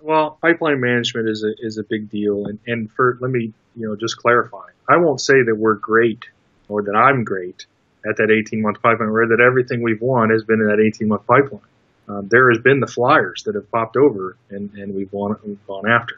Well, 0.00 0.38
pipeline 0.40 0.80
management 0.80 1.28
is 1.28 1.44
a, 1.44 1.52
is 1.58 1.78
a 1.78 1.82
big 1.82 2.08
deal. 2.08 2.46
And, 2.46 2.58
and 2.66 2.90
for, 2.92 3.18
let 3.20 3.30
me, 3.30 3.52
you 3.76 3.88
know, 3.88 3.96
just 3.96 4.16
clarify. 4.16 4.68
I 4.88 4.96
won't 4.96 5.20
say 5.20 5.42
that 5.46 5.54
we're 5.56 5.74
great 5.74 6.24
or 6.68 6.82
that 6.82 6.94
I'm 6.94 7.24
great 7.24 7.66
at 8.08 8.16
that 8.18 8.30
18 8.30 8.62
month 8.62 8.80
pipeline 8.80 9.08
or 9.08 9.26
that 9.26 9.40
everything 9.40 9.82
we've 9.82 10.00
won 10.00 10.30
has 10.30 10.44
been 10.44 10.60
in 10.60 10.68
that 10.68 10.80
18 10.80 11.08
month 11.08 11.26
pipeline 11.26 11.60
um, 12.08 12.28
there 12.28 12.50
has 12.50 12.58
been 12.58 12.80
the 12.80 12.86
flyers 12.86 13.42
that 13.44 13.54
have 13.54 13.70
popped 13.70 13.96
over 13.96 14.36
and, 14.50 14.72
and 14.74 14.94
we've, 14.94 15.10
gone, 15.10 15.36
we've 15.44 15.64
gone 15.66 15.88
after. 15.88 16.16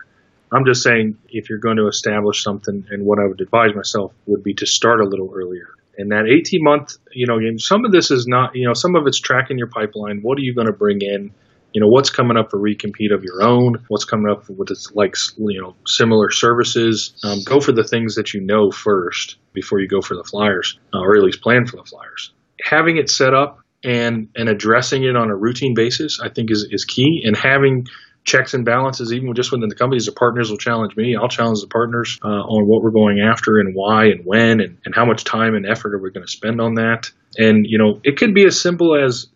I'm 0.53 0.65
just 0.65 0.83
saying 0.83 1.19
if 1.29 1.49
you're 1.49 1.59
going 1.59 1.77
to 1.77 1.87
establish 1.87 2.43
something, 2.43 2.87
and 2.91 3.05
what 3.05 3.19
I 3.19 3.27
would 3.27 3.41
advise 3.41 3.75
myself 3.75 4.13
would 4.27 4.43
be 4.43 4.55
to 4.55 4.67
start 4.67 5.01
a 5.01 5.05
little 5.05 5.31
earlier. 5.33 5.69
And 5.99 6.11
that 6.13 6.27
18 6.27 6.63
month, 6.63 6.97
you 7.13 7.27
know, 7.27 7.39
some 7.59 7.85
of 7.85 7.93
this 7.93 8.11
is 8.11 8.27
not, 8.27 8.55
you 8.57 8.67
know, 8.67 8.75
some 8.75 8.97
of 8.97 9.07
it's 9.07 9.21
tracking 9.21 9.59
your 9.59 9.69
pipeline. 9.69 10.23
What 10.23 10.39
are 10.39 10.43
you 10.43 10.55
going 10.55 10.67
to 10.67 10.73
bring 10.73 11.03
in? 11.03 11.33
You 11.73 11.81
know, 11.81 11.89
what's 11.89 12.11
coming 12.11 12.37
up 12.37 12.51
for 12.51 12.59
recompete 12.59 13.15
of 13.15 13.23
your 13.23 13.43
own? 13.43 13.85
What's 13.89 14.05
coming 14.05 14.31
up 14.31 14.49
with 14.49 14.71
its 14.71 14.93
like, 14.95 15.15
you 15.39 15.61
know, 15.61 15.75
similar 15.87 16.31
services? 16.31 17.15
Um, 17.23 17.39
go 17.45 17.61
for 17.61 17.73
the 17.73 17.85
things 17.85 18.17
that 18.17 18.35
you 18.35 18.41
know 18.41 18.71
first 18.71 19.37
before 19.53 19.81
you 19.81 19.89
go 19.89 20.01
for 20.01 20.17
the 20.17 20.25
flyers, 20.25 20.79
uh, 20.95 21.01
or 21.01 21.17
at 21.17 21.23
least 21.23 21.43
plan 21.43 21.67
for 21.67 21.77
the 21.77 21.85
flyers. 21.85 22.33
Having 22.63 22.99
it 22.99 23.11
set 23.11 23.35
up 23.35 23.61
and 23.83 24.29
and 24.37 24.49
addressing 24.49 25.05
it 25.05 25.17
on 25.17 25.31
a 25.31 25.37
routine 25.37 25.75
basis, 25.75 26.21
I 26.23 26.29
think 26.29 26.51
is 26.51 26.67
is 26.71 26.85
key. 26.85 27.23
And 27.25 27.37
having 27.37 27.87
checks 28.25 28.55
and 28.55 28.65
balances, 28.65 29.13
even 29.13 29.35
just 29.35 29.51
within 29.51 29.69
the 29.69 29.75
companies, 29.75 30.07
the 30.07 30.13
partners 30.13 30.51
will 30.51 30.59
challenge 30.59 30.95
me. 30.97 31.17
I'll 31.17 31.29
challenge 31.29 31.61
the 31.61 31.69
partners 31.69 32.19
uh, 32.23 32.29
on 32.29 32.67
what 32.67 32.83
we're 32.83 32.91
going 32.91 33.21
after 33.21 33.59
and 33.59 33.75
why 33.75 34.07
and 34.07 34.25
when 34.25 34.61
and, 34.61 34.79
and 34.85 34.95
how 34.95 35.07
much 35.07 35.25
time 35.25 35.55
and 35.55 35.67
effort 35.67 35.95
are 35.95 35.99
we 35.99 36.11
going 36.11 36.27
to 36.27 36.31
spend 36.31 36.61
on 36.61 36.75
that. 36.75 37.11
And 37.39 37.65
you 37.67 37.79
know, 37.79 38.01
it 38.05 38.17
could 38.19 38.35
be 38.35 38.45
as 38.45 38.61
simple 38.61 38.95
as 38.95 39.27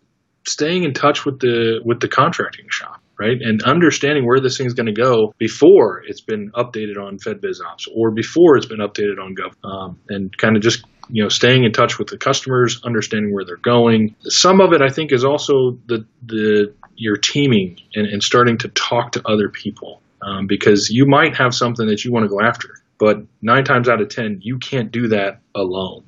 staying 0.47 0.83
in 0.83 0.93
touch 0.93 1.25
with 1.25 1.39
the 1.39 1.81
with 1.83 1.99
the 1.99 2.07
contracting 2.07 2.67
shop 2.69 3.01
right? 3.19 3.37
And 3.41 3.61
understanding 3.63 4.25
where 4.25 4.39
this 4.39 4.57
thing's 4.57 4.73
going 4.73 4.87
to 4.87 5.01
go 5.01 5.33
before 5.37 6.03
it's 6.05 6.21
been 6.21 6.51
updated 6.51 6.97
on 6.97 7.17
FedBizOpps 7.17 7.87
or 7.95 8.11
before 8.11 8.57
it's 8.57 8.65
been 8.65 8.79
updated 8.79 9.19
on 9.21 9.35
Gov, 9.35 9.53
um, 9.67 9.99
and 10.09 10.35
kind 10.37 10.55
of 10.55 10.61
just 10.61 10.85
you 11.09 11.23
know 11.23 11.29
staying 11.29 11.63
in 11.63 11.71
touch 11.71 11.97
with 11.97 12.07
the 12.09 12.17
customers, 12.17 12.81
understanding 12.83 13.33
where 13.33 13.45
they're 13.45 13.57
going. 13.57 14.15
Some 14.21 14.61
of 14.61 14.73
it, 14.73 14.81
I 14.81 14.89
think, 14.89 15.11
is 15.11 15.23
also 15.23 15.77
the 15.87 16.05
the 16.25 16.73
your 16.95 17.17
teaming 17.17 17.77
and, 17.93 18.07
and 18.07 18.23
starting 18.23 18.57
to 18.59 18.69
talk 18.69 19.13
to 19.13 19.21
other 19.25 19.49
people 19.49 20.01
um, 20.21 20.47
because 20.47 20.89
you 20.89 21.05
might 21.05 21.35
have 21.35 21.53
something 21.53 21.87
that 21.87 22.05
you 22.05 22.11
want 22.11 22.23
to 22.23 22.29
go 22.29 22.41
after, 22.41 22.69
but 22.97 23.17
nine 23.41 23.63
times 23.63 23.89
out 23.89 24.01
of 24.01 24.09
ten, 24.09 24.39
you 24.41 24.57
can't 24.57 24.91
do 24.91 25.07
that 25.09 25.41
alone. 25.55 26.05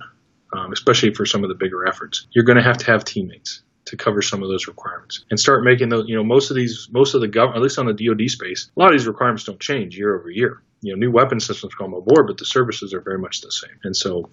Um, 0.54 0.72
especially 0.72 1.14
for 1.14 1.26
some 1.26 1.44
of 1.44 1.50
the 1.50 1.56
bigger 1.56 1.86
efforts, 1.86 2.26
you're 2.32 2.46
going 2.46 2.56
to 2.56 2.64
have 2.64 2.78
to 2.78 2.86
have 2.86 3.04
teammates 3.04 3.64
to 3.88 3.98
cover 3.98 4.22
some 4.22 4.44
of 4.44 4.50
those 4.50 4.68
requirements 4.68 5.26
and 5.30 5.40
start 5.40 5.64
making 5.64 5.90
those. 5.90 6.06
You 6.08 6.16
know, 6.16 6.24
most 6.24 6.50
of 6.50 6.56
these, 6.56 6.88
most 6.92 7.14
of 7.14 7.22
the 7.22 7.28
government, 7.28 7.58
at 7.58 7.64
least 7.64 7.80
on 7.80 7.88
the 7.88 7.94
DoD 7.94 8.30
space, 8.30 8.70
a 8.76 8.80
lot 8.80 8.94
of 8.94 9.00
these 9.00 9.08
requirements 9.08 9.44
don't 9.44 9.60
change 9.60 9.98
year 9.98 10.18
over 10.18 10.30
year. 10.30 10.62
You 10.82 10.94
know, 10.94 11.00
new 11.00 11.12
weapon 11.12 11.40
systems 11.40 11.74
come 11.74 11.94
aboard, 11.94 12.28
but 12.28 12.38
the 12.38 12.46
services 12.46 12.94
are 12.94 13.02
very 13.02 13.18
much 13.18 13.42
the 13.42 13.52
same. 13.52 13.80
And 13.84 13.96
so, 13.96 14.30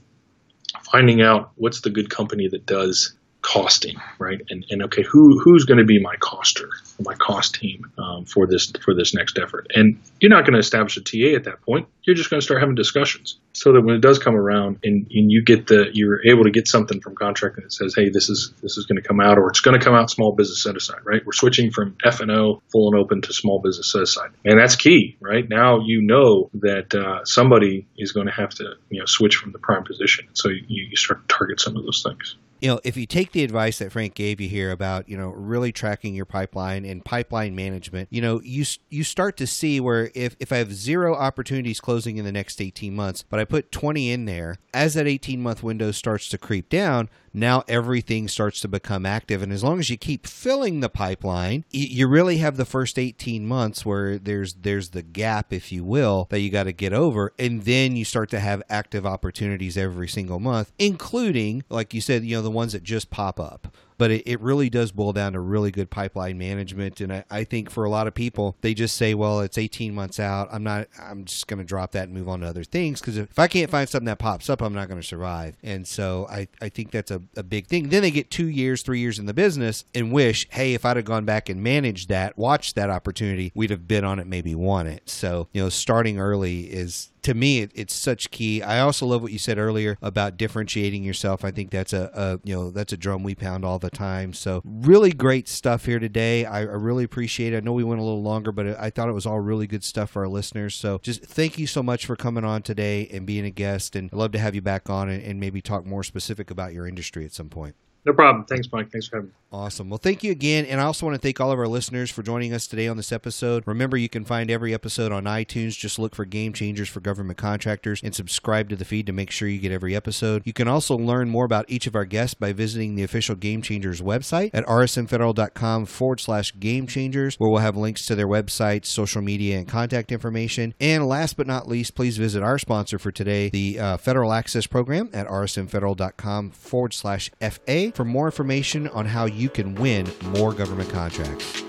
finding 0.91 1.23
out 1.23 1.53
what's 1.55 1.81
the 1.81 1.91
good 1.91 2.11
company 2.11 2.49
that 2.49 2.67
does 2.67 3.15
costing, 3.45 3.97
right? 4.18 4.40
And, 4.49 4.64
and 4.70 4.82
okay, 4.84 5.03
who 5.03 5.38
who's 5.38 5.64
going 5.64 5.78
to 5.78 5.84
be 5.84 6.01
my 6.01 6.16
coster, 6.16 6.70
my 7.01 7.14
cost 7.14 7.55
team 7.55 7.92
um, 7.99 8.24
for 8.24 8.47
this 8.47 8.72
for 8.82 8.95
this 8.95 9.14
next 9.14 9.38
effort? 9.38 9.70
And 9.74 10.01
you're 10.18 10.30
not 10.30 10.45
going 10.45 10.55
to 10.55 10.59
establish 10.59 10.97
a 10.97 11.03
TA 11.03 11.36
at 11.36 11.45
that 11.45 11.61
point. 11.61 11.86
You're 12.03 12.16
just 12.16 12.30
going 12.30 12.40
to 12.40 12.45
start 12.45 12.61
having 12.61 12.74
discussions 12.74 13.38
so 13.53 13.72
that 13.72 13.82
when 13.82 13.95
it 13.95 14.01
does 14.01 14.18
come 14.18 14.34
around 14.34 14.78
and, 14.82 15.07
and 15.11 15.30
you 15.30 15.45
get 15.45 15.66
the 15.66 15.90
you're 15.92 16.26
able 16.26 16.45
to 16.45 16.51
get 16.51 16.66
something 16.66 17.01
from 17.01 17.14
contracting 17.16 17.64
that 17.64 17.72
says, 17.72 17.95
hey, 17.95 18.09
this 18.09 18.30
is 18.30 18.53
this 18.62 18.78
is 18.78 18.86
going 18.86 19.01
to 19.01 19.07
come 19.07 19.20
out 19.20 19.36
or 19.36 19.49
it's 19.51 19.61
going 19.61 19.78
to 19.78 19.84
come 19.84 19.95
out 19.95 20.11
small 20.11 20.34
business 20.34 20.62
set 20.62 20.74
aside, 20.74 21.01
right? 21.05 21.20
We're 21.24 21.32
switching 21.32 21.70
from 21.70 21.97
F 22.03 22.20
and 22.20 22.30
O 22.30 22.62
full 22.72 22.92
and 22.92 22.99
open 22.99 23.20
to 23.22 23.32
small 23.34 23.61
business 23.61 23.92
set 23.92 24.03
aside, 24.03 24.30
and 24.45 24.59
that's 24.59 24.76
key, 24.76 25.18
right? 25.20 25.47
Now 25.47 25.80
you 25.84 26.01
know 26.01 26.49
that 26.55 26.95
uh, 26.95 27.24
somebody 27.24 27.86
is 27.99 28.12
going 28.12 28.26
to 28.26 28.32
have 28.32 28.51
to 28.55 28.74
you 28.88 29.01
know 29.01 29.07
switch 29.07 29.36
from 29.36 29.53
the 29.53 29.59
prime 29.59 29.84
position, 29.84 30.28
so 30.32 30.49
you, 30.49 30.62
you 30.66 30.97
start 30.97 31.28
to 31.28 31.34
target 31.36 31.61
some 31.61 31.76
of 31.76 31.84
those 31.84 32.03
things 32.03 32.36
you 32.65 32.71
know, 32.71 32.81
if 32.83 32.97
you 32.97 33.05
take 33.05 33.33
the 33.33 33.45
advice 33.45 33.79
that 33.79 33.93
Frank 33.93 34.15
gave 34.15 34.41
you 34.41 34.49
here 34.49 34.71
about, 34.71 35.07
you 35.07 35.19
know, 35.19 35.29
really 35.29 35.71
tracking 35.71 36.15
your 36.15 36.25
pipeline 36.25 36.87
and 36.87 37.05
pipeline 37.05 37.55
management, 37.55 38.09
you 38.11 38.23
know, 38.23 38.41
you 38.43 38.65
you 38.89 39.05
start 39.05 39.37
to 39.37 39.47
see 39.47 39.81
where 39.81 40.11
if 40.15 40.35
if 40.41 40.51
I 40.51 40.57
have 40.57 40.73
zero 40.73 41.15
opportunities 41.15 41.79
closing 41.79 42.17
in 42.17 42.25
the 42.25 42.33
next 42.33 42.62
18 42.62 42.97
months, 42.97 43.23
but 43.23 43.39
I 43.39 43.45
put 43.45 43.71
20 43.71 44.11
in 44.11 44.25
there, 44.25 44.57
as 44.73 44.95
that 44.95 45.07
18 45.07 45.43
month 45.43 45.62
window 45.62 45.91
starts 45.91 46.31
to 46.31 46.39
creep 46.39 46.71
down, 46.71 47.11
now 47.35 47.64
everything 47.68 48.28
starts 48.28 48.61
to 48.61 48.68
become 48.68 49.05
active. 49.05 49.43
And 49.43 49.53
as 49.53 49.64
long 49.64 49.80
as 49.80 49.91
you 49.91 49.97
keep 49.97 50.26
filling 50.26 50.80
the 50.80 50.89
pipeline, 50.89 51.64
you 51.70 52.07
really 52.07 52.39
have 52.39 52.57
the 52.57 52.64
first 52.64 52.99
18 52.99 53.47
months 53.47 53.85
where 53.85 54.18
there's 54.18 54.55
there's 54.55 54.91
the 54.91 55.03
gap, 55.03 55.53
if 55.53 55.72
you 55.72 55.85
will, 55.85 56.28
that 56.30 56.41
you 56.41 56.51
got 56.51 56.64
to 56.64 56.72
get 56.72 56.93
over. 56.93 57.32
And 57.39 57.62
then 57.62 57.97
you 57.97 58.05
start 58.05 58.30
to 58.30 58.41
have 58.41 58.62
active 58.70 59.05
opportunities 59.05 59.76
every 59.76 60.09
single 60.09 60.39
month, 60.39 60.72
including, 60.78 61.64
like 61.68 61.93
you 61.93 62.01
said, 62.01 62.24
you 62.24 62.37
know, 62.37 62.43
the 62.43 62.51
ones 62.51 62.72
that 62.72 62.85
just 62.85 63.11
pop 63.11 63.41
up 63.41 63.74
but 63.99 64.11
it, 64.11 64.22
it 64.26 64.40
really 64.40 64.70
does 64.70 64.92
boil 64.92 65.12
down 65.12 65.32
to 65.32 65.40
really 65.40 65.70
good 65.70 65.90
pipeline 65.90 66.38
management. 66.38 67.01
And 67.01 67.12
I, 67.12 67.24
I 67.30 67.45
think 67.45 67.70
for 67.70 67.84
a 67.84 67.90
lot 67.90 68.07
of 68.07 68.14
people, 68.14 68.57
they 68.61 68.74
just 68.74 68.97
say, 68.97 69.14
well, 69.14 69.40
it's 69.40 69.59
18 69.59 69.95
months 69.95 70.18
out. 70.18 70.49
I'm 70.53 70.62
not, 70.62 70.88
I'm 71.01 71.24
just 71.24 71.47
going 71.47 71.59
to 71.59 71.64
drop 71.64 71.92
that 71.92 72.05
and 72.05 72.14
move 72.14 72.28
on 72.28 72.40
to 72.40 72.47
other 72.47 72.64
things. 72.64 73.01
Because 73.01 73.16
if, 73.16 73.30
if 73.30 73.38
I 73.38 73.49
can't 73.49 73.70
find 73.70 73.88
something 73.88 74.07
that 74.07 74.18
pops 74.18 74.51
up, 74.51 74.62
I'm 74.62 74.74
not 74.74 74.88
going 74.88 75.01
to 75.01 75.07
survive. 75.07 75.57
And 75.62 75.86
so 75.86 76.26
I, 76.30 76.49
I 76.61 76.68
think 76.68 76.90
that's 76.90 77.11
a, 77.11 77.22
a 77.36 77.42
big 77.42 77.66
thing. 77.66 77.88
Then 77.88 78.03
they 78.03 78.11
get 78.11 78.30
two 78.30 78.49
years, 78.49 78.82
three 78.82 79.01
years 79.01 79.18
in 79.18 79.26
the 79.26 79.34
business 79.34 79.84
and 79.95 80.12
wish, 80.12 80.47
hey, 80.51 80.74
if 80.74 80.84
I'd 80.84 80.97
have 80.97 81.05
gone 81.05 81.24
back 81.24 81.49
and 81.49 81.62
managed 81.62 82.09
that, 82.09 82.36
watched 82.36 82.74
that 82.76 82.90
opportunity, 82.90 83.53
we'd 83.55 83.70
have 83.70 83.86
bid 83.86 84.05
on 84.05 84.18
it, 84.18 84.26
maybe 84.26 84.55
won 84.55 84.86
it. 84.86 85.09
So, 85.09 85.49
you 85.53 85.62
know, 85.62 85.68
starting 85.68 86.18
early 86.18 86.64
is 86.64 87.11
to 87.25 87.35
me 87.35 87.61
it, 87.61 87.72
it's 87.75 87.95
such 87.95 88.31
key. 88.31 88.62
I 88.62 88.81
also 88.81 89.07
love 89.07 89.22
what 89.22 89.33
you 89.33 89.39
said 89.39 89.59
earlier 89.59 89.99
about 90.01 90.37
differentiating 90.37 91.03
yourself. 91.03 91.45
I 91.45 91.51
think 91.51 91.70
that's 91.70 91.93
a, 91.93 92.11
a, 92.14 92.41
you 92.47 92.55
know 92.55 92.70
that's 92.70 92.93
a 92.93 92.97
drum 92.97 93.22
we 93.22 93.35
pound 93.35 93.64
all 93.64 93.79
the 93.79 93.91
time. 93.91 94.33
So 94.33 94.62
really 94.64 95.12
great 95.12 95.49
stuff 95.49 95.87
here 95.87 95.99
today. 95.99 96.45
I, 96.45 96.61
I, 96.61 96.62
really 96.62 97.05
appreciate 97.05 97.53
it. 97.53 97.59
I 97.59 97.61
know 97.61 97.72
we 97.72 97.85
went 97.85 98.01
a 98.01 98.05
little 98.05 98.22
longer 98.22 98.53
but 98.53 98.79
i 98.79 98.91
thought 98.91 99.09
it 99.09 99.12
was 99.12 99.27
all 99.27 99.41
really 99.41 99.66
good 99.66 99.85
stuff 99.85 100.11
for 100.11 100.22
our 100.22 100.29
listeners. 100.29 100.75
So 100.75 100.99
just 100.99 101.25
thank 101.25 101.59
you 101.59 101.66
so 101.66 101.83
much 101.83 102.07
for 102.07 102.16
coming 102.16 102.45
on 102.45 102.62
today 102.62 103.09
and 103.12 103.27
being 103.27 103.45
a 103.45 103.51
guest 103.51 103.97
and 103.97 104.11
i'd 104.12 104.16
love 104.16 104.33
to 104.33 104.39
have 104.39 104.55
you 104.55 104.62
back 104.62 104.91
on 104.91 105.09
and, 105.09 105.22
and 105.22 105.41
maybe 105.41 105.61
talk 105.61 105.87
more 105.87 106.03
specific 106.03 106.51
about 106.51 106.72
your 106.72 106.87
industry 106.87 107.25
at 107.25 107.33
some 107.33 107.49
point 107.49 107.75
no 108.05 108.13
problem. 108.13 108.45
Thanks, 108.45 108.69
Mike. 108.73 108.91
Thanks 108.91 109.09
for 109.09 109.17
having 109.17 109.31
me. 109.31 109.35
Awesome. 109.55 109.89
Well, 109.89 109.99
thank 109.99 110.25
you 110.25 110.33
again. 110.33 110.67
And 110.67 110.81
I 110.81 110.85
also 110.85 111.07
want 111.07 111.15
to 111.15 111.21
thank 111.21 111.41
all 111.41 111.53
of 111.53 111.61
our 111.61 111.69
listeners 111.69 112.11
for 112.11 112.25
joining 112.25 112.53
us 112.53 112.67
today 112.67 112.89
on 112.89 112.97
this 112.97 113.13
episode. 113.13 113.63
Remember, 113.69 113.97
you 113.97 114.09
can 114.09 114.25
find 114.25 114.51
every 114.51 114.75
episode 114.75 115.13
on 115.13 115.25
iTunes. 115.25 115.79
Just 115.79 115.97
look 115.97 116.17
for 116.17 116.25
Game 116.25 116.53
Changers 116.53 116.89
for 116.89 116.99
Government 116.99 117.39
Contractors 117.39 118.01
and 118.03 118.13
subscribe 118.13 118.69
to 118.71 118.77
the 118.77 118.85
feed 118.85 119.07
to 119.07 119.13
make 119.13 119.31
sure 119.31 119.47
you 119.47 119.61
get 119.61 119.71
every 119.71 119.95
episode. 119.95 120.43
You 120.45 120.53
can 120.53 120.67
also 120.67 120.97
learn 120.97 121.29
more 121.29 121.45
about 121.45 121.67
each 121.69 121.87
of 121.87 121.95
our 121.95 122.05
guests 122.05 122.35
by 122.35 122.53
visiting 122.53 122.97
the 122.97 123.05
official 123.05 123.37
Game 123.37 123.63
Changers 123.63 124.03
website 124.03 124.51
at 124.53 124.67
rsmfederal.com 124.67 125.87
forward 125.87 126.19
slash 126.19 126.53
game 126.59 126.89
changers, 126.89 127.37
where 127.37 127.49
we'll 127.49 127.61
have 127.61 127.77
links 127.77 128.07
to 128.07 128.17
their 128.17 128.29
websites, 128.29 128.87
social 128.87 129.23
media, 129.23 129.57
and 129.57 129.69
contact 129.69 130.11
information. 130.11 130.75
And 130.81 131.07
last 131.07 131.37
but 131.37 131.47
not 131.47 131.69
least, 131.69 131.95
please 131.95 132.17
visit 132.17 132.43
our 132.43 132.59
sponsor 132.59 132.99
for 132.99 133.13
today, 133.13 133.51
the 133.51 133.79
uh, 133.79 133.97
Federal 133.99 134.33
Access 134.33 134.67
Program 134.67 135.11
at 135.13 135.29
rsmfederal.com 135.29 136.51
forward 136.51 136.93
slash 136.93 137.31
FA 137.41 137.93
for 137.95 138.05
more 138.05 138.26
information 138.26 138.88
on 138.88 139.07
how 139.07 139.24
you 139.24 139.49
can 139.49 139.74
win 139.76 140.07
more 140.24 140.53
government 140.53 140.90
contracts. 140.90 141.62